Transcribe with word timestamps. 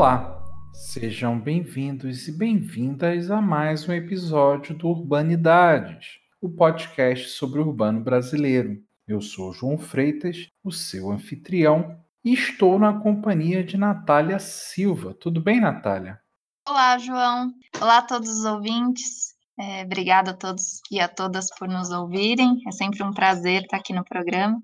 Olá, 0.00 0.42
sejam 0.72 1.38
bem-vindos 1.38 2.26
e 2.26 2.32
bem-vindas 2.32 3.30
a 3.30 3.38
mais 3.38 3.86
um 3.86 3.92
episódio 3.92 4.74
do 4.74 4.88
Urbanidades, 4.88 6.18
o 6.40 6.48
podcast 6.48 7.28
sobre 7.28 7.60
o 7.60 7.66
urbano 7.66 8.00
brasileiro. 8.00 8.82
Eu 9.06 9.20
sou 9.20 9.52
João 9.52 9.76
Freitas, 9.76 10.48
o 10.64 10.72
seu 10.72 11.10
anfitrião, 11.10 12.00
e 12.24 12.32
estou 12.32 12.78
na 12.78 12.94
companhia 12.94 13.62
de 13.62 13.76
Natália 13.76 14.38
Silva. 14.38 15.12
Tudo 15.12 15.38
bem, 15.38 15.60
Natália? 15.60 16.18
Olá, 16.66 16.96
João. 16.96 17.52
Olá 17.78 17.98
a 17.98 18.02
todos 18.02 18.30
os 18.30 18.46
ouvintes. 18.46 19.34
É, 19.60 19.84
obrigada 19.84 20.30
a 20.30 20.34
todos 20.34 20.80
e 20.90 20.98
a 20.98 21.08
todas 21.08 21.50
por 21.58 21.68
nos 21.68 21.90
ouvirem. 21.90 22.56
É 22.66 22.72
sempre 22.72 23.02
um 23.02 23.12
prazer 23.12 23.64
estar 23.64 23.76
aqui 23.76 23.92
no 23.92 24.02
programa. 24.02 24.62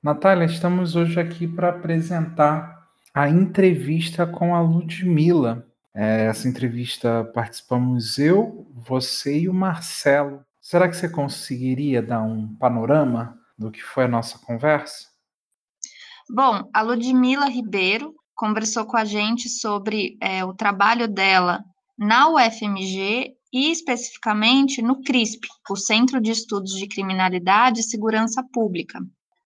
Natália, 0.00 0.44
estamos 0.44 0.94
hoje 0.94 1.18
aqui 1.18 1.48
para 1.48 1.70
apresentar 1.70 2.81
a 3.14 3.28
entrevista 3.28 4.26
com 4.26 4.54
a 4.54 4.60
Ludmilla. 4.60 5.66
É, 5.94 6.26
essa 6.26 6.48
entrevista 6.48 7.24
participamos 7.34 8.18
eu, 8.18 8.66
você 8.74 9.40
e 9.40 9.48
o 9.48 9.54
Marcelo. 9.54 10.44
Será 10.60 10.88
que 10.88 10.96
você 10.96 11.08
conseguiria 11.08 12.00
dar 12.00 12.22
um 12.22 12.54
panorama 12.56 13.38
do 13.58 13.70
que 13.70 13.82
foi 13.82 14.04
a 14.04 14.08
nossa 14.08 14.38
conversa? 14.38 15.08
Bom, 16.30 16.68
a 16.72 16.80
Ludmila 16.80 17.46
Ribeiro 17.46 18.14
conversou 18.34 18.86
com 18.86 18.96
a 18.96 19.04
gente 19.04 19.48
sobre 19.48 20.16
é, 20.20 20.44
o 20.44 20.54
trabalho 20.54 21.06
dela 21.06 21.62
na 21.98 22.28
UFMG 22.30 23.36
e 23.52 23.70
especificamente 23.70 24.80
no 24.80 25.02
CRISP, 25.02 25.46
o 25.68 25.76
Centro 25.76 26.20
de 26.20 26.30
Estudos 26.30 26.72
de 26.72 26.88
Criminalidade 26.88 27.80
e 27.80 27.84
Segurança 27.84 28.42
Pública. 28.52 28.98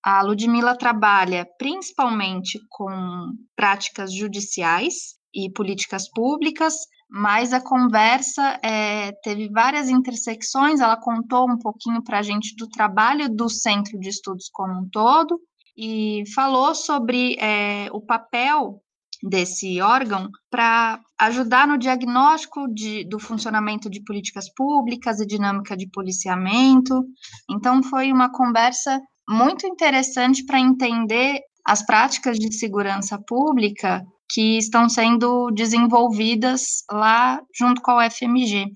A 0.07 0.23
Ludmila 0.23 0.79
trabalha 0.79 1.45
principalmente 1.59 2.61
com 2.71 3.33
práticas 3.57 4.15
judiciais 4.15 5.17
e 5.35 5.51
políticas 5.51 6.09
públicas, 6.09 6.77
mas 7.11 7.53
a 7.53 7.61
conversa 7.61 8.57
é, 8.63 9.11
teve 9.25 9.49
várias 9.49 9.89
intersecções. 9.89 10.79
Ela 10.79 10.97
contou 10.97 11.51
um 11.51 11.59
pouquinho 11.59 12.05
para 12.05 12.21
a 12.21 12.23
gente 12.23 12.55
do 12.55 12.69
trabalho 12.69 13.29
do 13.29 13.49
Centro 13.49 13.99
de 13.99 14.11
Estudos 14.11 14.49
como 14.53 14.79
um 14.79 14.89
todo 14.89 15.41
e 15.77 16.23
falou 16.37 16.73
sobre 16.73 17.37
é, 17.41 17.89
o 17.91 18.01
papel 18.01 18.81
desse 19.21 19.81
órgão 19.81 20.31
para 20.49 21.01
ajudar 21.19 21.67
no 21.67 21.77
diagnóstico 21.77 22.73
de, 22.73 23.05
do 23.09 23.19
funcionamento 23.19 23.91
de 23.91 24.05
políticas 24.05 24.49
públicas 24.55 25.19
e 25.19 25.27
dinâmica 25.27 25.77
de 25.77 25.91
policiamento. 25.91 27.05
Então, 27.51 27.83
foi 27.83 28.13
uma 28.13 28.31
conversa 28.31 29.01
muito 29.29 29.67
interessante 29.67 30.45
para 30.45 30.61
entender 30.61 31.41
as 31.65 31.85
práticas 31.85 32.39
de 32.39 32.53
segurança 32.53 33.19
pública 33.19 34.05
que 34.29 34.59
estão 34.59 34.89
sendo 34.89 35.51
desenvolvidas 35.51 36.85
lá 36.91 37.41
junto 37.57 37.81
com 37.81 37.93
a 37.93 38.07
UFMG. 38.07 38.67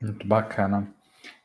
Muito 0.00 0.26
bacana. 0.26 0.92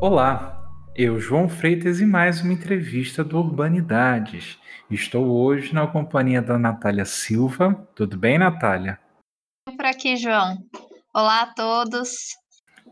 Olá, 0.00 0.55
eu, 0.98 1.20
João 1.20 1.46
Freitas, 1.46 2.00
e 2.00 2.06
mais 2.06 2.40
uma 2.40 2.54
entrevista 2.54 3.22
do 3.22 3.38
Urbanidades. 3.38 4.58
Estou 4.90 5.26
hoje 5.26 5.74
na 5.74 5.86
companhia 5.86 6.40
da 6.40 6.58
Natália 6.58 7.04
Silva. 7.04 7.74
Tudo 7.94 8.16
bem, 8.16 8.38
Natália? 8.38 8.98
Por 9.76 9.84
aqui, 9.84 10.16
João. 10.16 10.56
Olá 11.14 11.42
a 11.42 11.46
todos. 11.52 12.34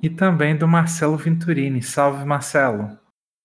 E 0.03 0.11
também 0.11 0.55
do 0.55 0.69
Marcelo 0.69 1.17
Venturini. 1.17 1.83
Salve, 1.83 2.27
Marcelo. 2.27 2.99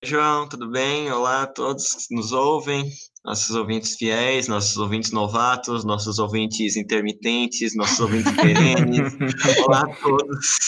João, 0.03 0.49
tudo 0.49 0.69
bem? 0.69 1.09
Olá 1.09 1.43
a 1.43 1.47
todos 1.47 2.07
que 2.07 2.15
nos 2.15 2.33
ouvem, 2.33 2.83
nossos 3.23 3.55
ouvintes 3.55 3.95
fiéis, 3.95 4.47
nossos 4.47 4.75
ouvintes 4.77 5.11
novatos, 5.11 5.85
nossos 5.85 6.19
ouvintes 6.19 6.75
intermitentes, 6.75 7.75
nossos 7.75 7.99
ouvintes 7.99 8.31
perenes. 8.33 9.13
Olá 9.65 9.81
a 9.83 9.95
todos. 9.95 10.59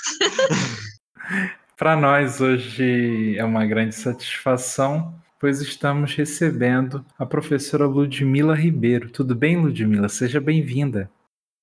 Para 1.82 1.96
nós 1.96 2.40
hoje 2.40 3.36
é 3.40 3.44
uma 3.44 3.66
grande 3.66 3.96
satisfação, 3.96 5.16
pois 5.40 5.62
estamos 5.62 6.14
recebendo 6.14 7.04
a 7.18 7.26
professora 7.26 7.88
Ludmila 7.88 8.54
Ribeiro. 8.54 9.10
Tudo 9.10 9.34
bem, 9.34 9.58
Ludmila? 9.58 10.08
Seja 10.08 10.40
bem-vinda. 10.40 11.10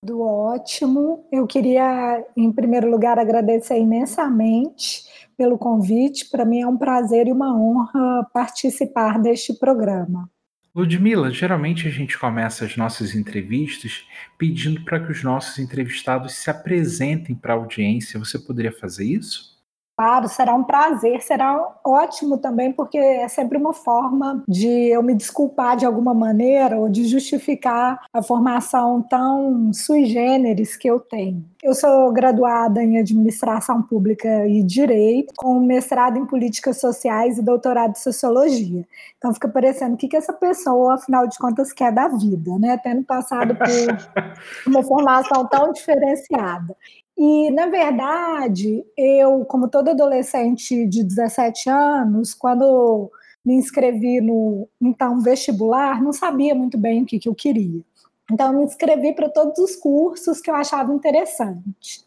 Tudo 0.04 0.20
ótimo. 0.20 1.24
Eu 1.30 1.46
queria, 1.46 2.26
em 2.36 2.50
primeiro 2.50 2.90
lugar, 2.90 3.16
agradecer 3.16 3.78
imensamente 3.78 5.04
pelo 5.36 5.56
convite. 5.56 6.28
Para 6.28 6.44
mim 6.44 6.62
é 6.62 6.66
um 6.66 6.76
prazer 6.76 7.28
e 7.28 7.32
uma 7.32 7.56
honra 7.56 8.28
participar 8.34 9.20
deste 9.20 9.54
programa. 9.54 10.28
Ludmila, 10.74 11.30
geralmente 11.30 11.86
a 11.86 11.92
gente 11.92 12.18
começa 12.18 12.64
as 12.64 12.76
nossas 12.76 13.14
entrevistas 13.14 14.04
pedindo 14.36 14.84
para 14.84 14.98
que 14.98 15.12
os 15.12 15.22
nossos 15.22 15.60
entrevistados 15.60 16.34
se 16.34 16.50
apresentem 16.50 17.36
para 17.36 17.54
a 17.54 17.56
audiência. 17.56 18.18
Você 18.18 18.36
poderia 18.36 18.72
fazer 18.72 19.04
isso? 19.04 19.56
Claro, 19.98 20.28
será 20.28 20.54
um 20.54 20.62
prazer, 20.62 21.20
será 21.22 21.74
ótimo 21.84 22.38
também, 22.38 22.72
porque 22.72 22.96
é 22.96 23.26
sempre 23.26 23.58
uma 23.58 23.74
forma 23.74 24.44
de 24.46 24.68
eu 24.68 25.02
me 25.02 25.12
desculpar 25.12 25.76
de 25.76 25.84
alguma 25.84 26.14
maneira 26.14 26.78
ou 26.78 26.88
de 26.88 27.04
justificar 27.04 27.98
a 28.12 28.22
formação 28.22 29.02
tão 29.02 29.72
sui 29.72 30.04
generis 30.04 30.76
que 30.76 30.88
eu 30.88 31.00
tenho. 31.00 31.44
Eu 31.60 31.74
sou 31.74 32.12
graduada 32.12 32.80
em 32.80 32.96
Administração 32.96 33.82
Pública 33.82 34.46
e 34.46 34.62
Direito, 34.62 35.34
com 35.36 35.58
mestrado 35.58 36.16
em 36.16 36.24
Políticas 36.24 36.78
Sociais 36.78 37.36
e 37.36 37.42
doutorado 37.42 37.90
em 37.90 38.00
Sociologia. 38.00 38.86
Então 39.16 39.34
fica 39.34 39.48
parecendo 39.48 39.94
o 39.94 39.96
que, 39.96 40.06
que 40.06 40.16
essa 40.16 40.32
pessoa, 40.32 40.94
afinal 40.94 41.26
de 41.26 41.36
contas, 41.36 41.72
quer 41.72 41.90
da 41.90 42.06
vida, 42.06 42.56
né? 42.60 42.78
Tendo 42.80 43.02
passado 43.02 43.56
por 43.56 43.66
uma 44.64 44.84
formação 44.84 45.44
tão 45.48 45.72
diferenciada. 45.72 46.76
E, 47.18 47.50
na 47.50 47.66
verdade, 47.66 48.84
eu, 48.96 49.44
como 49.44 49.68
todo 49.68 49.90
adolescente 49.90 50.86
de 50.86 51.02
17 51.02 51.68
anos, 51.68 52.32
quando 52.32 53.10
me 53.44 53.54
inscrevi 53.54 54.20
no 54.20 54.68
então 54.80 55.20
vestibular, 55.20 56.00
não 56.00 56.12
sabia 56.12 56.54
muito 56.54 56.78
bem 56.78 57.02
o 57.02 57.06
que, 57.06 57.18
que 57.18 57.28
eu 57.28 57.34
queria. 57.34 57.82
Então, 58.30 58.52
eu 58.52 58.58
me 58.58 58.64
inscrevi 58.64 59.14
para 59.14 59.28
todos 59.28 59.58
os 59.58 59.74
cursos 59.74 60.40
que 60.40 60.48
eu 60.48 60.54
achava 60.54 60.92
interessantes. 60.94 62.06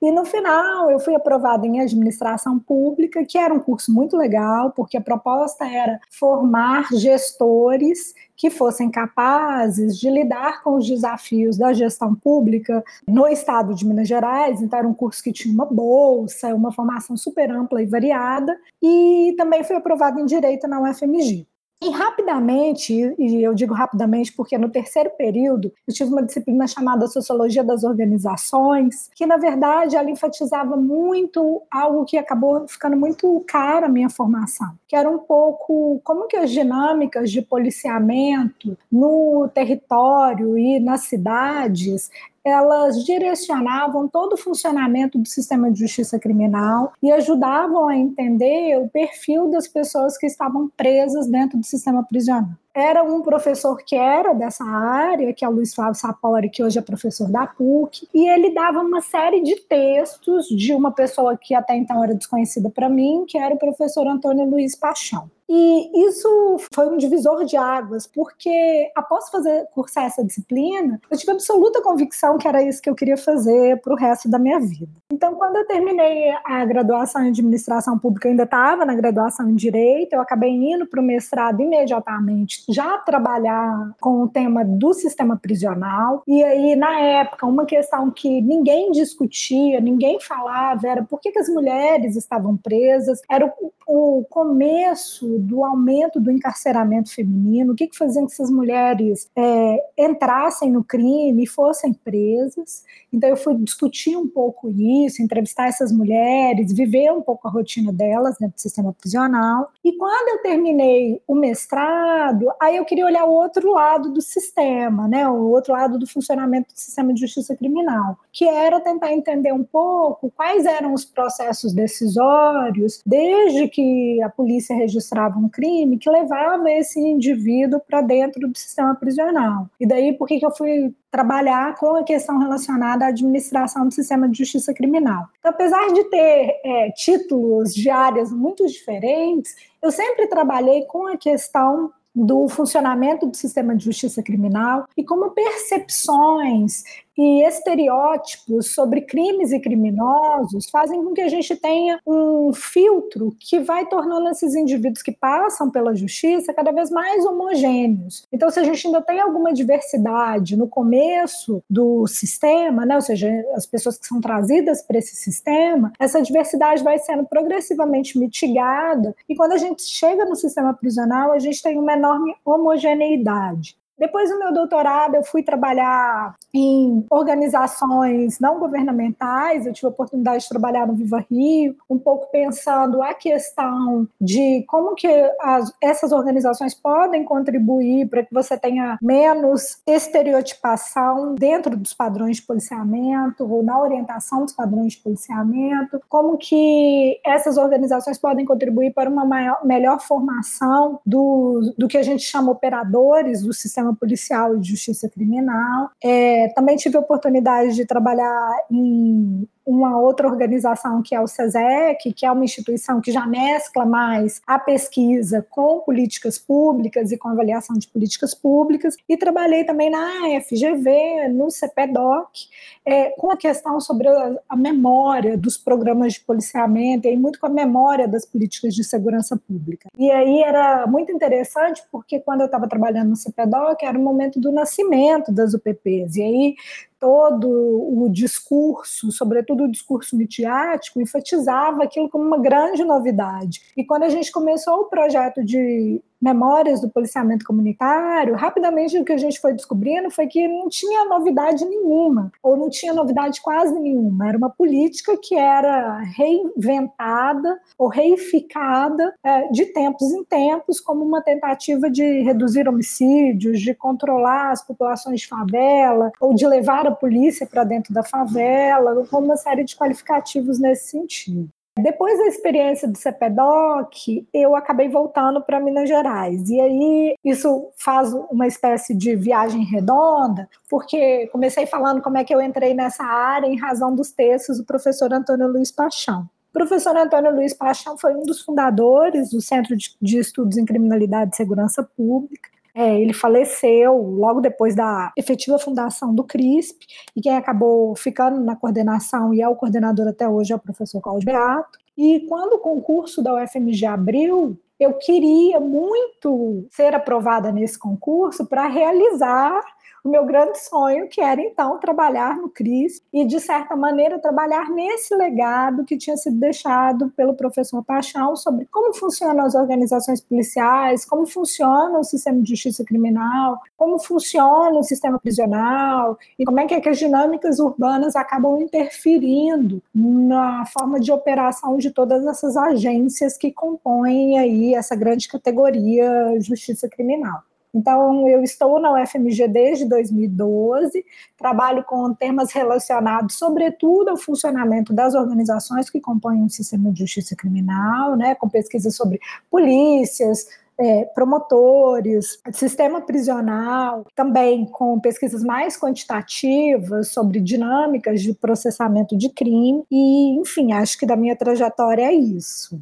E 0.00 0.10
no 0.10 0.24
final, 0.24 0.90
eu 0.90 0.98
fui 0.98 1.14
aprovada 1.14 1.66
em 1.66 1.80
administração 1.80 2.58
pública, 2.58 3.24
que 3.24 3.38
era 3.38 3.52
um 3.52 3.60
curso 3.60 3.92
muito 3.92 4.16
legal, 4.16 4.70
porque 4.70 4.96
a 4.96 5.00
proposta 5.00 5.66
era 5.66 6.00
formar 6.10 6.88
gestores 6.92 8.14
que 8.36 8.48
fossem 8.48 8.90
capazes 8.90 9.98
de 9.98 10.08
lidar 10.08 10.62
com 10.62 10.76
os 10.76 10.86
desafios 10.86 11.58
da 11.58 11.74
gestão 11.74 12.14
pública 12.14 12.82
no 13.06 13.28
estado 13.28 13.74
de 13.74 13.86
Minas 13.86 14.08
Gerais. 14.08 14.62
Então, 14.62 14.78
era 14.78 14.88
um 14.88 14.94
curso 14.94 15.22
que 15.22 15.32
tinha 15.32 15.52
uma 15.52 15.66
bolsa, 15.66 16.54
uma 16.54 16.72
formação 16.72 17.16
super 17.16 17.50
ampla 17.50 17.82
e 17.82 17.86
variada, 17.86 18.58
e 18.82 19.34
também 19.36 19.62
fui 19.62 19.76
aprovada 19.76 20.18
em 20.18 20.24
direito 20.24 20.66
na 20.66 20.80
UFMG. 20.80 21.49
E 21.82 21.88
rapidamente, 21.88 22.92
e 23.18 23.42
eu 23.42 23.54
digo 23.54 23.72
rapidamente 23.72 24.34
porque 24.34 24.58
no 24.58 24.68
terceiro 24.68 25.08
período 25.16 25.72
eu 25.88 25.94
tive 25.94 26.10
uma 26.10 26.22
disciplina 26.22 26.66
chamada 26.66 27.06
Sociologia 27.06 27.64
das 27.64 27.84
Organizações, 27.84 29.08
que 29.14 29.24
na 29.24 29.38
verdade 29.38 29.96
ela 29.96 30.10
enfatizava 30.10 30.76
muito 30.76 31.62
algo 31.70 32.04
que 32.04 32.18
acabou 32.18 32.68
ficando 32.68 32.98
muito 32.98 33.42
caro 33.48 33.86
à 33.86 33.88
minha 33.88 34.10
formação, 34.10 34.74
que 34.86 34.94
era 34.94 35.08
um 35.08 35.20
pouco 35.20 36.02
como 36.04 36.26
que 36.26 36.36
as 36.36 36.50
dinâmicas 36.50 37.30
de 37.30 37.40
policiamento 37.40 38.76
no 38.92 39.48
território 39.48 40.58
e 40.58 40.78
nas 40.80 41.04
cidades 41.04 42.10
elas 42.44 43.04
direcionavam 43.04 44.08
todo 44.08 44.34
o 44.34 44.38
funcionamento 44.38 45.18
do 45.18 45.28
sistema 45.28 45.70
de 45.70 45.80
justiça 45.80 46.18
criminal 46.18 46.92
e 47.02 47.12
ajudavam 47.12 47.88
a 47.88 47.96
entender 47.96 48.78
o 48.78 48.88
perfil 48.88 49.50
das 49.50 49.68
pessoas 49.68 50.16
que 50.16 50.26
estavam 50.26 50.70
presas 50.76 51.26
dentro 51.26 51.58
do 51.58 51.66
sistema 51.66 52.02
prisional 52.02 52.50
era 52.74 53.02
um 53.02 53.22
professor 53.22 53.76
que 53.84 53.96
era 53.96 54.32
dessa 54.32 54.64
área, 54.64 55.32
que 55.32 55.44
é 55.44 55.48
o 55.48 55.52
Luiz 55.52 55.74
Flávio 55.74 55.94
Sapori, 55.94 56.48
que 56.48 56.62
hoje 56.62 56.78
é 56.78 56.82
professor 56.82 57.30
da 57.30 57.46
PUC, 57.46 58.08
e 58.14 58.28
ele 58.28 58.52
dava 58.54 58.80
uma 58.80 59.00
série 59.00 59.42
de 59.42 59.56
textos 59.56 60.46
de 60.46 60.72
uma 60.72 60.92
pessoa 60.92 61.36
que 61.36 61.54
até 61.54 61.76
então 61.76 62.02
era 62.02 62.14
desconhecida 62.14 62.70
para 62.70 62.88
mim, 62.88 63.24
que 63.26 63.38
era 63.38 63.54
o 63.54 63.58
professor 63.58 64.06
Antônio 64.06 64.48
Luiz 64.48 64.76
Paixão. 64.76 65.30
E 65.52 66.06
isso 66.06 66.28
foi 66.72 66.88
um 66.88 66.96
divisor 66.96 67.44
de 67.44 67.56
águas, 67.56 68.06
porque 68.06 68.88
após 68.94 69.28
fazer 69.30 69.66
cursar 69.74 70.04
essa 70.04 70.24
disciplina, 70.24 71.00
eu 71.10 71.18
tive 71.18 71.32
absoluta 71.32 71.82
convicção 71.82 72.38
que 72.38 72.46
era 72.46 72.62
isso 72.62 72.80
que 72.80 72.88
eu 72.88 72.94
queria 72.94 73.16
fazer 73.16 73.80
para 73.80 73.92
o 73.92 73.96
resto 73.96 74.30
da 74.30 74.38
minha 74.38 74.60
vida. 74.60 74.92
Então, 75.12 75.34
quando 75.34 75.56
eu 75.56 75.66
terminei 75.66 76.30
a 76.44 76.64
graduação 76.64 77.24
em 77.24 77.30
administração 77.30 77.98
pública, 77.98 78.28
eu 78.28 78.30
ainda 78.30 78.44
estava 78.44 78.84
na 78.84 78.94
graduação 78.94 79.50
em 79.50 79.56
direito, 79.56 80.12
eu 80.12 80.20
acabei 80.20 80.50
indo 80.50 80.86
para 80.86 81.00
o 81.00 81.04
mestrado 81.04 81.60
imediatamente 81.60 82.59
já 82.68 82.98
trabalhar 82.98 83.94
com 84.00 84.22
o 84.22 84.28
tema 84.28 84.64
do 84.64 84.92
sistema 84.92 85.36
prisional. 85.36 86.22
E 86.26 86.42
aí, 86.42 86.76
na 86.76 86.98
época, 87.00 87.46
uma 87.46 87.64
questão 87.64 88.10
que 88.10 88.40
ninguém 88.40 88.90
discutia, 88.90 89.80
ninguém 89.80 90.20
falava, 90.20 90.86
era 90.88 91.02
por 91.02 91.20
que, 91.20 91.32
que 91.32 91.38
as 91.38 91.48
mulheres 91.48 92.16
estavam 92.16 92.56
presas, 92.56 93.20
era 93.28 93.46
o, 93.46 93.72
o 93.86 94.24
começo 94.28 95.38
do 95.38 95.64
aumento 95.64 96.20
do 96.20 96.30
encarceramento 96.30 97.12
feminino, 97.12 97.72
o 97.72 97.76
que, 97.76 97.88
que 97.88 97.96
fazia 97.96 98.24
que 98.26 98.32
essas 98.32 98.50
mulheres 98.50 99.28
é, 99.36 99.76
entrassem 99.98 100.70
no 100.70 100.84
crime 100.84 101.44
e 101.44 101.46
fossem 101.46 101.92
presas. 101.92 102.84
Então, 103.12 103.28
eu 103.28 103.36
fui 103.36 103.54
discutir 103.56 104.16
um 104.16 104.28
pouco 104.28 104.70
isso, 104.70 105.22
entrevistar 105.22 105.68
essas 105.68 105.90
mulheres, 105.92 106.72
viver 106.72 107.10
um 107.12 107.22
pouco 107.22 107.48
a 107.48 107.50
rotina 107.50 107.92
delas 107.92 108.36
dentro 108.38 108.56
do 108.56 108.60
sistema 108.60 108.92
prisional. 108.92 109.70
E 109.84 109.92
quando 109.92 110.28
eu 110.28 110.42
terminei 110.42 111.20
o 111.26 111.34
mestrado, 111.34 112.49
aí 112.60 112.76
eu 112.76 112.84
queria 112.84 113.06
olhar 113.06 113.24
o 113.24 113.32
outro 113.32 113.72
lado 113.72 114.12
do 114.12 114.20
sistema, 114.20 115.06
né, 115.06 115.28
o 115.28 115.50
outro 115.50 115.72
lado 115.72 115.98
do 115.98 116.06
funcionamento 116.06 116.72
do 116.72 116.78
sistema 116.78 117.12
de 117.12 117.20
justiça 117.20 117.56
criminal, 117.56 118.18
que 118.32 118.46
era 118.48 118.80
tentar 118.80 119.12
entender 119.12 119.52
um 119.52 119.64
pouco 119.64 120.32
quais 120.36 120.66
eram 120.66 120.94
os 120.94 121.04
processos 121.04 121.72
decisórios, 121.72 123.00
desde 123.04 123.68
que 123.68 124.22
a 124.22 124.28
polícia 124.28 124.74
registrava 124.74 125.38
um 125.38 125.48
crime, 125.48 125.98
que 125.98 126.10
levava 126.10 126.70
esse 126.70 127.00
indivíduo 127.00 127.80
para 127.80 128.00
dentro 128.00 128.48
do 128.48 128.56
sistema 128.56 128.94
prisional. 128.94 129.68
E 129.78 129.86
daí, 129.86 130.12
por 130.12 130.26
que, 130.26 130.38
que 130.38 130.46
eu 130.46 130.54
fui 130.54 130.94
trabalhar 131.10 131.74
com 131.76 131.96
a 131.96 132.04
questão 132.04 132.38
relacionada 132.38 133.04
à 133.04 133.08
administração 133.08 133.86
do 133.86 133.92
sistema 133.92 134.28
de 134.28 134.38
justiça 134.38 134.72
criminal. 134.72 135.26
Então, 135.40 135.50
apesar 135.50 135.92
de 135.92 136.04
ter 136.04 136.60
é, 136.64 136.90
títulos 136.92 137.74
de 137.74 137.90
áreas 137.90 138.30
muito 138.30 138.64
diferentes, 138.66 139.56
eu 139.82 139.90
sempre 139.90 140.28
trabalhei 140.28 140.84
com 140.84 141.06
a 141.08 141.16
questão 141.16 141.90
do 142.14 142.48
funcionamento 142.48 143.26
do 143.26 143.36
sistema 143.36 143.74
de 143.76 143.84
justiça 143.84 144.22
criminal 144.22 144.86
e 144.96 145.04
como 145.04 145.30
percepções 145.30 146.82
e 147.20 147.42
estereótipos 147.46 148.72
sobre 148.72 149.02
crimes 149.02 149.52
e 149.52 149.60
criminosos 149.60 150.70
fazem 150.70 151.04
com 151.04 151.12
que 151.12 151.20
a 151.20 151.28
gente 151.28 151.54
tenha 151.54 152.00
um 152.06 152.50
filtro 152.54 153.36
que 153.38 153.60
vai 153.60 153.84
tornando 153.84 154.30
esses 154.30 154.54
indivíduos 154.54 155.02
que 155.02 155.12
passam 155.12 155.70
pela 155.70 155.94
justiça 155.94 156.54
cada 156.54 156.72
vez 156.72 156.90
mais 156.90 157.26
homogêneos. 157.26 158.26
Então, 158.32 158.48
se 158.48 158.58
a 158.58 158.64
gente 158.64 158.86
ainda 158.86 159.02
tem 159.02 159.20
alguma 159.20 159.52
diversidade 159.52 160.56
no 160.56 160.66
começo 160.66 161.62
do 161.68 162.06
sistema, 162.06 162.86
né, 162.86 162.96
ou 162.96 163.02
seja, 163.02 163.30
as 163.54 163.66
pessoas 163.66 163.98
que 163.98 164.06
são 164.06 164.18
trazidas 164.18 164.80
para 164.80 164.96
esse 164.96 165.14
sistema, 165.14 165.92
essa 165.98 166.22
diversidade 166.22 166.82
vai 166.82 166.98
sendo 166.98 167.26
progressivamente 167.26 168.18
mitigada 168.18 169.14
e 169.28 169.36
quando 169.36 169.52
a 169.52 169.58
gente 169.58 169.82
chega 169.82 170.24
no 170.24 170.34
sistema 170.34 170.72
prisional, 170.72 171.32
a 171.32 171.38
gente 171.38 171.62
tem 171.62 171.78
uma 171.78 171.92
enorme 171.92 172.34
homogeneidade. 172.46 173.78
Depois 174.00 174.30
do 174.30 174.38
meu 174.38 174.50
doutorado, 174.50 175.14
eu 175.14 175.22
fui 175.22 175.42
trabalhar 175.42 176.34
em 176.54 177.04
organizações 177.10 178.40
não 178.40 178.58
governamentais, 178.58 179.66
eu 179.66 179.74
tive 179.74 179.88
a 179.88 179.90
oportunidade 179.90 180.42
de 180.42 180.48
trabalhar 180.48 180.86
no 180.86 180.94
Viva 180.94 181.22
Rio, 181.30 181.76
um 181.88 181.98
pouco 181.98 182.30
pensando 182.32 183.02
a 183.02 183.12
questão 183.12 184.08
de 184.18 184.64
como 184.66 184.94
que 184.94 185.06
as, 185.38 185.70
essas 185.82 186.12
organizações 186.12 186.74
podem 186.74 187.24
contribuir 187.24 188.08
para 188.08 188.24
que 188.24 188.32
você 188.32 188.56
tenha 188.56 188.98
menos 189.02 189.82
estereotipação 189.86 191.34
dentro 191.34 191.76
dos 191.76 191.92
padrões 191.92 192.36
de 192.36 192.42
policiamento 192.42 193.46
ou 193.46 193.62
na 193.62 193.78
orientação 193.78 194.44
dos 194.44 194.54
padrões 194.54 194.94
de 194.94 195.00
policiamento, 195.00 196.00
como 196.08 196.38
que 196.38 197.20
essas 197.24 197.58
organizações 197.58 198.16
podem 198.16 198.46
contribuir 198.46 198.94
para 198.94 199.10
uma 199.10 199.26
maior, 199.26 199.60
melhor 199.62 200.00
formação 200.00 200.98
do, 201.04 201.74
do 201.76 201.86
que 201.86 201.98
a 201.98 202.02
gente 202.02 202.22
chama 202.22 202.50
operadores 202.50 203.42
do 203.42 203.52
sistema 203.52 203.89
sistema 203.90 203.96
policial 203.96 204.56
e 204.56 204.62
justiça 204.62 205.08
criminal. 205.08 205.90
É, 206.02 206.48
também 206.54 206.76
tive 206.76 206.96
a 206.96 207.00
oportunidade 207.00 207.74
de 207.74 207.84
trabalhar 207.84 208.52
em 208.70 209.46
uma 209.70 209.96
outra 209.96 210.26
organização 210.26 211.00
que 211.00 211.14
é 211.14 211.20
o 211.20 211.28
SESEC, 211.28 212.12
que 212.12 212.26
é 212.26 212.32
uma 212.32 212.44
instituição 212.44 213.00
que 213.00 213.12
já 213.12 213.24
mescla 213.24 213.86
mais 213.86 214.42
a 214.44 214.58
pesquisa 214.58 215.46
com 215.48 215.80
políticas 215.80 216.38
públicas 216.38 217.12
e 217.12 217.16
com 217.16 217.28
avaliação 217.28 217.78
de 217.78 217.86
políticas 217.86 218.34
públicas, 218.34 218.96
e 219.08 219.16
trabalhei 219.16 219.62
também 219.64 219.88
na 219.88 220.40
FGV, 220.40 221.28
no 221.28 221.50
CPDOC, 221.50 222.48
é, 222.84 223.10
com 223.10 223.30
a 223.30 223.36
questão 223.36 223.80
sobre 223.80 224.08
a, 224.08 224.36
a, 224.48 224.56
memória 224.56 225.36
dos 225.36 225.56
programas 225.56 226.14
de 226.14 226.20
policiamento 226.20 227.06
e 227.06 227.16
muito 227.16 227.38
com 227.38 227.46
a 227.46 227.50
memória 227.50 228.08
das 228.08 228.26
políticas 228.26 228.74
de 228.74 228.82
segurança 228.82 229.36
pública. 229.36 229.88
E 229.96 230.10
aí 230.10 230.42
era 230.42 230.84
muito 230.88 231.12
interessante 231.12 231.82
porque 231.92 232.18
quando 232.18 232.40
eu 232.40 232.46
estava 232.46 232.68
trabalhando 232.68 233.10
no 233.10 233.16
CPDOC 233.16 233.84
era 233.84 233.96
o 233.96 234.02
momento 234.02 234.40
do 234.40 234.50
nascimento 234.50 235.30
das 235.30 235.54
UPPs, 235.54 236.16
e 236.16 236.22
aí 236.22 236.54
todo 237.00 237.48
o 237.48 238.08
discurso, 238.10 239.10
sobretudo 239.10 239.64
o 239.64 239.70
discurso 239.70 240.14
midiático, 240.14 241.00
enfatizava 241.00 241.82
aquilo 241.82 242.10
como 242.10 242.24
uma 242.24 242.38
grande 242.38 242.84
novidade. 242.84 243.62
E 243.74 243.82
quando 243.82 244.02
a 244.02 244.10
gente 244.10 244.30
começou 244.30 244.82
o 244.82 244.84
projeto 244.84 245.42
de 245.42 246.02
memórias 246.20 246.80
do 246.80 246.90
policiamento 246.90 247.44
comunitário, 247.44 248.34
rapidamente 248.34 248.98
o 248.98 249.04
que 249.04 249.12
a 249.12 249.18
gente 249.18 249.40
foi 249.40 249.54
descobrindo 249.54 250.10
foi 250.10 250.26
que 250.26 250.46
não 250.46 250.68
tinha 250.68 251.06
novidade 251.06 251.64
nenhuma, 251.64 252.30
ou 252.42 252.56
não 252.56 252.68
tinha 252.68 252.92
novidade 252.92 253.40
quase 253.40 253.78
nenhuma. 253.78 254.28
Era 254.28 254.36
uma 254.36 254.50
política 254.50 255.16
que 255.16 255.34
era 255.34 255.98
reinventada 256.00 257.58
ou 257.78 257.88
reificada 257.88 259.14
é, 259.24 259.48
de 259.48 259.66
tempos 259.66 260.10
em 260.12 260.24
tempos 260.24 260.80
como 260.80 261.04
uma 261.04 261.22
tentativa 261.22 261.90
de 261.90 262.22
reduzir 262.22 262.68
homicídios, 262.68 263.60
de 263.60 263.74
controlar 263.74 264.50
as 264.50 264.62
populações 264.62 265.20
de 265.20 265.28
favela, 265.28 266.12
ou 266.20 266.34
de 266.34 266.46
levar 266.46 266.86
a 266.86 266.90
polícia 266.90 267.46
para 267.46 267.64
dentro 267.64 267.94
da 267.94 268.02
favela, 268.02 269.06
com 269.06 269.18
uma 269.18 269.36
série 269.36 269.64
de 269.64 269.76
qualificativos 269.76 270.58
nesse 270.58 270.90
sentido. 270.90 271.48
Depois 271.78 272.18
da 272.18 272.26
experiência 272.26 272.88
do 272.88 272.98
CPDOC, 272.98 274.26
eu 274.34 274.56
acabei 274.56 274.88
voltando 274.88 275.40
para 275.40 275.60
Minas 275.60 275.88
Gerais. 275.88 276.48
E 276.50 276.60
aí 276.60 277.14
isso 277.24 277.70
faz 277.76 278.12
uma 278.30 278.46
espécie 278.46 278.94
de 278.94 279.14
viagem 279.14 279.64
redonda, 279.64 280.48
porque 280.68 281.28
comecei 281.28 281.66
falando 281.66 282.02
como 282.02 282.18
é 282.18 282.24
que 282.24 282.34
eu 282.34 282.40
entrei 282.40 282.74
nessa 282.74 283.04
área 283.04 283.46
em 283.46 283.58
razão 283.58 283.94
dos 283.94 284.10
textos 284.10 284.58
do 284.58 284.64
professor 284.64 285.12
Antônio 285.12 285.46
Luiz 285.46 285.70
Paixão. 285.70 286.28
O 286.50 286.52
professor 286.52 286.96
Antônio 286.96 287.32
Luiz 287.32 287.54
Paixão 287.54 287.96
foi 287.96 288.14
um 288.14 288.24
dos 288.24 288.42
fundadores 288.42 289.30
do 289.30 289.40
Centro 289.40 289.76
de 289.76 290.18
Estudos 290.18 290.58
em 290.58 290.64
Criminalidade 290.64 291.32
e 291.32 291.36
Segurança 291.36 291.82
Pública 291.96 292.50
É, 292.74 293.00
ele 293.00 293.12
faleceu 293.12 293.96
logo 293.96 294.40
depois 294.40 294.74
da 294.74 295.12
efetiva 295.16 295.58
fundação 295.58 296.14
do 296.14 296.24
CRISP, 296.24 296.86
e 297.16 297.20
quem 297.20 297.36
acabou 297.36 297.94
ficando 297.96 298.40
na 298.40 298.56
coordenação 298.56 299.34
e 299.34 299.42
é 299.42 299.48
o 299.48 299.56
coordenador 299.56 300.08
até 300.08 300.28
hoje 300.28 300.52
é 300.52 300.56
o 300.56 300.60
professor 300.60 301.00
Cláudio 301.00 301.26
Beato. 301.26 301.78
E 301.96 302.20
quando 302.28 302.54
o 302.54 302.58
concurso 302.58 303.22
da 303.22 303.34
UFMG 303.34 303.86
abriu, 303.86 304.58
eu 304.78 304.94
queria 304.94 305.60
muito 305.60 306.66
ser 306.70 306.94
aprovada 306.94 307.52
nesse 307.52 307.78
concurso 307.78 308.46
para 308.46 308.66
realizar 308.66 309.62
o 310.04 310.08
meu 310.08 310.24
grande 310.24 310.58
sonho, 310.58 311.08
que 311.08 311.20
era 311.20 311.40
então 311.40 311.78
trabalhar 311.78 312.36
no 312.36 312.48
CRIS 312.48 313.02
e, 313.12 313.24
de 313.24 313.40
certa 313.40 313.76
maneira, 313.76 314.18
trabalhar 314.18 314.70
nesse 314.70 315.14
legado 315.14 315.84
que 315.84 315.96
tinha 315.96 316.16
sido 316.16 316.38
deixado 316.38 317.10
pelo 317.10 317.34
professor 317.34 317.84
Paixão 317.84 318.34
sobre 318.36 318.66
como 318.70 318.94
funcionam 318.94 319.44
as 319.44 319.54
organizações 319.54 320.20
policiais, 320.20 321.04
como 321.04 321.26
funciona 321.26 321.98
o 321.98 322.04
sistema 322.04 322.40
de 322.40 322.50
justiça 322.50 322.84
criminal, 322.84 323.60
como 323.76 323.98
funciona 323.98 324.78
o 324.78 324.82
sistema 324.82 325.18
prisional 325.18 326.18
e 326.38 326.44
como 326.44 326.60
é 326.60 326.66
que, 326.66 326.74
é 326.74 326.80
que 326.80 326.88
as 326.88 326.98
dinâmicas 326.98 327.58
urbanas 327.58 328.16
acabam 328.16 328.60
interferindo 328.60 329.82
na 329.94 330.64
forma 330.66 330.98
de 330.98 331.12
operação 331.12 331.76
de 331.76 331.90
todas 331.90 332.26
essas 332.26 332.56
agências 332.56 333.36
que 333.36 333.52
compõem 333.52 334.38
aí 334.38 334.74
essa 334.74 334.96
grande 334.96 335.28
categoria 335.28 336.40
justiça 336.40 336.88
criminal. 336.88 337.42
Então, 337.72 338.28
eu 338.28 338.42
estou 338.42 338.80
na 338.80 338.92
UFMG 338.92 339.46
desde 339.48 339.88
2012, 339.88 341.04
trabalho 341.36 341.84
com 341.84 342.12
temas 342.12 342.52
relacionados, 342.52 343.36
sobretudo, 343.36 344.10
ao 344.10 344.16
funcionamento 344.16 344.92
das 344.92 345.14
organizações 345.14 345.88
que 345.88 346.00
compõem 346.00 346.44
o 346.44 346.50
sistema 346.50 346.90
de 346.90 347.00
justiça 347.00 347.36
criminal, 347.36 348.16
né, 348.16 348.34
com 348.34 348.48
pesquisas 348.48 348.96
sobre 348.96 349.20
polícias, 349.50 350.46
é, 350.80 351.04
promotores, 351.14 352.40
sistema 352.52 353.02
prisional, 353.02 354.06
também 354.14 354.64
com 354.64 354.98
pesquisas 354.98 355.44
mais 355.44 355.78
quantitativas 355.78 357.08
sobre 357.08 357.38
dinâmicas 357.38 358.22
de 358.22 358.32
processamento 358.32 359.16
de 359.16 359.28
crime, 359.28 359.84
e, 359.90 360.40
enfim, 360.40 360.72
acho 360.72 360.98
que 360.98 361.04
da 361.04 361.16
minha 361.16 361.36
trajetória 361.36 362.04
é 362.04 362.14
isso. 362.14 362.80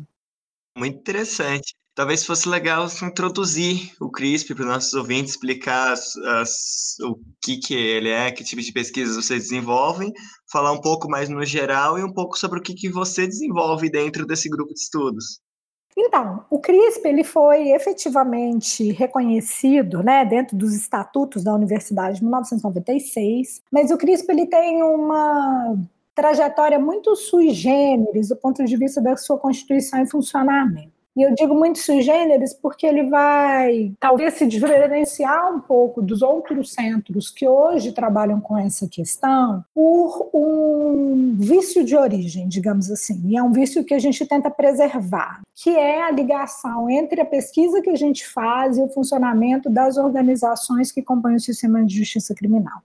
Muito 0.76 0.96
interessante. 0.96 1.74
Talvez 1.98 2.24
fosse 2.24 2.48
legal 2.48 2.86
introduzir 3.02 3.90
o 4.00 4.08
CRISP 4.08 4.54
para 4.54 4.62
os 4.62 4.70
nossos 4.70 4.94
ouvintes, 4.94 5.32
explicar 5.32 5.92
as, 5.92 6.14
as, 6.16 6.96
o 7.02 7.18
que, 7.42 7.56
que 7.56 7.74
ele 7.74 8.08
é, 8.08 8.30
que 8.30 8.44
tipo 8.44 8.62
de 8.62 8.70
pesquisas 8.70 9.16
vocês 9.16 9.48
desenvolvem, 9.48 10.12
falar 10.48 10.70
um 10.70 10.80
pouco 10.80 11.10
mais 11.10 11.28
no 11.28 11.44
geral 11.44 11.98
e 11.98 12.04
um 12.04 12.12
pouco 12.12 12.38
sobre 12.38 12.60
o 12.60 12.62
que, 12.62 12.72
que 12.72 12.88
você 12.88 13.26
desenvolve 13.26 13.90
dentro 13.90 14.24
desse 14.24 14.48
grupo 14.48 14.72
de 14.72 14.78
estudos. 14.78 15.40
Então, 15.96 16.44
o 16.48 16.60
CRISP 16.60 17.04
ele 17.04 17.24
foi 17.24 17.70
efetivamente 17.70 18.92
reconhecido, 18.92 20.00
né, 20.00 20.24
dentro 20.24 20.56
dos 20.56 20.76
estatutos 20.76 21.42
da 21.42 21.52
Universidade 21.52 22.18
de 22.18 22.22
1996, 22.22 23.60
mas 23.72 23.90
o 23.90 23.98
CRISP 23.98 24.30
ele 24.30 24.46
tem 24.46 24.84
uma 24.84 25.76
trajetória 26.14 26.78
muito 26.78 27.16
sui 27.16 27.50
generis 27.50 28.28
do 28.28 28.36
ponto 28.36 28.64
de 28.64 28.76
vista 28.76 29.00
da 29.00 29.16
sua 29.16 29.36
constituição 29.36 30.00
e 30.00 30.08
funcionamento. 30.08 30.96
E 31.16 31.22
eu 31.22 31.34
digo 31.34 31.54
muito 31.54 31.78
sui 31.78 32.00
generis 32.00 32.54
porque 32.54 32.86
ele 32.86 33.08
vai 33.08 33.92
talvez 33.98 34.34
se 34.34 34.46
diferenciar 34.46 35.52
um 35.52 35.60
pouco 35.60 36.00
dos 36.00 36.22
outros 36.22 36.72
centros 36.72 37.30
que 37.30 37.46
hoje 37.46 37.92
trabalham 37.92 38.40
com 38.40 38.56
essa 38.56 38.88
questão 38.88 39.64
por 39.74 40.30
um 40.32 41.34
vício 41.36 41.84
de 41.84 41.96
origem, 41.96 42.48
digamos 42.48 42.90
assim. 42.90 43.20
E 43.26 43.36
é 43.36 43.42
um 43.42 43.52
vício 43.52 43.84
que 43.84 43.94
a 43.94 43.98
gente 43.98 44.24
tenta 44.26 44.50
preservar, 44.50 45.40
que 45.54 45.70
é 45.70 46.02
a 46.02 46.10
ligação 46.10 46.88
entre 46.88 47.20
a 47.20 47.26
pesquisa 47.26 47.82
que 47.82 47.90
a 47.90 47.96
gente 47.96 48.26
faz 48.26 48.78
e 48.78 48.82
o 48.82 48.88
funcionamento 48.88 49.68
das 49.68 49.96
organizações 49.96 50.92
que 50.92 51.02
compõem 51.02 51.36
o 51.36 51.40
sistema 51.40 51.84
de 51.84 51.96
justiça 51.96 52.34
criminal. 52.34 52.80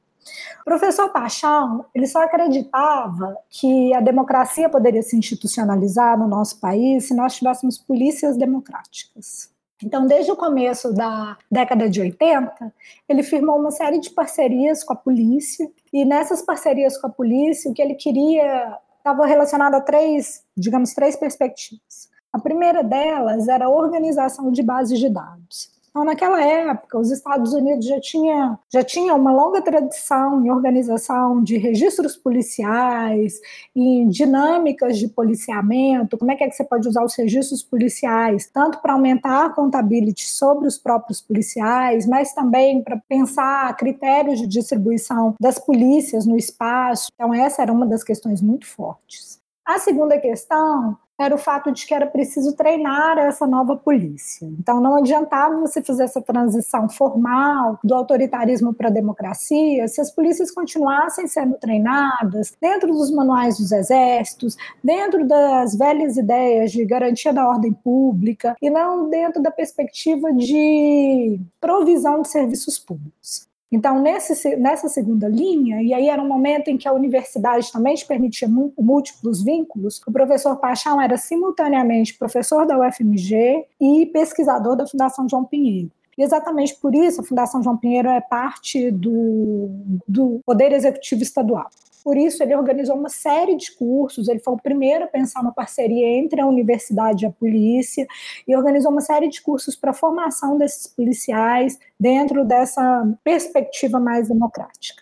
O 0.61 0.63
professor 0.65 1.09
Paixão, 1.09 1.85
ele 1.93 2.07
só 2.07 2.23
acreditava 2.23 3.37
que 3.49 3.93
a 3.93 3.99
democracia 3.99 4.69
poderia 4.69 5.01
se 5.01 5.17
institucionalizar 5.17 6.17
no 6.17 6.27
nosso 6.27 6.59
país 6.59 7.05
se 7.07 7.13
nós 7.13 7.35
tivéssemos 7.35 7.77
polícias 7.77 8.37
democráticas. 8.37 9.51
Então, 9.83 10.07
desde 10.07 10.31
o 10.31 10.35
começo 10.35 10.93
da 10.93 11.37
década 11.51 11.89
de 11.89 11.99
80, 11.99 12.73
ele 13.09 13.21
firmou 13.21 13.59
uma 13.59 13.71
série 13.71 13.99
de 13.99 14.09
parcerias 14.11 14.83
com 14.83 14.93
a 14.93 14.95
polícia, 14.95 15.69
e 15.91 16.05
nessas 16.05 16.41
parcerias 16.41 16.97
com 16.97 17.07
a 17.07 17.09
polícia, 17.09 17.69
o 17.69 17.73
que 17.73 17.81
ele 17.81 17.95
queria 17.95 18.79
estava 18.97 19.25
relacionado 19.25 19.75
a 19.75 19.81
três, 19.81 20.45
digamos, 20.55 20.93
três 20.93 21.17
perspectivas. 21.17 22.09
A 22.31 22.39
primeira 22.39 22.81
delas 22.81 23.49
era 23.49 23.65
a 23.65 23.69
organização 23.69 24.49
de 24.49 24.63
bases 24.63 24.97
de 24.97 25.09
dados. 25.09 25.72
Então, 25.93 26.03
naquela 26.03 26.43
época, 26.43 26.97
os 26.97 27.11
Estados 27.11 27.53
Unidos 27.53 27.85
já 27.85 27.99
tinha, 28.01 28.57
já 28.73 28.83
tinha 28.83 29.13
uma 29.13 29.31
longa 29.31 29.61
tradição 29.61 30.43
em 30.43 30.49
organização 30.49 31.43
de 31.43 31.55
registros 31.55 32.17
policiais, 32.17 33.39
em 33.75 34.09
dinâmicas 34.09 34.97
de 34.97 35.07
policiamento, 35.07 36.17
como 36.17 36.31
é 36.31 36.35
que, 36.35 36.43
é 36.45 36.49
que 36.49 36.55
você 36.55 36.63
pode 36.63 36.87
usar 36.87 37.03
os 37.03 37.13
registros 37.13 37.61
policiais, 37.61 38.49
tanto 38.51 38.81
para 38.81 38.93
aumentar 38.93 39.45
a 39.45 39.49
contabilidade 39.51 40.23
sobre 40.23 40.67
os 40.67 40.79
próprios 40.79 41.21
policiais, 41.21 42.07
mas 42.07 42.33
também 42.33 42.83
para 42.83 42.99
pensar 43.07 43.77
critérios 43.77 44.39
de 44.39 44.47
distribuição 44.47 45.35
das 45.39 45.59
polícias 45.59 46.25
no 46.25 46.35
espaço. 46.35 47.09
Então, 47.13 47.31
essa 47.31 47.61
era 47.61 47.71
uma 47.71 47.85
das 47.85 48.03
questões 48.03 48.41
muito 48.41 48.65
fortes. 48.65 49.37
A 49.63 49.77
segunda 49.77 50.17
questão 50.17 50.97
era 51.19 51.35
o 51.35 51.37
fato 51.37 51.71
de 51.71 51.85
que 51.85 51.93
era 51.93 52.07
preciso 52.07 52.55
treinar 52.55 53.17
essa 53.17 53.45
nova 53.45 53.75
polícia. 53.75 54.45
Então, 54.59 54.81
não 54.81 54.95
adiantava 54.95 55.59
você 55.59 55.81
fazer 55.81 56.03
essa 56.03 56.21
transição 56.21 56.89
formal 56.89 57.79
do 57.83 57.93
autoritarismo 57.93 58.73
para 58.73 58.89
a 58.89 58.91
democracia 58.91 59.87
se 59.87 60.01
as 60.01 60.11
polícias 60.11 60.51
continuassem 60.51 61.27
sendo 61.27 61.55
treinadas 61.55 62.55
dentro 62.59 62.91
dos 62.91 63.11
manuais 63.11 63.57
dos 63.57 63.71
exércitos, 63.71 64.57
dentro 64.83 65.27
das 65.27 65.75
velhas 65.75 66.17
ideias 66.17 66.71
de 66.71 66.83
garantia 66.85 67.31
da 67.31 67.47
ordem 67.47 67.73
pública 67.73 68.55
e 68.61 68.69
não 68.69 69.09
dentro 69.09 69.41
da 69.41 69.51
perspectiva 69.51 70.33
de 70.33 71.39
provisão 71.61 72.21
de 72.21 72.29
serviços 72.29 72.79
públicos. 72.79 73.52
Então, 73.73 73.99
nesse, 73.99 74.55
nessa 74.57 74.87
segunda 74.87 75.27
linha, 75.27 75.81
e 75.81 75.95
aí 75.95 76.07
era 76.07 76.21
um 76.21 76.27
momento 76.27 76.67
em 76.67 76.77
que 76.77 76.87
a 76.87 76.93
universidade 76.93 77.71
também 77.71 77.95
te 77.95 78.05
permitia 78.05 78.47
múltiplos 78.47 79.43
vínculos, 79.43 79.99
o 80.05 80.11
professor 80.11 80.57
Paixão 80.57 81.01
era 81.01 81.17
simultaneamente 81.17 82.15
professor 82.15 82.67
da 82.67 82.77
UFMG 82.77 83.65
e 83.81 84.05
pesquisador 84.13 84.75
da 84.75 84.85
Fundação 84.85 85.27
João 85.27 85.43
Pinheiro. 85.43 85.89
E 86.17 86.23
exatamente 86.23 86.75
por 86.75 86.93
isso 86.93 87.21
a 87.21 87.23
Fundação 87.23 87.63
João 87.63 87.77
Pinheiro 87.77 88.09
é 88.09 88.21
parte 88.21 88.91
do, 88.91 89.69
do 90.07 90.41
Poder 90.45 90.71
Executivo 90.71 91.23
Estadual. 91.23 91.69
Por 92.03 92.17
isso, 92.17 92.43
ele 92.43 92.53
organizou 92.53 92.97
uma 92.97 93.07
série 93.07 93.55
de 93.55 93.71
cursos. 93.71 94.27
Ele 94.27 94.39
foi 94.39 94.53
o 94.53 94.61
primeiro 94.61 95.05
a 95.05 95.07
pensar 95.07 95.39
uma 95.39 95.53
parceria 95.53 96.05
entre 96.05 96.41
a 96.41 96.45
universidade 96.45 97.23
e 97.23 97.27
a 97.27 97.31
polícia 97.31 98.05
e 98.45 98.55
organizou 98.55 98.91
uma 98.91 98.99
série 98.99 99.29
de 99.29 99.41
cursos 99.41 99.75
para 99.75 99.91
a 99.91 99.93
formação 99.93 100.57
desses 100.57 100.85
policiais 100.85 101.79
dentro 101.97 102.43
dessa 102.43 103.07
perspectiva 103.23 103.99
mais 104.01 104.27
democrática. 104.27 105.01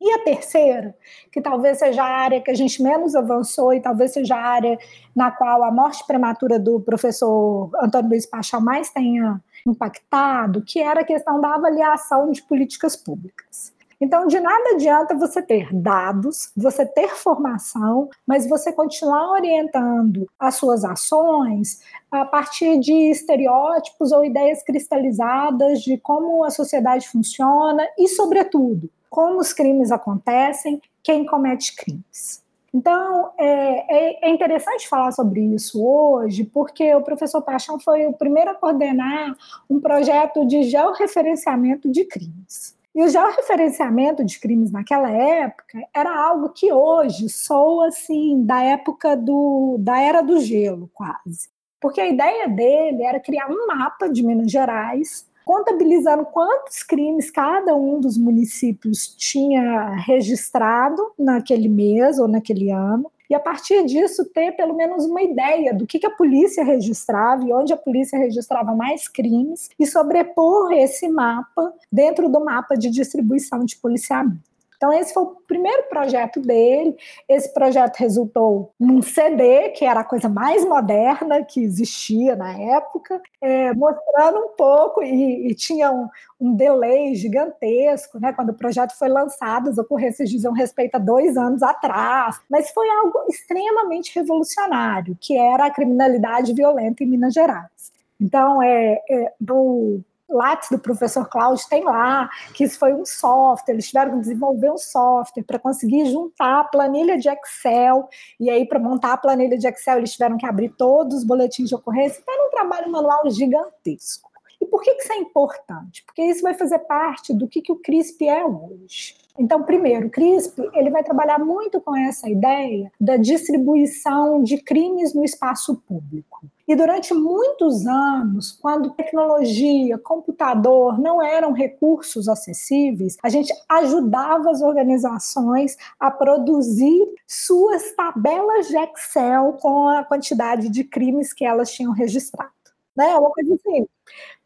E 0.00 0.12
a 0.12 0.22
terceira, 0.22 0.94
que 1.30 1.40
talvez 1.40 1.80
seja 1.80 2.04
a 2.04 2.06
área 2.06 2.40
que 2.40 2.50
a 2.50 2.54
gente 2.54 2.80
menos 2.80 3.16
avançou 3.16 3.74
e 3.74 3.80
talvez 3.80 4.12
seja 4.12 4.36
a 4.36 4.40
área 4.40 4.78
na 5.14 5.30
qual 5.32 5.64
a 5.64 5.72
morte 5.72 6.06
prematura 6.06 6.56
do 6.58 6.80
professor 6.80 7.68
Antônio 7.82 8.10
Luiz 8.10 8.24
Pachal 8.24 8.60
mais 8.60 8.90
tenha 8.90 9.42
impactado, 9.66 10.62
que 10.62 10.80
era 10.80 11.00
a 11.00 11.04
questão 11.04 11.40
da 11.40 11.54
avaliação 11.54 12.30
de 12.30 12.42
políticas 12.42 12.96
públicas. 12.96 13.72
Então, 14.00 14.28
de 14.28 14.38
nada 14.38 14.74
adianta 14.74 15.16
você 15.16 15.42
ter 15.42 15.68
dados, 15.72 16.52
você 16.56 16.86
ter 16.86 17.16
formação, 17.16 18.08
mas 18.24 18.48
você 18.48 18.72
continuar 18.72 19.32
orientando 19.32 20.28
as 20.38 20.54
suas 20.54 20.84
ações 20.84 21.80
a 22.10 22.24
partir 22.24 22.78
de 22.78 22.92
estereótipos 23.10 24.12
ou 24.12 24.24
ideias 24.24 24.62
cristalizadas 24.62 25.80
de 25.80 25.98
como 25.98 26.44
a 26.44 26.50
sociedade 26.50 27.08
funciona 27.08 27.84
e, 27.98 28.06
sobretudo, 28.06 28.88
como 29.10 29.40
os 29.40 29.52
crimes 29.52 29.90
acontecem, 29.90 30.80
quem 31.02 31.26
comete 31.26 31.74
crimes. 31.74 32.46
Então, 32.72 33.32
é, 33.38 33.46
é, 33.46 34.28
é, 34.28 34.30
interessante 34.30 34.88
falar 34.88 35.10
sobre 35.12 35.40
isso 35.40 35.82
hoje, 35.82 36.44
porque 36.44 36.94
o 36.94 37.02
professor 37.02 37.40
Paixão 37.40 37.78
foi 37.78 38.06
o 38.06 38.12
primeiro 38.12 38.50
a 38.50 38.54
coordenar 38.54 39.34
um 39.70 39.80
projeto 39.80 40.46
de 40.46 40.64
georreferenciamento 40.64 41.90
de 41.90 42.04
crimes. 42.04 42.76
E 42.94 43.02
o 43.02 43.08
georreferenciamento 43.08 44.24
de 44.24 44.40
crimes 44.40 44.72
naquela 44.72 45.08
época 45.08 45.78
era 45.94 46.14
algo 46.14 46.50
que 46.50 46.72
hoje 46.72 47.28
soa 47.28 47.88
assim 47.88 48.44
da 48.44 48.62
época 48.62 49.16
do, 49.16 49.76
da 49.78 50.00
era 50.00 50.20
do 50.20 50.40
gelo, 50.40 50.90
quase. 50.92 51.48
Porque 51.80 52.00
a 52.00 52.08
ideia 52.08 52.48
dele 52.48 53.04
era 53.04 53.20
criar 53.20 53.48
um 53.48 53.66
mapa 53.68 54.08
de 54.08 54.22
Minas 54.26 54.50
Gerais, 54.50 55.27
contabilizando 55.48 56.26
quantos 56.26 56.82
crimes 56.82 57.30
cada 57.30 57.74
um 57.74 57.98
dos 57.98 58.18
municípios 58.18 59.06
tinha 59.16 59.94
registrado 59.94 61.02
naquele 61.18 61.70
mês 61.70 62.18
ou 62.18 62.28
naquele 62.28 62.70
ano, 62.70 63.10
e 63.30 63.34
a 63.34 63.40
partir 63.40 63.86
disso 63.86 64.26
ter 64.26 64.52
pelo 64.52 64.76
menos 64.76 65.06
uma 65.06 65.22
ideia 65.22 65.72
do 65.72 65.86
que, 65.86 65.98
que 65.98 66.06
a 66.06 66.10
polícia 66.10 66.62
registrava 66.62 67.46
e 67.46 67.52
onde 67.52 67.72
a 67.72 67.78
polícia 67.78 68.18
registrava 68.18 68.74
mais 68.74 69.08
crimes 69.08 69.70
e 69.78 69.86
sobrepor 69.86 70.70
esse 70.72 71.08
mapa 71.08 71.72
dentro 71.90 72.28
do 72.28 72.44
mapa 72.44 72.74
de 72.74 72.90
distribuição 72.90 73.64
de 73.64 73.76
policiamento. 73.76 74.47
Então, 74.78 74.92
esse 74.92 75.12
foi 75.12 75.24
o 75.24 75.34
primeiro 75.48 75.88
projeto 75.88 76.40
dele. 76.40 76.96
Esse 77.28 77.52
projeto 77.52 77.96
resultou 77.96 78.72
num 78.78 79.02
CD, 79.02 79.70
que 79.70 79.84
era 79.84 80.00
a 80.00 80.04
coisa 80.04 80.28
mais 80.28 80.64
moderna 80.64 81.44
que 81.44 81.60
existia 81.60 82.36
na 82.36 82.56
época, 82.56 83.20
é, 83.40 83.74
mostrando 83.74 84.38
um 84.38 84.48
pouco, 84.56 85.02
e, 85.02 85.50
e 85.50 85.54
tinha 85.56 85.90
um, 85.90 86.08
um, 86.40 86.54
delay 86.54 87.16
gigantesco, 87.16 88.20
né? 88.20 88.32
Quando 88.32 88.50
o 88.50 88.54
projeto 88.54 88.96
foi 88.96 89.08
lançado, 89.08 89.68
as 89.68 89.78
ocorrências 89.78 90.30
diziam 90.30 90.52
respeito 90.52 90.94
a 90.94 90.98
dois 90.98 91.36
anos 91.36 91.60
atrás, 91.60 92.40
mas 92.48 92.70
foi 92.70 92.88
algo 92.88 93.24
extremamente 93.28 94.16
revolucionário, 94.16 95.18
que 95.20 95.36
era 95.36 95.66
a 95.66 95.70
criminalidade 95.72 96.52
violenta 96.52 97.02
em 97.02 97.06
Minas 97.08 97.34
Gerais. 97.34 97.92
Então, 98.20 98.62
é, 98.62 99.02
é, 99.10 99.32
do 99.40 100.00
Lattes 100.28 100.68
do 100.70 100.78
professor 100.78 101.28
Cláudio 101.28 101.66
tem 101.68 101.84
lá, 101.84 102.28
que 102.54 102.64
isso 102.64 102.78
foi 102.78 102.92
um 102.92 103.04
software, 103.04 103.74
eles 103.74 103.86
tiveram 103.86 104.12
que 104.12 104.20
desenvolver 104.20 104.70
um 104.70 104.78
software 104.78 105.42
para 105.42 105.58
conseguir 105.58 106.06
juntar 106.06 106.60
a 106.60 106.64
planilha 106.64 107.16
de 107.18 107.28
Excel, 107.28 108.08
e 108.38 108.50
aí 108.50 108.66
para 108.66 108.78
montar 108.78 109.14
a 109.14 109.16
planilha 109.16 109.56
de 109.56 109.66
Excel 109.66 109.98
eles 109.98 110.12
tiveram 110.12 110.36
que 110.36 110.46
abrir 110.46 110.70
todos 110.70 111.18
os 111.18 111.24
boletins 111.24 111.68
de 111.68 111.74
ocorrência, 111.74 112.20
então 112.20 112.34
era 112.34 112.46
um 112.46 112.50
trabalho 112.50 112.92
manual 112.92 113.28
gigantesco. 113.30 114.28
E 114.60 114.66
por 114.66 114.82
que, 114.82 114.94
que 114.94 115.02
isso 115.02 115.12
é 115.12 115.16
importante? 115.16 116.02
Porque 116.04 116.22
isso 116.22 116.42
vai 116.42 116.52
fazer 116.52 116.80
parte 116.80 117.32
do 117.32 117.46
que, 117.46 117.62
que 117.62 117.72
o 117.72 117.76
CRISP 117.76 118.28
é 118.28 118.44
hoje. 118.44 119.14
Então, 119.38 119.62
primeiro, 119.62 120.08
o 120.08 120.10
CRISP 120.10 120.68
ele 120.74 120.90
vai 120.90 121.04
trabalhar 121.04 121.38
muito 121.38 121.80
com 121.80 121.96
essa 121.96 122.28
ideia 122.28 122.90
da 123.00 123.16
distribuição 123.16 124.42
de 124.42 124.58
crimes 124.58 125.14
no 125.14 125.24
espaço 125.24 125.76
público. 125.86 126.44
E 126.66 126.76
durante 126.76 127.14
muitos 127.14 127.86
anos, 127.86 128.52
quando 128.52 128.90
tecnologia, 128.90 129.96
computador 129.96 131.00
não 131.00 131.22
eram 131.22 131.52
recursos 131.52 132.28
acessíveis, 132.28 133.16
a 133.22 133.30
gente 133.30 133.54
ajudava 133.68 134.50
as 134.50 134.60
organizações 134.60 135.76
a 135.98 136.10
produzir 136.10 137.08
suas 137.26 137.92
tabelas 137.92 138.68
de 138.68 138.76
Excel 138.76 139.54
com 139.54 139.88
a 139.88 140.04
quantidade 140.04 140.68
de 140.68 140.84
crimes 140.84 141.32
que 141.32 141.44
elas 141.44 141.72
tinham 141.72 141.92
registrado. 141.92 142.50
Né? 142.94 143.14
Uma 143.14 143.30
coisa 143.30 143.54
assim, 143.54 143.86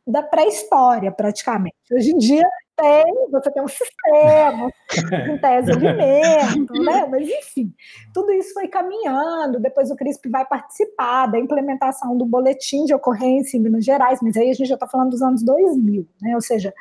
da 0.06 0.22
pré-história, 0.22 1.10
praticamente. 1.10 1.76
Hoje 1.90 2.12
em 2.12 2.18
dia, 2.18 2.48
tem, 2.76 3.30
você 3.30 3.50
tem 3.50 3.62
um 3.62 3.68
sistema, 3.68 4.70
em 5.32 5.38
tese 5.38 5.70
alimento, 5.70 6.72
né? 6.82 7.06
Mas 7.06 7.28
enfim, 7.28 7.72
tudo 8.12 8.32
isso 8.32 8.52
foi 8.54 8.68
caminhando. 8.68 9.60
Depois 9.60 9.90
o 9.90 9.96
CRISP 9.96 10.28
vai 10.28 10.44
participar 10.44 11.26
da 11.26 11.38
implementação 11.38 12.16
do 12.16 12.24
boletim 12.24 12.84
de 12.84 12.94
ocorrência 12.94 13.56
em 13.56 13.60
Minas 13.60 13.84
Gerais, 13.84 14.20
mas 14.22 14.36
aí 14.36 14.50
a 14.50 14.54
gente 14.54 14.68
já 14.68 14.74
está 14.74 14.86
falando 14.86 15.10
dos 15.10 15.22
anos 15.22 15.42
2000, 15.42 16.06
né? 16.20 16.34
Ou 16.34 16.40
seja, 16.40 16.72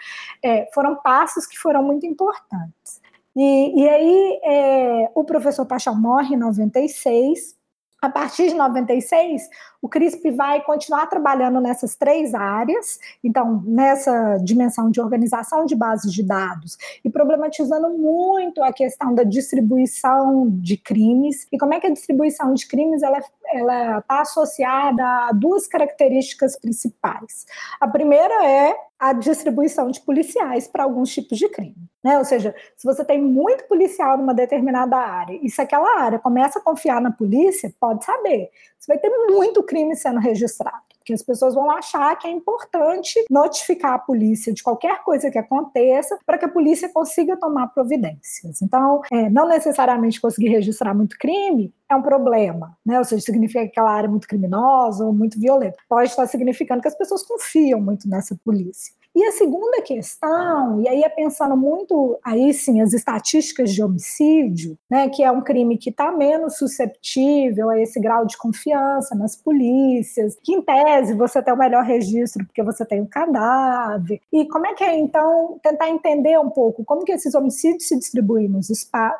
é, 0.43 0.67
foram 0.73 0.95
passos 0.95 1.45
que 1.45 1.57
foram 1.57 1.83
muito 1.83 2.05
importantes. 2.05 3.01
E, 3.35 3.81
e 3.81 3.89
aí 3.89 4.39
é, 4.43 5.11
o 5.15 5.23
professor 5.23 5.65
Paixão 5.65 5.95
morre 5.95 6.35
em 6.35 6.39
96. 6.39 7.60
A 8.01 8.09
partir 8.09 8.49
de 8.49 8.55
96, 8.55 9.47
o 9.79 9.87
CRISP 9.87 10.31
vai 10.31 10.59
continuar 10.63 11.05
trabalhando 11.05 11.61
nessas 11.61 11.95
três 11.95 12.33
áreas, 12.33 12.99
então, 13.23 13.61
nessa 13.63 14.37
dimensão 14.37 14.89
de 14.89 14.99
organização 14.99 15.67
de 15.67 15.75
bases 15.75 16.11
de 16.11 16.23
dados 16.23 16.77
e 17.05 17.11
problematizando 17.11 17.89
muito 17.89 18.63
a 18.63 18.73
questão 18.73 19.13
da 19.13 19.23
distribuição 19.23 20.47
de 20.49 20.77
crimes 20.77 21.47
e 21.51 21.59
como 21.59 21.75
é 21.75 21.79
que 21.79 21.85
a 21.85 21.93
distribuição 21.93 22.55
de 22.55 22.67
crimes 22.67 23.03
ela 23.03 23.19
está 23.19 24.21
associada 24.21 25.05
a 25.05 25.31
duas 25.31 25.67
características 25.67 26.57
principais. 26.59 27.45
A 27.79 27.87
primeira 27.87 28.45
é 28.45 28.75
a 29.01 29.13
distribuição 29.13 29.89
de 29.89 29.99
policiais 29.99 30.67
para 30.67 30.83
alguns 30.83 31.11
tipos 31.11 31.35
de 31.35 31.49
crime. 31.49 31.89
Né? 32.03 32.19
Ou 32.19 32.23
seja, 32.23 32.53
se 32.77 32.85
você 32.85 33.03
tem 33.03 33.19
muito 33.19 33.63
policial 33.63 34.15
numa 34.15 34.31
determinada 34.31 34.95
área 34.95 35.39
e 35.41 35.49
se 35.49 35.59
aquela 35.59 35.99
área 35.99 36.19
começa 36.19 36.59
a 36.59 36.61
confiar 36.61 37.01
na 37.01 37.09
polícia, 37.09 37.73
pode 37.79 38.05
saber, 38.05 38.51
você 38.77 38.93
vai 38.93 38.99
ter 38.99 39.09
muito 39.31 39.63
crime 39.63 39.95
sendo 39.95 40.19
registrado, 40.19 40.83
porque 41.01 41.13
as 41.13 41.23
pessoas 41.23 41.55
vão 41.55 41.69
achar 41.71 42.15
que 42.17 42.27
é 42.27 42.31
importante 42.31 43.25
notificar 43.29 43.93
a 43.93 43.99
polícia 43.99 44.53
de 44.53 44.61
qualquer 44.61 45.03
coisa 45.03 45.31
que 45.31 45.37
aconteça 45.37 46.17
para 46.25 46.37
que 46.37 46.45
a 46.45 46.49
polícia 46.49 46.87
consiga 46.89 47.35
tomar 47.37 47.67
providências. 47.67 48.61
Então, 48.61 49.01
é, 49.11 49.29
não 49.29 49.47
necessariamente 49.47 50.21
conseguir 50.21 50.49
registrar 50.49 50.93
muito 50.93 51.17
crime 51.17 51.73
é 51.89 51.95
um 51.95 52.01
problema, 52.01 52.77
né? 52.85 52.99
Ou 52.99 53.03
seja, 53.03 53.21
significa 53.21 53.63
que 53.63 53.71
aquela 53.71 53.91
área 53.91 54.07
é 54.07 54.09
muito 54.09 54.27
criminosa 54.27 55.03
ou 55.05 55.11
muito 55.11 55.39
violenta. 55.39 55.77
Pode 55.89 56.09
estar 56.09 56.25
significando 56.27 56.81
que 56.81 56.87
as 56.87 56.97
pessoas 56.97 57.23
confiam 57.23 57.81
muito 57.81 58.07
nessa 58.07 58.37
polícia. 58.45 58.93
E 59.13 59.25
a 59.25 59.31
segunda 59.33 59.81
questão, 59.81 60.81
e 60.81 60.87
aí 60.87 61.03
é 61.03 61.09
pensando 61.09 61.57
muito, 61.57 62.17
aí 62.23 62.53
sim, 62.53 62.79
as 62.79 62.93
estatísticas 62.93 63.73
de 63.73 63.83
homicídio, 63.83 64.77
né, 64.89 65.09
que 65.09 65.21
é 65.21 65.29
um 65.29 65.41
crime 65.41 65.77
que 65.77 65.89
está 65.89 66.11
menos 66.13 66.57
susceptível 66.57 67.69
a 67.69 67.79
esse 67.79 67.99
grau 67.99 68.25
de 68.25 68.37
confiança 68.37 69.13
nas 69.13 69.35
polícias, 69.35 70.37
que 70.41 70.53
em 70.53 70.61
tese 70.61 71.13
você 71.13 71.41
tem 71.41 71.53
o 71.53 71.57
melhor 71.57 71.83
registro 71.83 72.45
porque 72.45 72.63
você 72.63 72.85
tem 72.85 73.01
o 73.01 73.03
um 73.03 73.07
cadáver. 73.07 74.21
E 74.31 74.45
como 74.47 74.65
é 74.65 74.73
que 74.73 74.83
é, 74.83 74.97
então, 74.97 75.59
tentar 75.61 75.89
entender 75.89 76.39
um 76.39 76.49
pouco 76.49 76.85
como 76.85 77.03
que 77.03 77.11
esses 77.11 77.35
homicídios 77.35 77.89
se 77.89 77.97
distribuem 77.97 78.49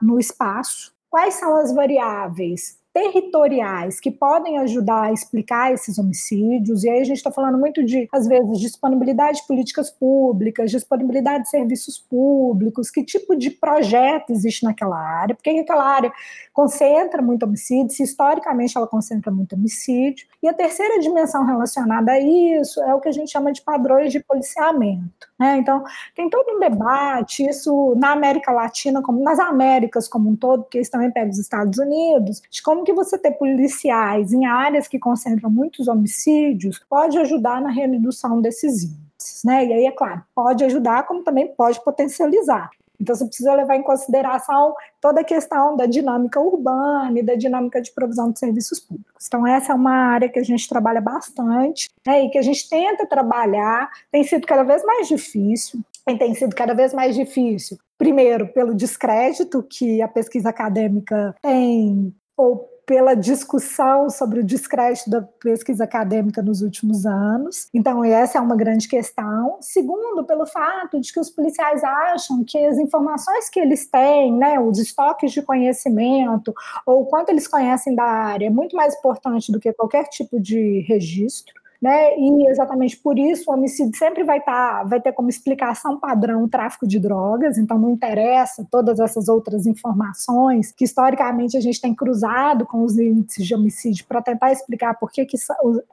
no 0.02 0.20
espaço, 0.20 0.94
quais 1.10 1.34
são 1.34 1.56
as 1.58 1.74
variáveis 1.74 2.81
territoriais 2.94 4.00
que 4.00 4.12
podem 4.12 4.58
ajudar 4.60 5.04
a 5.04 5.14
explicar 5.14 5.74
esses 5.74 5.98
homicídios, 5.98 6.84
e 6.84 6.90
aí 6.90 7.00
a 7.00 7.04
gente 7.04 7.18
está 7.18 7.32
falando 7.32 7.58
muito 7.58 7.84
de, 7.84 8.08
às 8.12 8.28
vezes, 8.28 8.60
disponibilidade 8.60 9.42
de 9.42 9.48
políticas 9.48 9.90
públicas, 9.90 10.70
disponibilidade 10.70 11.44
de 11.44 11.50
serviços 11.50 11.98
públicos, 11.98 12.90
que 12.90 13.04
tipo 13.04 13.36
de 13.36 13.50
projeto 13.50 14.32
existe 14.32 14.64
naquela 14.64 14.98
área, 14.98 15.34
porque 15.34 15.50
aquela 15.50 15.86
área 15.86 16.12
concentra 16.54 17.22
muito 17.22 17.44
homicídio, 17.44 17.94
se 17.94 18.04
historicamente 18.04 18.78
ela 18.78 18.88
concentra 18.88 19.32
muito 19.32 19.56
homicídio. 19.56 20.28
E 20.44 20.48
a 20.48 20.54
terceira 20.54 21.00
dimensão 21.00 21.46
relacionada 21.46 22.12
a 22.12 22.20
isso 22.20 22.82
é 22.82 22.94
o 22.94 23.00
que 23.00 23.08
a 23.08 23.12
gente 23.12 23.32
chama 23.32 23.52
de 23.54 23.62
padrões 23.62 24.12
de 24.12 24.20
policiamento. 24.20 25.28
Né? 25.40 25.58
Então, 25.58 25.84
tem 26.16 26.30
todo 26.30 26.56
um 26.56 26.60
debate, 26.60 27.48
isso 27.48 27.96
na 27.96 28.12
América 28.12 28.52
Latina, 28.52 29.02
como 29.02 29.24
nas 29.24 29.40
Américas 29.40 30.08
como 30.08 30.30
um 30.30 30.36
todo, 30.36 30.64
porque 30.64 30.80
isso 30.80 30.92
também 30.92 31.12
pega 31.12 31.30
os 31.30 31.40
Estados 31.40 31.80
Unidos, 31.80 32.42
de 32.50 32.62
como 32.62 32.81
que 32.84 32.94
você 32.94 33.18
ter 33.18 33.32
policiais 33.32 34.34
em 34.34 34.46
áreas 34.46 34.88
que 34.88 35.00
concentram 35.00 35.50
muitos 35.50 35.88
homicídios 35.88 36.80
pode 36.90 37.18
ajudar 37.18 37.62
na 37.62 37.70
redução 37.70 38.42
desses 38.42 38.84
índices. 38.84 39.44
Né? 39.44 39.66
E 39.66 39.74
aí, 39.74 39.86
é 39.86 39.92
claro, 39.92 40.22
pode 40.34 40.64
ajudar, 40.64 41.06
como 41.06 41.24
também 41.24 41.48
pode 41.56 41.84
potencializar. 41.84 42.70
Então, 43.00 43.16
você 43.16 43.26
precisa 43.26 43.56
levar 43.56 43.76
em 43.76 43.82
consideração 43.82 44.76
toda 45.02 45.22
a 45.22 45.24
questão 45.24 45.76
da 45.76 45.88
dinâmica 45.88 46.40
urbana 46.40 47.20
e 47.20 47.24
da 47.24 47.34
dinâmica 47.34 47.82
de 47.82 47.92
provisão 47.92 48.32
de 48.32 48.38
serviços 48.38 48.80
públicos. 48.80 49.26
Então, 49.26 49.48
essa 49.48 49.72
é 49.72 49.76
uma 49.76 49.92
área 49.92 50.30
que 50.30 50.38
a 50.38 50.44
gente 50.44 50.70
trabalha 50.70 51.02
bastante 51.02 51.90
né, 52.06 52.26
e 52.26 52.30
que 52.30 52.38
a 52.38 52.44
gente 52.44 52.70
tenta 52.70 53.08
trabalhar. 53.08 53.90
Tem 54.12 54.24
sido 54.24 54.46
cada 54.46 54.62
vez 54.62 54.84
mais 54.86 55.08
difícil, 55.08 55.80
tem 56.06 56.36
sido 56.36 56.56
cada 56.56 56.76
vez 56.76 56.94
mais 56.94 57.16
difícil. 57.16 57.80
Primeiro, 57.98 58.48
pelo 58.48 58.76
descrédito 58.76 59.64
que 59.64 60.02
a 60.02 60.08
pesquisa 60.08 60.50
acadêmica 60.50 61.36
tem 61.42 62.14
ou 62.38 62.71
pela 62.86 63.16
discussão 63.16 64.10
sobre 64.10 64.40
o 64.40 64.44
descrédito 64.44 65.10
da 65.10 65.22
pesquisa 65.22 65.84
acadêmica 65.84 66.42
nos 66.42 66.62
últimos 66.62 67.06
anos. 67.06 67.68
Então, 67.74 68.04
essa 68.04 68.38
é 68.38 68.42
uma 68.42 68.56
grande 68.56 68.88
questão. 68.88 69.58
Segundo, 69.62 70.26
pelo 70.26 70.46
fato 70.46 71.00
de 71.00 71.14
que 71.14 71.20
os 71.20 71.30
policiais 71.30 71.84
acham 71.84 72.44
que 72.44 72.58
as 72.58 72.78
informações 72.78 73.50
que 73.50 73.60
eles 73.60 73.90
têm, 73.90 74.36
né, 74.36 74.60
os 74.60 74.80
estoques 74.80 75.32
de 75.32 75.42
conhecimento, 75.42 76.54
ou 76.86 77.06
quanto 77.06 77.30
eles 77.30 77.48
conhecem 77.48 77.96
da 77.96 78.04
área, 78.04 78.48
é 78.48 78.50
muito 78.50 78.76
mais 78.76 78.96
importante 78.96 79.52
do 79.52 79.60
que 79.60 79.72
qualquer 79.74 80.06
tipo 80.06 80.40
de 80.40 80.86
registro 80.88 81.61
né? 81.82 82.16
E 82.16 82.48
exatamente 82.48 82.96
por 82.96 83.18
isso 83.18 83.50
o 83.50 83.54
homicídio 83.54 83.98
sempre 83.98 84.24
vai 84.24 84.38
estar, 84.38 84.80
tá, 84.80 84.84
vai 84.84 85.02
ter 85.02 85.12
como 85.14 85.30
explicação 85.30 86.00
padrão 86.00 86.44
o 86.44 86.48
tráfico 86.48 86.86
de 86.86 87.00
drogas, 87.00 87.58
então 87.58 87.80
não 87.80 87.90
interessa 87.90 88.68
todas 88.70 89.00
essas 89.00 89.28
outras 89.28 89.66
informações 89.66 90.72
que 90.72 90.84
historicamente 90.84 91.58
a 91.58 91.62
gente 91.62 91.82
tem 91.82 91.96
cruzado 91.96 92.66
com 92.68 92.84
os 92.84 92.98
índices 92.98 93.48
de 93.48 93.56
homicídio 93.56 94.06
para 94.06 94.22
tentar 94.22 94.52
explicar 94.52 94.94
por 95.00 95.12
que, 95.12 95.26
que 95.26 95.38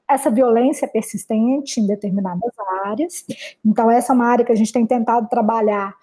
essa 0.06 0.30
violência 0.30 0.84
é 0.84 0.88
persistente 0.88 1.80
em 1.80 1.86
determinadas 1.86 2.52
áreas. 2.84 3.24
Então 3.64 3.90
essa 3.90 4.12
é 4.12 4.14
uma 4.14 4.26
área 4.26 4.44
que 4.44 4.52
a 4.52 4.56
gente 4.56 4.72
tem 4.72 4.84
tentado 4.84 5.26
trabalhar, 5.28 5.94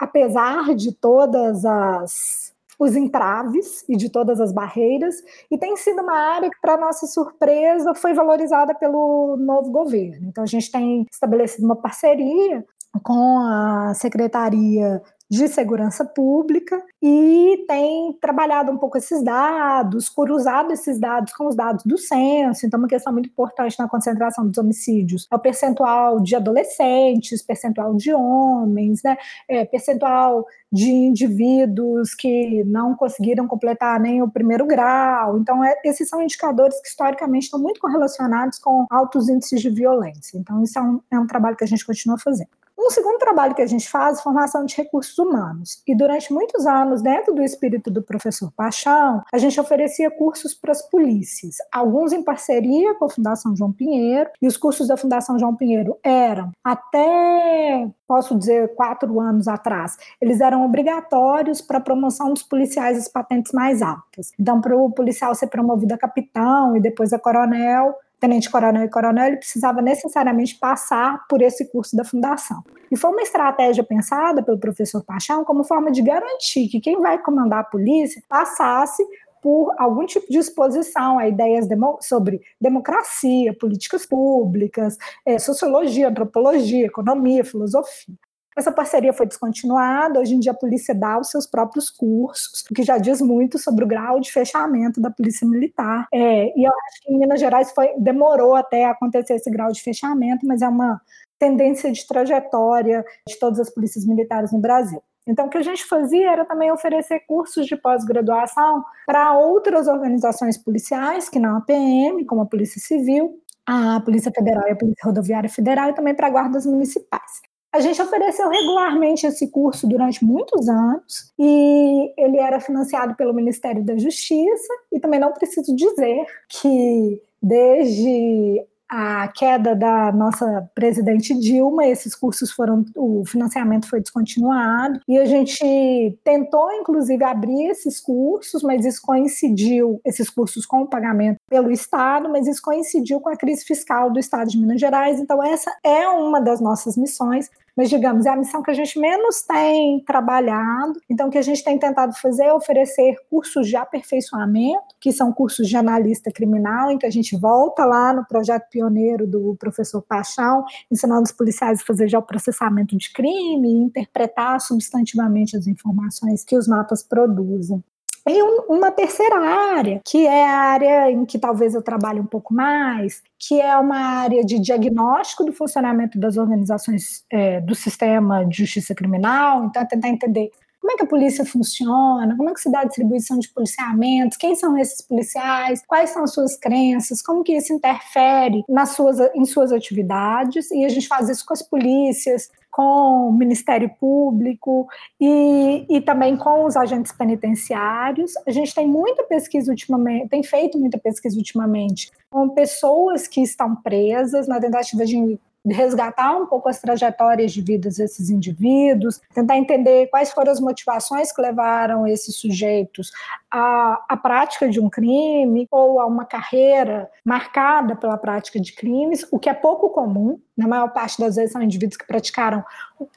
apesar 0.00 0.74
de 0.74 0.92
todas 0.92 1.64
as 1.66 2.55
os 2.78 2.94
entraves 2.94 3.84
e 3.88 3.96
de 3.96 4.10
todas 4.10 4.40
as 4.40 4.52
barreiras, 4.52 5.16
e 5.50 5.56
tem 5.56 5.76
sido 5.76 6.02
uma 6.02 6.16
área 6.16 6.50
que, 6.50 6.60
para 6.60 6.76
nossa 6.76 7.06
surpresa, 7.06 7.94
foi 7.94 8.12
valorizada 8.12 8.74
pelo 8.74 9.36
novo 9.38 9.70
governo. 9.70 10.28
Então, 10.28 10.44
a 10.44 10.46
gente 10.46 10.70
tem 10.70 11.06
estabelecido 11.10 11.64
uma 11.64 11.76
parceria 11.76 12.64
com 13.02 13.38
a 13.38 13.92
Secretaria 13.94 15.02
de 15.28 15.48
segurança 15.48 16.04
pública 16.04 16.80
e 17.02 17.64
tem 17.66 18.12
trabalhado 18.20 18.70
um 18.70 18.78
pouco 18.78 18.96
esses 18.96 19.22
dados, 19.22 20.08
cruzado 20.08 20.72
esses 20.72 20.98
dados 20.98 21.32
com 21.32 21.46
os 21.46 21.56
dados 21.56 21.84
do 21.84 21.98
censo. 21.98 22.64
Então, 22.64 22.78
uma 22.78 22.88
questão 22.88 23.12
muito 23.12 23.28
importante 23.28 23.78
na 23.78 23.88
concentração 23.88 24.46
dos 24.46 24.58
homicídios 24.58 25.26
é 25.30 25.34
o 25.34 25.38
percentual 25.38 26.20
de 26.20 26.36
adolescentes, 26.36 27.42
percentual 27.42 27.94
de 27.94 28.12
homens, 28.14 29.02
né, 29.02 29.16
é, 29.48 29.64
percentual 29.64 30.46
de 30.70 30.90
indivíduos 30.90 32.14
que 32.14 32.62
não 32.64 32.94
conseguiram 32.94 33.46
completar 33.46 33.98
nem 34.00 34.22
o 34.22 34.30
primeiro 34.30 34.66
grau. 34.66 35.38
Então, 35.38 35.64
é, 35.64 35.74
esses 35.84 36.08
são 36.08 36.22
indicadores 36.22 36.80
que 36.80 36.88
historicamente 36.88 37.44
estão 37.44 37.60
muito 37.60 37.80
correlacionados 37.80 38.58
com 38.58 38.86
altos 38.90 39.28
índices 39.28 39.60
de 39.60 39.70
violência. 39.70 40.38
Então, 40.38 40.62
isso 40.62 40.78
é 40.78 40.82
um, 40.82 41.00
é 41.12 41.18
um 41.18 41.26
trabalho 41.26 41.56
que 41.56 41.64
a 41.64 41.68
gente 41.68 41.84
continua 41.84 42.18
fazendo. 42.18 42.50
Um 42.78 42.90
segundo 42.90 43.18
trabalho 43.18 43.54
que 43.54 43.62
a 43.62 43.66
gente 43.66 43.88
faz 43.88 44.18
é 44.18 44.22
formação 44.22 44.64
de 44.64 44.76
recursos 44.76 45.18
humanos. 45.18 45.82
E 45.86 45.96
durante 45.96 46.32
muitos 46.32 46.66
anos, 46.66 47.00
dentro 47.00 47.34
do 47.34 47.42
espírito 47.42 47.90
do 47.90 48.02
professor 48.02 48.52
Paixão, 48.54 49.22
a 49.32 49.38
gente 49.38 49.58
oferecia 49.58 50.10
cursos 50.10 50.52
para 50.52 50.72
as 50.72 50.82
polícias, 50.82 51.56
alguns 51.72 52.12
em 52.12 52.22
parceria 52.22 52.94
com 52.94 53.06
a 53.06 53.10
Fundação 53.10 53.56
João 53.56 53.72
Pinheiro, 53.72 54.28
e 54.42 54.46
os 54.46 54.58
cursos 54.58 54.88
da 54.88 54.96
Fundação 54.96 55.38
João 55.38 55.56
Pinheiro 55.56 55.96
eram, 56.02 56.52
até, 56.62 57.88
posso 58.06 58.36
dizer, 58.38 58.74
quatro 58.74 59.20
anos 59.20 59.48
atrás, 59.48 59.96
eles 60.20 60.40
eram 60.40 60.64
obrigatórios 60.64 61.62
para 61.62 61.78
a 61.78 61.82
promoção 61.82 62.32
dos 62.32 62.42
policiais 62.42 62.98
as 62.98 63.08
patentes 63.08 63.52
mais 63.52 63.80
altas. 63.80 64.32
Então, 64.38 64.60
para 64.60 64.76
o 64.76 64.90
policial 64.90 65.34
ser 65.34 65.46
promovido 65.46 65.94
a 65.94 65.98
capitão 65.98 66.76
e 66.76 66.80
depois 66.80 67.12
a 67.12 67.18
coronel, 67.18 67.94
tenente 68.20 68.50
coronel 68.50 68.84
e 68.84 68.90
coronel, 68.90 69.26
ele 69.26 69.36
precisava 69.36 69.82
necessariamente 69.82 70.56
passar 70.56 71.26
por 71.28 71.42
esse 71.42 71.70
curso 71.70 71.96
da 71.96 72.04
fundação. 72.04 72.62
E 72.90 72.96
foi 72.96 73.10
uma 73.10 73.22
estratégia 73.22 73.84
pensada 73.84 74.42
pelo 74.42 74.58
professor 74.58 75.02
Paixão 75.04 75.44
como 75.44 75.64
forma 75.64 75.90
de 75.90 76.02
garantir 76.02 76.68
que 76.68 76.80
quem 76.80 77.00
vai 77.00 77.18
comandar 77.22 77.60
a 77.60 77.64
polícia 77.64 78.22
passasse 78.28 79.04
por 79.42 79.72
algum 79.78 80.04
tipo 80.06 80.26
de 80.28 80.38
exposição 80.38 81.18
a 81.18 81.28
ideias 81.28 81.68
demo 81.68 81.98
sobre 82.00 82.40
democracia, 82.60 83.54
políticas 83.54 84.04
públicas, 84.04 84.96
é, 85.24 85.38
sociologia, 85.38 86.08
antropologia, 86.08 86.86
economia, 86.86 87.44
filosofia. 87.44 88.14
Essa 88.56 88.72
parceria 88.72 89.12
foi 89.12 89.26
descontinuada, 89.26 90.18
hoje 90.18 90.34
em 90.34 90.40
dia 90.40 90.52
a 90.52 90.54
polícia 90.54 90.94
dá 90.94 91.18
os 91.18 91.28
seus 91.28 91.46
próprios 91.46 91.90
cursos, 91.90 92.64
o 92.70 92.74
que 92.74 92.82
já 92.82 92.96
diz 92.96 93.20
muito 93.20 93.58
sobre 93.58 93.84
o 93.84 93.86
grau 93.86 94.18
de 94.18 94.32
fechamento 94.32 94.98
da 94.98 95.10
polícia 95.10 95.46
militar. 95.46 96.08
É, 96.10 96.46
e 96.58 96.66
eu 96.66 96.72
acho 96.86 97.02
que 97.02 97.12
em 97.12 97.18
Minas 97.18 97.38
Gerais 97.38 97.70
foi, 97.72 97.90
demorou 97.98 98.54
até 98.54 98.86
acontecer 98.86 99.34
esse 99.34 99.50
grau 99.50 99.70
de 99.70 99.82
fechamento, 99.82 100.46
mas 100.46 100.62
é 100.62 100.68
uma 100.68 100.98
tendência 101.38 101.92
de 101.92 102.06
trajetória 102.06 103.04
de 103.28 103.38
todas 103.38 103.60
as 103.60 103.68
polícias 103.68 104.06
militares 104.06 104.50
no 104.50 104.58
Brasil. 104.58 105.02
Então, 105.26 105.46
o 105.46 105.50
que 105.50 105.58
a 105.58 105.62
gente 105.62 105.84
fazia 105.84 106.30
era 106.30 106.44
também 106.44 106.70
oferecer 106.70 107.20
cursos 107.26 107.66
de 107.66 107.76
pós-graduação 107.76 108.82
para 109.04 109.36
outras 109.36 109.88
organizações 109.88 110.56
policiais, 110.56 111.28
que 111.28 111.38
não 111.38 111.56
a 111.56 111.60
PM, 111.60 112.24
como 112.24 112.42
a 112.42 112.46
Polícia 112.46 112.80
Civil, 112.80 113.38
a 113.66 114.00
Polícia 114.00 114.32
Federal 114.32 114.66
e 114.68 114.70
a 114.70 114.76
Polícia 114.76 115.04
Rodoviária 115.04 115.50
Federal, 115.50 115.90
e 115.90 115.94
também 115.94 116.14
para 116.14 116.30
guardas 116.30 116.64
municipais. 116.64 117.42
A 117.76 117.80
gente 117.80 118.00
ofereceu 118.00 118.48
regularmente 118.48 119.26
esse 119.26 119.48
curso 119.50 119.86
durante 119.86 120.24
muitos 120.24 120.66
anos 120.66 121.30
e 121.38 122.10
ele 122.16 122.38
era 122.38 122.58
financiado 122.58 123.14
pelo 123.14 123.34
Ministério 123.34 123.84
da 123.84 123.98
Justiça 123.98 124.72
e 124.90 124.98
também 124.98 125.20
não 125.20 125.30
preciso 125.34 125.76
dizer 125.76 126.24
que 126.48 127.20
desde 127.42 128.64
a 128.88 129.28
queda 129.28 129.74
da 129.74 130.10
nossa 130.10 130.70
presidente 130.74 131.38
Dilma, 131.38 131.86
esses 131.86 132.14
cursos 132.14 132.50
foram, 132.50 132.82
o 132.96 133.24
financiamento 133.26 133.86
foi 133.90 134.00
descontinuado 134.00 134.98
e 135.06 135.18
a 135.18 135.26
gente 135.26 136.18
tentou, 136.24 136.72
inclusive, 136.72 137.22
abrir 137.24 137.68
esses 137.68 138.00
cursos, 138.00 138.62
mas 138.62 138.86
isso 138.86 139.02
coincidiu, 139.02 140.00
esses 140.02 140.30
cursos 140.30 140.64
com 140.64 140.82
o 140.82 140.86
pagamento 140.86 141.36
pelo 141.46 141.70
Estado, 141.70 142.30
mas 142.30 142.46
isso 142.46 142.62
coincidiu 142.62 143.20
com 143.20 143.28
a 143.28 143.36
crise 143.36 143.66
fiscal 143.66 144.10
do 144.10 144.18
Estado 144.18 144.48
de 144.48 144.58
Minas 144.58 144.80
Gerais. 144.80 145.20
Então, 145.20 145.44
essa 145.44 145.70
é 145.84 146.08
uma 146.08 146.40
das 146.40 146.60
nossas 146.60 146.96
missões, 146.96 147.50
mas 147.76 147.90
digamos, 147.90 148.24
é 148.24 148.30
a 148.30 148.36
missão 148.36 148.62
que 148.62 148.70
a 148.70 148.74
gente 148.74 148.98
menos 148.98 149.42
tem 149.42 150.02
trabalhado. 150.04 150.98
Então, 151.10 151.28
o 151.28 151.30
que 151.30 151.38
a 151.38 151.42
gente 151.42 151.62
tem 151.62 151.78
tentado 151.78 152.14
fazer 152.18 152.44
é 152.44 152.52
oferecer 152.52 153.16
cursos 153.28 153.68
de 153.68 153.76
aperfeiçoamento, 153.76 154.94
que 155.00 155.12
são 155.12 155.32
cursos 155.32 155.68
de 155.68 155.76
analista 155.76 156.30
criminal, 156.32 156.90
em 156.90 156.98
que 156.98 157.06
a 157.06 157.10
gente 157.10 157.36
volta 157.36 157.84
lá 157.84 158.14
no 158.14 158.24
projeto 158.26 158.68
pioneiro 158.70 159.26
do 159.26 159.56
professor 159.58 160.00
Paixão, 160.02 160.64
ensinando 160.90 161.24
os 161.24 161.32
policiais 161.32 161.80
a 161.80 161.84
fazer 161.84 162.08
já 162.08 162.18
o 162.18 162.22
processamento 162.22 162.96
de 162.96 163.12
crime 163.12 163.70
interpretar 163.70 164.60
substantivamente 164.60 165.56
as 165.56 165.66
informações 165.66 166.44
que 166.44 166.56
os 166.56 166.66
mapas 166.66 167.02
produzem. 167.02 167.82
E 168.28 168.42
uma 168.68 168.90
terceira 168.90 169.36
área, 169.38 170.00
que 170.04 170.26
é 170.26 170.44
a 170.44 170.58
área 170.58 171.10
em 171.12 171.24
que 171.24 171.38
talvez 171.38 171.74
eu 171.74 171.82
trabalhe 171.82 172.18
um 172.18 172.26
pouco 172.26 172.52
mais, 172.52 173.22
que 173.38 173.60
é 173.60 173.76
uma 173.76 173.98
área 173.98 174.44
de 174.44 174.58
diagnóstico 174.58 175.44
do 175.44 175.52
funcionamento 175.52 176.18
das 176.18 176.36
organizações 176.36 177.24
é, 177.30 177.60
do 177.60 177.74
sistema 177.76 178.44
de 178.44 178.58
justiça 178.64 178.96
criminal, 178.96 179.66
então 179.66 179.80
é 179.80 179.84
tentar 179.84 180.08
entender 180.08 180.50
como 180.80 180.92
é 180.92 180.96
que 180.96 181.02
a 181.04 181.06
polícia 181.06 181.44
funciona, 181.44 182.36
como 182.36 182.50
é 182.50 182.54
que 182.54 182.60
se 182.60 182.70
dá 182.70 182.80
a 182.80 182.84
distribuição 182.84 183.38
de 183.38 183.48
policiamentos, 183.48 184.36
quem 184.36 184.54
são 184.54 184.78
esses 184.78 185.00
policiais, 185.00 185.82
quais 185.86 186.10
são 186.10 186.22
as 186.22 186.32
suas 186.32 186.56
crenças, 186.56 187.22
como 187.22 187.42
que 187.42 187.56
isso 187.56 187.72
interfere 187.72 188.64
nas 188.68 188.90
suas, 188.90 189.18
em 189.34 189.44
suas 189.44 189.72
atividades, 189.72 190.70
e 190.70 190.84
a 190.84 190.88
gente 190.88 191.08
faz 191.08 191.28
isso 191.28 191.44
com 191.44 191.54
as 191.54 191.62
polícias, 191.62 192.48
com 192.76 193.30
o 193.30 193.32
Ministério 193.32 193.88
Público 193.98 194.86
e, 195.18 195.86
e 195.88 195.98
também 196.02 196.36
com 196.36 196.66
os 196.66 196.76
agentes 196.76 197.10
penitenciários. 197.10 198.34
A 198.46 198.50
gente 198.50 198.74
tem 198.74 198.86
muita 198.86 199.24
pesquisa 199.24 199.70
ultimamente, 199.70 200.28
tem 200.28 200.42
feito 200.42 200.78
muita 200.78 200.98
pesquisa 200.98 201.38
ultimamente 201.38 202.12
com 202.28 202.50
pessoas 202.50 203.26
que 203.26 203.40
estão 203.40 203.74
presas 203.76 204.46
na 204.46 204.60
tentativa 204.60 205.06
de 205.06 205.38
resgatar 205.72 206.36
um 206.36 206.46
pouco 206.46 206.68
as 206.68 206.80
trajetórias 206.80 207.52
de 207.52 207.60
vida 207.60 207.88
desses 207.88 208.30
indivíduos, 208.30 209.20
tentar 209.34 209.56
entender 209.56 210.06
quais 210.08 210.32
foram 210.32 210.52
as 210.52 210.60
motivações 210.60 211.32
que 211.32 211.40
levaram 211.40 212.06
esses 212.06 212.36
sujeitos 212.36 213.10
à, 213.50 214.02
à 214.08 214.16
prática 214.16 214.68
de 214.68 214.80
um 214.80 214.88
crime 214.88 215.66
ou 215.70 216.00
a 216.00 216.06
uma 216.06 216.24
carreira 216.24 217.10
marcada 217.24 217.96
pela 217.96 218.16
prática 218.16 218.60
de 218.60 218.72
crimes, 218.72 219.26
o 219.30 219.38
que 219.38 219.48
é 219.48 219.54
pouco 219.54 219.90
comum. 219.90 220.40
Na 220.56 220.66
maior 220.66 220.88
parte 220.92 221.20
das 221.20 221.36
vezes 221.36 221.52
são 221.52 221.62
indivíduos 221.62 221.98
que 221.98 222.06
praticaram, 222.06 222.64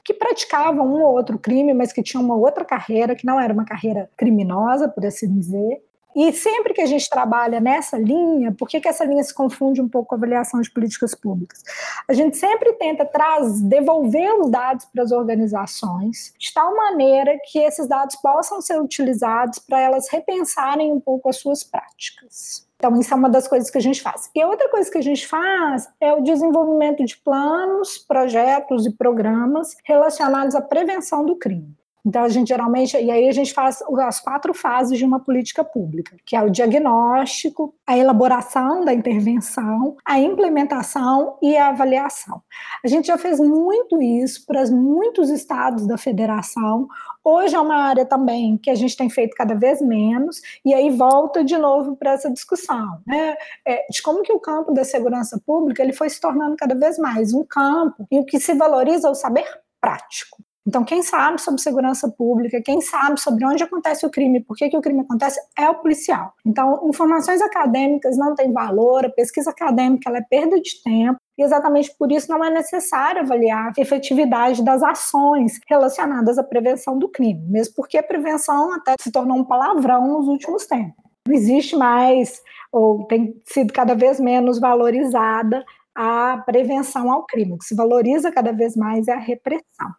que 0.03 0.13
praticavam 0.13 0.85
um 0.85 1.01
ou 1.01 1.13
outro 1.13 1.39
crime, 1.39 1.73
mas 1.73 1.93
que 1.93 2.03
tinham 2.03 2.23
uma 2.23 2.35
outra 2.35 2.65
carreira, 2.65 3.15
que 3.15 3.25
não 3.25 3.39
era 3.39 3.53
uma 3.53 3.63
carreira 3.65 4.09
criminosa, 4.17 4.89
por 4.89 5.05
assim 5.05 5.31
dizer. 5.33 5.81
E 6.15 6.33
sempre 6.33 6.73
que 6.73 6.81
a 6.81 6.85
gente 6.85 7.07
trabalha 7.09 7.59
nessa 7.59 7.97
linha, 7.97 8.51
por 8.51 8.67
que, 8.67 8.81
que 8.81 8.87
essa 8.87 9.05
linha 9.05 9.23
se 9.23 9.33
confunde 9.33 9.81
um 9.81 9.87
pouco 9.87 10.09
com 10.09 10.15
a 10.15 10.17
avaliação 10.17 10.59
de 10.59 10.69
políticas 10.71 11.13
públicas? 11.13 11.63
A 12.07 12.13
gente 12.13 12.35
sempre 12.37 12.73
tenta 12.73 13.05
trazer, 13.05 13.63
devolver 13.67 14.33
os 14.39 14.49
dados 14.49 14.85
para 14.85 15.03
as 15.03 15.11
organizações, 15.11 16.33
de 16.37 16.53
tal 16.53 16.75
maneira 16.75 17.37
que 17.45 17.59
esses 17.59 17.87
dados 17.87 18.15
possam 18.15 18.59
ser 18.59 18.81
utilizados 18.81 19.59
para 19.59 19.79
elas 19.79 20.09
repensarem 20.09 20.91
um 20.91 20.99
pouco 20.99 21.29
as 21.29 21.37
suas 21.37 21.63
práticas. 21.63 22.67
Então, 22.77 22.97
isso 22.97 23.13
é 23.13 23.17
uma 23.17 23.29
das 23.29 23.47
coisas 23.47 23.69
que 23.69 23.77
a 23.77 23.81
gente 23.81 24.01
faz. 24.01 24.31
E 24.33 24.43
outra 24.43 24.69
coisa 24.69 24.89
que 24.89 24.97
a 24.97 25.03
gente 25.03 25.27
faz 25.27 25.89
é 25.99 26.13
o 26.13 26.21
desenvolvimento 26.21 27.03
de 27.03 27.17
planos, 27.17 27.97
projetos 27.97 28.85
e 28.85 28.91
programas 28.91 29.75
relacionados 29.83 30.55
à 30.55 30.61
prevenção 30.61 31.25
do 31.25 31.35
crime. 31.35 31.78
Então, 32.09 32.23
a 32.23 32.29
gente 32.29 32.47
geralmente, 32.47 32.97
e 32.97 33.11
aí 33.11 33.29
a 33.29 33.31
gente 33.31 33.53
faz 33.53 33.83
as 33.99 34.19
quatro 34.19 34.51
fases 34.51 34.97
de 34.97 35.05
uma 35.05 35.19
política 35.19 35.63
pública, 35.63 36.17
que 36.25 36.35
é 36.35 36.41
o 36.41 36.49
diagnóstico, 36.49 37.75
a 37.85 37.95
elaboração 37.95 38.83
da 38.83 38.91
intervenção, 38.91 39.95
a 40.03 40.19
implementação 40.19 41.37
e 41.39 41.55
a 41.55 41.67
avaliação. 41.67 42.41
A 42.83 42.87
gente 42.87 43.05
já 43.05 43.17
fez 43.17 43.39
muito 43.39 44.01
isso 44.01 44.43
para 44.47 44.65
muitos 44.71 45.29
estados 45.29 45.85
da 45.85 45.99
federação. 45.99 46.87
Hoje 47.23 47.55
é 47.55 47.59
uma 47.59 47.75
área 47.75 48.05
também 48.07 48.57
que 48.57 48.71
a 48.71 48.75
gente 48.75 48.97
tem 48.97 49.07
feito 49.07 49.35
cada 49.35 49.53
vez 49.53 49.79
menos, 49.79 50.41
e 50.65 50.73
aí 50.73 50.89
volta 50.89 51.43
de 51.43 51.59
novo 51.59 51.95
para 51.95 52.13
essa 52.13 52.31
discussão, 52.31 52.99
né? 53.05 53.35
É, 53.67 53.85
de 53.87 54.01
como 54.01 54.23
que 54.23 54.33
o 54.33 54.39
campo 54.39 54.73
da 54.73 54.83
segurança 54.83 55.39
pública 55.45 55.83
ele 55.83 55.93
foi 55.93 56.09
se 56.09 56.19
tornando 56.19 56.55
cada 56.57 56.73
vez 56.73 56.97
mais 56.97 57.35
um 57.35 57.45
campo 57.45 58.07
em 58.09 58.25
que 58.25 58.39
se 58.39 58.55
valoriza 58.55 59.11
o 59.11 59.13
saber 59.13 59.45
prático. 59.79 60.48
Então, 60.69 60.83
quem 60.83 61.01
sabe 61.01 61.41
sobre 61.41 61.59
segurança 61.59 62.07
pública, 62.07 62.61
quem 62.63 62.79
sabe 62.79 63.19
sobre 63.19 63.43
onde 63.43 63.63
acontece 63.63 64.05
o 64.05 64.09
crime, 64.11 64.39
por 64.39 64.55
que, 64.55 64.69
que 64.69 64.77
o 64.77 64.81
crime 64.81 64.99
acontece, 64.99 65.39
é 65.57 65.67
o 65.67 65.73
policial. 65.73 66.31
Então, 66.45 66.87
informações 66.87 67.41
acadêmicas 67.41 68.15
não 68.15 68.35
têm 68.35 68.53
valor, 68.53 69.03
a 69.03 69.09
pesquisa 69.09 69.49
acadêmica 69.49 70.15
é 70.15 70.21
perda 70.21 70.61
de 70.61 70.79
tempo, 70.83 71.17
e 71.35 71.41
exatamente 71.41 71.91
por 71.97 72.11
isso 72.11 72.29
não 72.29 72.45
é 72.45 72.51
necessário 72.51 73.21
avaliar 73.21 73.73
a 73.75 73.81
efetividade 73.81 74.63
das 74.63 74.83
ações 74.83 75.59
relacionadas 75.67 76.37
à 76.37 76.43
prevenção 76.43 76.99
do 76.99 77.09
crime, 77.09 77.41
mesmo 77.49 77.73
porque 77.73 77.97
a 77.97 78.03
prevenção 78.03 78.71
até 78.71 78.93
se 79.01 79.11
tornou 79.11 79.37
um 79.37 79.45
palavrão 79.45 80.19
nos 80.19 80.27
últimos 80.27 80.67
tempos. 80.67 81.03
Não 81.27 81.33
existe 81.33 81.75
mais, 81.75 82.43
ou 82.71 83.07
tem 83.07 83.41
sido 83.43 83.73
cada 83.73 83.95
vez 83.95 84.19
menos 84.19 84.59
valorizada 84.59 85.65
a 85.95 86.43
prevenção 86.45 87.11
ao 87.11 87.25
crime. 87.25 87.53
O 87.53 87.57
que 87.57 87.65
se 87.65 87.73
valoriza 87.73 88.31
cada 88.31 88.51
vez 88.51 88.75
mais 88.75 89.07
é 89.07 89.13
a 89.13 89.19
repressão. 89.19 89.89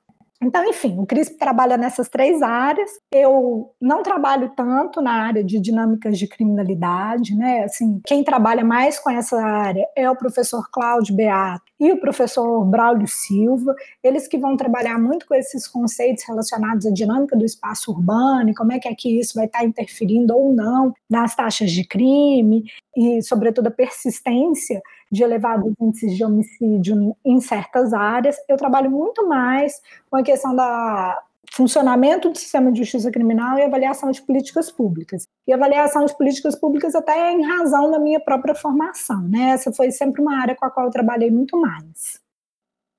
Então, 0.42 0.64
enfim, 0.64 0.98
o 0.98 1.04
CRISP 1.04 1.36
trabalha 1.36 1.76
nessas 1.76 2.08
três 2.08 2.40
áreas. 2.40 2.90
Eu 3.12 3.74
não 3.78 4.02
trabalho 4.02 4.50
tanto 4.56 5.02
na 5.02 5.12
área 5.12 5.44
de 5.44 5.60
dinâmicas 5.60 6.18
de 6.18 6.26
criminalidade, 6.26 7.36
né? 7.36 7.64
Assim, 7.64 8.00
quem 8.06 8.24
trabalha 8.24 8.64
mais 8.64 8.98
com 8.98 9.10
essa 9.10 9.36
área 9.38 9.86
é 9.94 10.10
o 10.10 10.16
professor 10.16 10.66
Cláudio 10.72 11.14
Beato 11.14 11.70
e 11.78 11.92
o 11.92 12.00
professor 12.00 12.64
Braulio 12.64 13.06
Silva, 13.06 13.74
eles 14.02 14.26
que 14.26 14.38
vão 14.38 14.56
trabalhar 14.56 14.98
muito 14.98 15.26
com 15.26 15.34
esses 15.34 15.66
conceitos 15.66 16.24
relacionados 16.26 16.86
à 16.86 16.90
dinâmica 16.90 17.36
do 17.36 17.44
espaço 17.44 17.90
urbano 17.90 18.50
e 18.50 18.54
como 18.54 18.72
é 18.72 18.78
que 18.78 18.88
aqui 18.88 19.18
isso 19.18 19.34
vai 19.34 19.44
estar 19.44 19.64
interferindo 19.64 20.34
ou 20.34 20.54
não 20.54 20.94
nas 21.08 21.34
taxas 21.34 21.70
de 21.70 21.84
crime 21.86 22.64
e, 22.96 23.22
sobretudo, 23.22 23.68
a 23.68 23.70
persistência 23.70 24.80
de 25.10 25.22
elevados 25.22 25.72
índices 25.80 26.16
de 26.16 26.24
homicídio 26.24 27.16
em 27.24 27.40
certas 27.40 27.92
áreas. 27.92 28.36
Eu 28.48 28.56
trabalho 28.56 28.90
muito 28.90 29.26
mais 29.26 29.80
com 30.08 30.16
a 30.16 30.22
questão 30.22 30.54
da 30.54 31.22
funcionamento 31.52 32.30
do 32.30 32.38
sistema 32.38 32.70
de 32.70 32.78
justiça 32.78 33.10
criminal 33.10 33.58
e 33.58 33.62
avaliação 33.62 34.10
de 34.10 34.22
políticas 34.22 34.70
públicas. 34.70 35.26
E 35.46 35.52
avaliação 35.52 36.04
de 36.04 36.16
políticas 36.16 36.54
públicas 36.54 36.94
até 36.94 37.32
em 37.32 37.44
razão 37.44 37.90
da 37.90 37.98
minha 37.98 38.20
própria 38.20 38.54
formação, 38.54 39.20
né? 39.22 39.50
Essa 39.50 39.72
foi 39.72 39.90
sempre 39.90 40.22
uma 40.22 40.40
área 40.40 40.54
com 40.54 40.64
a 40.64 40.70
qual 40.70 40.86
eu 40.86 40.92
trabalhei 40.92 41.30
muito 41.30 41.60
mais. 41.60 42.20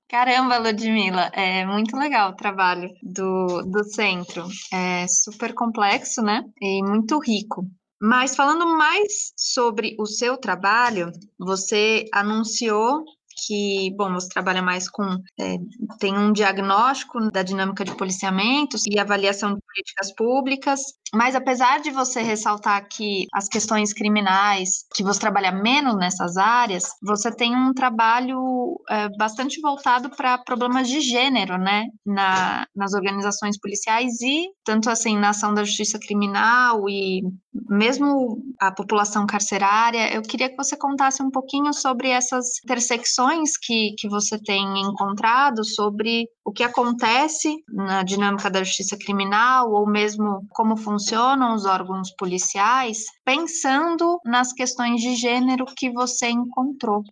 Caramba, 0.08 0.58
Ludmila, 0.58 1.30
é 1.32 1.64
muito 1.64 1.96
legal 1.96 2.32
o 2.32 2.36
trabalho 2.36 2.90
do, 3.02 3.62
do 3.62 3.82
centro. 3.82 4.46
É 4.70 5.06
super 5.08 5.54
complexo, 5.54 6.20
né? 6.20 6.44
E 6.60 6.82
muito 6.82 7.18
rico. 7.18 7.66
Mas 8.04 8.34
falando 8.34 8.66
mais 8.66 9.32
sobre 9.36 9.94
o 9.96 10.06
seu 10.06 10.36
trabalho, 10.36 11.12
você 11.38 12.04
anunciou 12.12 13.04
que, 13.46 13.94
bom, 13.96 14.12
você 14.12 14.28
trabalha 14.28 14.62
mais 14.62 14.88
com, 14.88 15.04
é, 15.38 15.56
tem 15.98 16.16
um 16.16 16.32
diagnóstico 16.32 17.30
da 17.30 17.42
dinâmica 17.42 17.84
de 17.84 17.96
policiamentos 17.96 18.82
e 18.86 18.98
avaliação 18.98 19.54
de 19.54 19.60
políticas 19.60 20.14
públicas, 20.14 20.80
mas 21.14 21.34
apesar 21.34 21.80
de 21.80 21.90
você 21.90 22.22
ressaltar 22.22 22.88
que 22.88 23.26
as 23.32 23.46
questões 23.48 23.92
criminais, 23.92 24.86
que 24.94 25.02
você 25.02 25.20
trabalha 25.20 25.52
menos 25.52 25.96
nessas 25.96 26.36
áreas, 26.36 26.84
você 27.02 27.30
tem 27.30 27.54
um 27.54 27.74
trabalho 27.74 28.80
é, 28.88 29.08
bastante 29.18 29.60
voltado 29.60 30.08
para 30.10 30.38
problemas 30.38 30.88
de 30.88 31.00
gênero, 31.00 31.58
né, 31.58 31.84
na, 32.06 32.66
nas 32.74 32.94
organizações 32.94 33.58
policiais 33.58 34.20
e 34.22 34.48
tanto 34.64 34.88
assim 34.88 35.18
na 35.18 35.30
ação 35.30 35.52
da 35.52 35.64
justiça 35.64 35.98
criminal 35.98 36.88
e 36.88 37.22
mesmo 37.68 38.42
a 38.58 38.72
população 38.72 39.26
carcerária. 39.26 40.14
Eu 40.14 40.22
queria 40.22 40.48
que 40.48 40.56
você 40.56 40.76
contasse 40.76 41.22
um 41.22 41.30
pouquinho 41.30 41.72
sobre 41.74 42.08
essas 42.08 42.58
intersecções 42.64 43.31
que, 43.60 43.94
que 43.98 44.08
você 44.08 44.38
tem 44.42 44.64
encontrado, 44.80 45.64
sobre 45.64 46.28
o 46.44 46.52
que 46.52 46.62
acontece 46.62 47.54
na 47.68 48.02
dinâmica 48.02 48.50
da 48.50 48.64
justiça 48.64 48.96
criminal 48.96 49.72
ou 49.72 49.86
mesmo 49.86 50.46
como 50.50 50.76
funciona 50.76 51.02
funcionam 51.22 51.54
os 51.54 51.66
órgãos 51.66 52.10
policiais, 52.16 53.04
pensando 53.24 54.20
nas 54.24 54.52
questões 54.52 55.00
de 55.00 55.14
gênero 55.14 55.64
que 55.76 55.90
você 55.90 56.28
encontrou? 56.28 57.02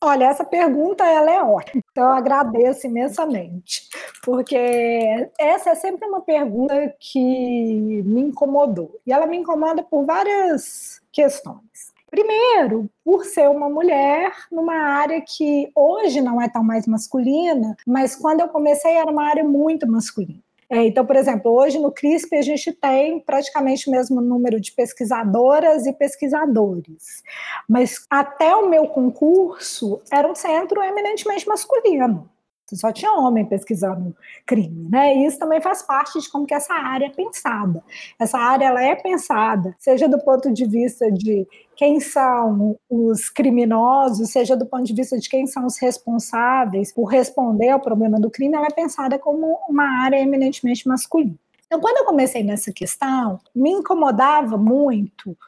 Olha, 0.00 0.26
essa 0.26 0.44
pergunta 0.44 1.04
ela 1.04 1.30
é 1.30 1.42
ótima, 1.42 1.82
então 1.90 2.04
eu 2.04 2.12
agradeço 2.12 2.86
imensamente, 2.86 3.88
porque 4.22 4.56
essa 5.36 5.70
é 5.70 5.74
sempre 5.74 6.06
uma 6.06 6.20
pergunta 6.20 6.94
que 7.00 8.02
me 8.04 8.20
incomodou, 8.20 9.00
e 9.04 9.12
ela 9.12 9.26
me 9.26 9.36
incomoda 9.36 9.82
por 9.82 10.04
várias 10.04 11.00
questões. 11.10 11.87
Primeiro, 12.10 12.88
por 13.04 13.24
ser 13.24 13.48
uma 13.50 13.68
mulher 13.68 14.32
numa 14.50 14.74
área 14.74 15.20
que 15.20 15.70
hoje 15.74 16.20
não 16.20 16.40
é 16.40 16.48
tão 16.48 16.64
mais 16.64 16.86
masculina, 16.86 17.76
mas 17.86 18.16
quando 18.16 18.40
eu 18.40 18.48
comecei 18.48 18.92
era 18.92 19.10
uma 19.10 19.24
área 19.24 19.44
muito 19.44 19.86
masculina. 19.86 20.42
É, 20.70 20.86
então, 20.86 21.04
por 21.04 21.16
exemplo, 21.16 21.50
hoje 21.50 21.78
no 21.78 21.90
CRISP 21.90 22.36
a 22.36 22.42
gente 22.42 22.72
tem 22.72 23.20
praticamente 23.20 23.88
o 23.88 23.90
mesmo 23.90 24.20
número 24.20 24.60
de 24.60 24.70
pesquisadoras 24.72 25.86
e 25.86 25.92
pesquisadores, 25.94 27.22
mas 27.66 28.04
até 28.10 28.54
o 28.54 28.68
meu 28.68 28.86
concurso 28.86 30.00
era 30.12 30.30
um 30.30 30.34
centro 30.34 30.82
eminentemente 30.82 31.48
masculino. 31.48 32.28
Só 32.76 32.92
tinha 32.92 33.12
homem 33.12 33.46
pesquisando 33.46 34.14
crime, 34.44 34.90
né? 34.90 35.14
E 35.14 35.24
isso 35.24 35.38
também 35.38 35.58
faz 35.58 35.80
parte 35.80 36.20
de 36.20 36.30
como 36.30 36.46
que 36.46 36.52
essa 36.52 36.74
área 36.74 37.06
é 37.06 37.10
pensada. 37.10 37.82
Essa 38.18 38.38
área 38.38 38.66
ela 38.66 38.82
é 38.82 38.94
pensada, 38.94 39.74
seja 39.78 40.06
do 40.06 40.18
ponto 40.18 40.52
de 40.52 40.66
vista 40.66 41.10
de 41.10 41.46
quem 41.78 42.00
são 42.00 42.76
os 42.90 43.30
criminosos, 43.30 44.30
seja 44.30 44.56
do 44.56 44.66
ponto 44.66 44.82
de 44.82 44.92
vista 44.92 45.16
de 45.16 45.28
quem 45.28 45.46
são 45.46 45.64
os 45.64 45.78
responsáveis 45.78 46.92
por 46.92 47.04
responder 47.04 47.68
ao 47.68 47.78
problema 47.78 48.18
do 48.18 48.28
crime, 48.28 48.56
ela 48.56 48.66
é 48.66 48.74
pensada 48.74 49.16
como 49.16 49.56
uma 49.68 50.02
área 50.02 50.20
eminentemente 50.20 50.88
masculina. 50.88 51.36
Então, 51.66 51.78
quando 51.78 51.98
eu 51.98 52.04
comecei 52.04 52.42
nessa 52.42 52.72
questão, 52.72 53.38
me 53.54 53.70
incomodava 53.70 54.56
muito 54.56 55.38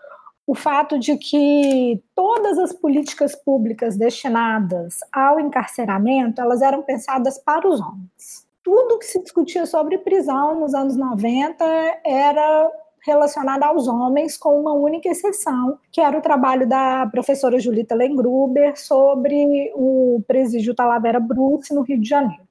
o 0.46 0.54
fato 0.54 1.00
de 1.00 1.16
que 1.16 2.00
todas 2.14 2.58
as 2.60 2.72
políticas 2.72 3.34
públicas 3.34 3.96
destinadas 3.96 5.00
ao 5.10 5.40
encarceramento, 5.40 6.40
elas 6.40 6.62
eram 6.62 6.82
pensadas 6.82 7.38
para 7.38 7.68
os 7.68 7.80
homens. 7.80 8.46
Tudo 8.62 9.00
que 9.00 9.06
se 9.06 9.20
discutia 9.20 9.66
sobre 9.66 9.98
prisão 9.98 10.60
nos 10.60 10.74
anos 10.74 10.94
90 10.94 11.64
era 12.04 12.70
relacionado 13.02 13.62
aos 13.62 13.88
homens, 13.88 14.36
com 14.36 14.60
uma 14.60 14.72
única 14.72 15.08
exceção, 15.08 15.78
que 15.90 16.00
era 16.00 16.16
o 16.16 16.22
trabalho 16.22 16.68
da 16.68 17.06
professora 17.06 17.58
Julita 17.58 17.94
Lengruber 17.94 18.78
sobre 18.78 19.72
o 19.74 20.22
presídio 20.26 20.74
Talavera 20.74 21.20
Bruce, 21.20 21.74
no 21.74 21.82
Rio 21.82 22.00
de 22.00 22.08
Janeiro. 22.08 22.42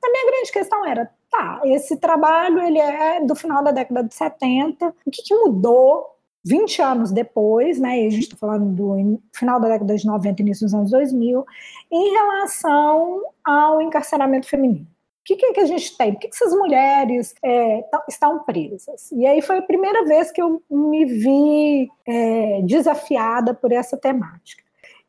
Também 0.00 0.22
a 0.22 0.30
grande 0.30 0.52
questão 0.52 0.86
era, 0.86 1.10
tá, 1.30 1.60
esse 1.64 1.96
trabalho 1.96 2.60
ele 2.60 2.78
é 2.78 3.20
do 3.24 3.34
final 3.34 3.62
da 3.62 3.70
década 3.70 4.02
de 4.02 4.14
70, 4.14 4.94
o 5.06 5.10
que, 5.10 5.22
que 5.22 5.34
mudou 5.34 6.14
20 6.44 6.82
anos 6.82 7.10
depois, 7.10 7.78
né, 7.78 8.02
e 8.02 8.06
a 8.06 8.10
gente 8.10 8.24
está 8.24 8.36
falando 8.36 8.66
do 8.66 9.20
final 9.32 9.58
da 9.58 9.68
década 9.68 9.96
de 9.96 10.06
90, 10.06 10.42
início 10.42 10.66
dos 10.66 10.74
anos 10.74 10.90
2000, 10.90 11.46
em 11.90 12.10
relação 12.12 13.22
ao 13.42 13.80
encarceramento 13.80 14.46
feminino. 14.46 14.86
O 15.24 15.26
que, 15.26 15.36
que, 15.36 15.46
é 15.46 15.52
que 15.54 15.60
a 15.60 15.64
gente 15.64 15.96
tem? 15.96 16.12
Por 16.12 16.20
que, 16.20 16.28
que 16.28 16.34
essas 16.34 16.52
mulheres 16.52 17.34
é, 17.42 17.82
estão 18.06 18.44
presas? 18.44 19.10
E 19.10 19.26
aí 19.26 19.40
foi 19.40 19.56
a 19.56 19.62
primeira 19.62 20.04
vez 20.04 20.30
que 20.30 20.42
eu 20.42 20.62
me 20.70 21.06
vi 21.06 21.88
é, 22.06 22.60
desafiada 22.60 23.54
por 23.54 23.72
essa 23.72 23.96
temática. 23.96 24.62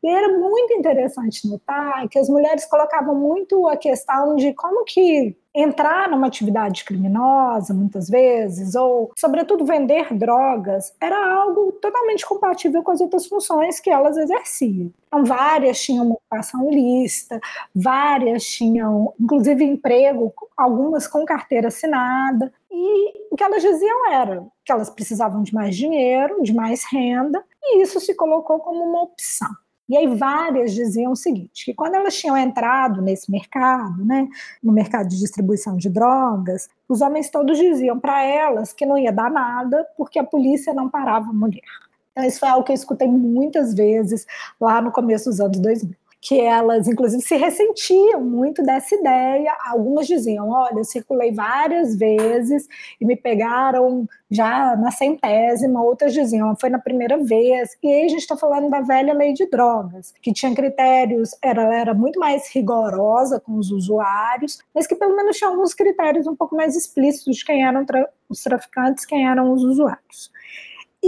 E 0.06 0.08
era 0.08 0.38
muito 0.38 0.72
interessante 0.72 1.48
notar 1.48 2.08
que 2.08 2.16
as 2.16 2.28
mulheres 2.28 2.64
colocavam 2.64 3.12
muito 3.12 3.66
a 3.66 3.76
questão 3.76 4.36
de 4.36 4.54
como 4.54 4.84
que 4.84 5.36
entrar 5.52 6.08
numa 6.08 6.28
atividade 6.28 6.84
criminosa, 6.84 7.74
muitas 7.74 8.08
vezes, 8.08 8.76
ou, 8.76 9.10
sobretudo, 9.18 9.64
vender 9.64 10.14
drogas, 10.14 10.94
era 11.00 11.34
algo 11.34 11.72
totalmente 11.72 12.24
compatível 12.24 12.84
com 12.84 12.92
as 12.92 13.00
outras 13.00 13.26
funções 13.26 13.80
que 13.80 13.90
elas 13.90 14.16
exerciam. 14.16 14.92
Então, 15.08 15.24
várias 15.24 15.80
tinham 15.82 16.04
uma 16.06 16.14
ocupação 16.14 16.70
lista, 16.70 17.40
várias 17.74 18.44
tinham, 18.46 19.12
inclusive, 19.18 19.64
emprego, 19.64 20.32
algumas 20.56 21.08
com 21.08 21.24
carteira 21.24 21.66
assinada, 21.66 22.52
e 22.70 23.26
o 23.32 23.34
que 23.34 23.42
elas 23.42 23.60
diziam 23.60 24.12
era 24.12 24.46
que 24.64 24.70
elas 24.70 24.88
precisavam 24.88 25.42
de 25.42 25.52
mais 25.52 25.74
dinheiro, 25.74 26.44
de 26.44 26.54
mais 26.54 26.84
renda, 26.84 27.42
e 27.60 27.82
isso 27.82 27.98
se 27.98 28.14
colocou 28.14 28.60
como 28.60 28.84
uma 28.84 29.02
opção. 29.02 29.50
E 29.88 29.96
aí 29.96 30.06
várias 30.08 30.74
diziam 30.74 31.12
o 31.12 31.16
seguinte, 31.16 31.64
que 31.64 31.72
quando 31.72 31.94
elas 31.94 32.16
tinham 32.16 32.36
entrado 32.36 33.00
nesse 33.00 33.30
mercado, 33.30 34.04
né, 34.04 34.28
no 34.62 34.72
mercado 34.72 35.08
de 35.08 35.18
distribuição 35.18 35.76
de 35.76 35.88
drogas, 35.88 36.68
os 36.88 37.00
homens 37.00 37.30
todos 37.30 37.56
diziam 37.56 37.98
para 37.98 38.24
elas 38.24 38.72
que 38.72 38.84
não 38.84 38.98
ia 38.98 39.12
dar 39.12 39.30
nada 39.30 39.86
porque 39.96 40.18
a 40.18 40.24
polícia 40.24 40.74
não 40.74 40.88
parava 40.88 41.30
a 41.30 41.32
mulher. 41.32 41.62
Então 42.10 42.24
isso 42.24 42.40
foi 42.40 42.48
algo 42.48 42.64
que 42.64 42.72
eu 42.72 42.74
escutei 42.74 43.06
muitas 43.06 43.74
vezes 43.74 44.26
lá 44.60 44.80
no 44.80 44.90
começo 44.90 45.30
dos 45.30 45.40
anos 45.40 45.58
2000 45.58 46.05
que 46.26 46.40
elas, 46.40 46.88
inclusive, 46.88 47.22
se 47.22 47.36
ressentiam 47.36 48.20
muito 48.20 48.60
dessa 48.60 48.96
ideia. 48.96 49.56
Algumas 49.64 50.08
diziam: 50.08 50.50
Olha, 50.50 50.78
eu 50.78 50.84
circulei 50.84 51.32
várias 51.32 51.96
vezes 51.96 52.66
e 53.00 53.04
me 53.04 53.14
pegaram 53.14 54.08
já 54.28 54.76
na 54.76 54.90
centésima. 54.90 55.80
Outras 55.80 56.12
diziam: 56.12 56.56
Foi 56.56 56.68
na 56.68 56.80
primeira 56.80 57.16
vez. 57.18 57.76
E 57.80 57.86
aí 57.86 58.06
a 58.06 58.08
gente 58.08 58.22
está 58.22 58.36
falando 58.36 58.68
da 58.68 58.80
velha 58.80 59.14
lei 59.14 59.34
de 59.34 59.46
drogas, 59.48 60.12
que 60.20 60.32
tinha 60.32 60.52
critérios, 60.52 61.30
era, 61.40 61.62
era 61.72 61.94
muito 61.94 62.18
mais 62.18 62.52
rigorosa 62.52 63.38
com 63.38 63.52
os 63.56 63.70
usuários, 63.70 64.58
mas 64.74 64.84
que 64.84 64.96
pelo 64.96 65.14
menos 65.14 65.36
tinha 65.36 65.48
alguns 65.48 65.74
critérios 65.74 66.26
um 66.26 66.34
pouco 66.34 66.56
mais 66.56 66.74
explícitos 66.74 67.36
de 67.36 67.44
quem 67.44 67.64
eram 67.64 67.86
tra 67.86 68.08
os 68.28 68.42
traficantes, 68.42 69.06
quem 69.06 69.28
eram 69.28 69.52
os 69.52 69.62
usuários. 69.62 70.32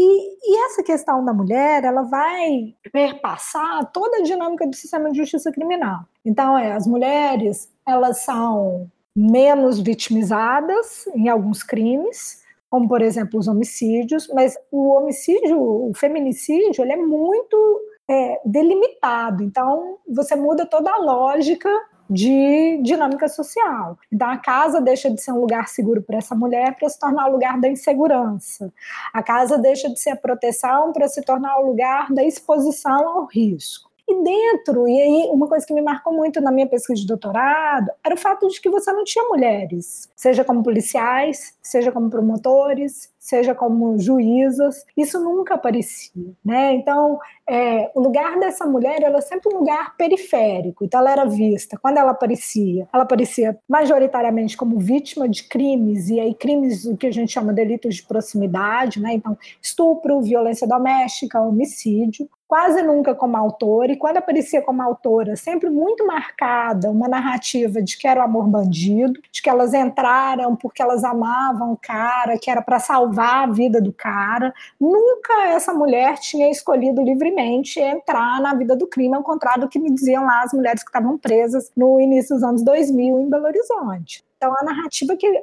E, 0.00 0.38
e, 0.44 0.64
essa 0.66 0.80
questão 0.80 1.24
da 1.24 1.32
mulher, 1.32 1.82
ela 1.82 2.02
vai 2.02 2.72
perpassar 2.92 3.90
toda 3.90 4.18
a 4.18 4.22
dinâmica 4.22 4.64
do 4.64 4.76
sistema 4.76 5.10
de 5.10 5.18
justiça 5.18 5.50
criminal. 5.50 6.04
Então, 6.24 6.56
é, 6.56 6.70
as 6.70 6.86
mulheres, 6.86 7.68
elas 7.84 8.18
são 8.18 8.88
menos 9.16 9.80
vitimizadas 9.80 11.04
em 11.16 11.28
alguns 11.28 11.64
crimes, 11.64 12.44
como, 12.70 12.86
por 12.86 13.02
exemplo, 13.02 13.40
os 13.40 13.48
homicídios, 13.48 14.28
mas 14.32 14.56
o 14.70 14.90
homicídio, 14.90 15.60
o 15.60 15.92
feminicídio, 15.96 16.84
ele 16.84 16.92
é 16.92 16.96
muito 16.96 17.80
é, 18.08 18.40
delimitado. 18.44 19.42
Então, 19.42 19.98
você 20.08 20.36
muda 20.36 20.64
toda 20.64 20.92
a 20.92 20.98
lógica 20.98 21.68
de 22.08 22.80
dinâmica 22.82 23.28
social. 23.28 23.98
Então, 24.10 24.28
a 24.28 24.36
casa 24.38 24.80
deixa 24.80 25.10
de 25.10 25.20
ser 25.20 25.32
um 25.32 25.40
lugar 25.40 25.68
seguro 25.68 26.02
para 26.02 26.18
essa 26.18 26.34
mulher 26.34 26.76
para 26.76 26.88
se 26.88 26.98
tornar 26.98 27.26
o 27.26 27.30
um 27.30 27.32
lugar 27.32 27.60
da 27.60 27.68
insegurança. 27.68 28.72
A 29.12 29.22
casa 29.22 29.58
deixa 29.58 29.88
de 29.88 29.98
ser 29.98 30.10
a 30.10 30.16
proteção 30.16 30.92
para 30.92 31.08
se 31.08 31.22
tornar 31.22 31.58
o 31.58 31.64
um 31.64 31.66
lugar 31.66 32.12
da 32.12 32.24
exposição 32.24 33.08
ao 33.08 33.24
risco. 33.26 33.87
E 34.10 34.24
dentro, 34.24 34.88
e 34.88 35.02
aí 35.02 35.28
uma 35.30 35.46
coisa 35.46 35.66
que 35.66 35.74
me 35.74 35.82
marcou 35.82 36.14
muito 36.14 36.40
na 36.40 36.50
minha 36.50 36.66
pesquisa 36.66 36.98
de 36.98 37.06
doutorado 37.06 37.90
era 38.02 38.14
o 38.14 38.18
fato 38.18 38.48
de 38.48 38.58
que 38.58 38.70
você 38.70 38.90
não 38.90 39.04
tinha 39.04 39.22
mulheres, 39.28 40.08
seja 40.16 40.42
como 40.42 40.62
policiais, 40.62 41.54
seja 41.60 41.92
como 41.92 42.08
promotores, 42.08 43.12
seja 43.18 43.54
como 43.54 43.98
juízas, 43.98 44.86
isso 44.96 45.20
nunca 45.22 45.56
aparecia, 45.56 46.32
né? 46.42 46.72
Então, 46.72 47.18
é, 47.46 47.90
o 47.94 48.00
lugar 48.00 48.40
dessa 48.40 48.64
mulher 48.64 49.02
era 49.02 49.20
sempre 49.20 49.54
um 49.54 49.58
lugar 49.58 49.94
periférico, 49.98 50.82
então 50.82 51.00
ela 51.00 51.12
era 51.12 51.24
vista, 51.26 51.78
quando 51.78 51.98
ela 51.98 52.12
aparecia, 52.12 52.88
ela 52.90 53.02
aparecia 53.02 53.58
majoritariamente 53.68 54.56
como 54.56 54.78
vítima 54.78 55.28
de 55.28 55.44
crimes, 55.44 56.08
e 56.08 56.18
aí 56.18 56.32
crimes 56.32 56.86
o 56.86 56.96
que 56.96 57.06
a 57.06 57.12
gente 57.12 57.30
chama 57.30 57.52
de 57.52 57.62
delitos 57.62 57.96
de 57.96 58.02
proximidade, 58.04 58.98
né? 59.02 59.12
Então, 59.12 59.36
estupro, 59.60 60.22
violência 60.22 60.66
doméstica, 60.66 61.38
homicídio, 61.38 62.26
quase 62.48 62.82
nunca 62.82 63.14
como 63.14 63.36
autora, 63.36 63.92
e 63.92 63.96
quando 63.96 64.16
aparecia 64.16 64.62
como 64.62 64.82
autora, 64.82 65.36
sempre 65.36 65.68
muito 65.68 66.06
marcada 66.06 66.90
uma 66.90 67.06
narrativa 67.06 67.82
de 67.82 67.98
que 67.98 68.08
era 68.08 68.20
o 68.20 68.24
amor 68.24 68.48
bandido, 68.48 69.20
de 69.30 69.42
que 69.42 69.50
elas 69.50 69.74
entraram 69.74 70.56
porque 70.56 70.80
elas 70.80 71.04
amavam 71.04 71.72
o 71.72 71.76
cara, 71.76 72.38
que 72.38 72.50
era 72.50 72.62
para 72.62 72.78
salvar 72.78 73.48
a 73.48 73.52
vida 73.52 73.82
do 73.82 73.92
cara. 73.92 74.54
Nunca 74.80 75.48
essa 75.48 75.74
mulher 75.74 76.18
tinha 76.18 76.50
escolhido 76.50 77.02
livremente 77.02 77.78
entrar 77.78 78.40
na 78.40 78.54
vida 78.54 78.74
do 78.74 78.86
crime, 78.86 79.14
ao 79.14 79.22
contrário 79.22 79.62
do 79.62 79.68
que 79.68 79.78
me 79.78 79.92
diziam 79.92 80.24
lá 80.24 80.42
as 80.42 80.52
mulheres 80.54 80.82
que 80.82 80.88
estavam 80.88 81.18
presas 81.18 81.70
no 81.76 82.00
início 82.00 82.34
dos 82.34 82.42
anos 82.42 82.62
2000 82.62 83.20
em 83.20 83.28
Belo 83.28 83.44
Horizonte. 83.44 84.27
Então, 84.38 84.54
a 84.56 84.64
narrativa 84.64 85.16
que 85.16 85.42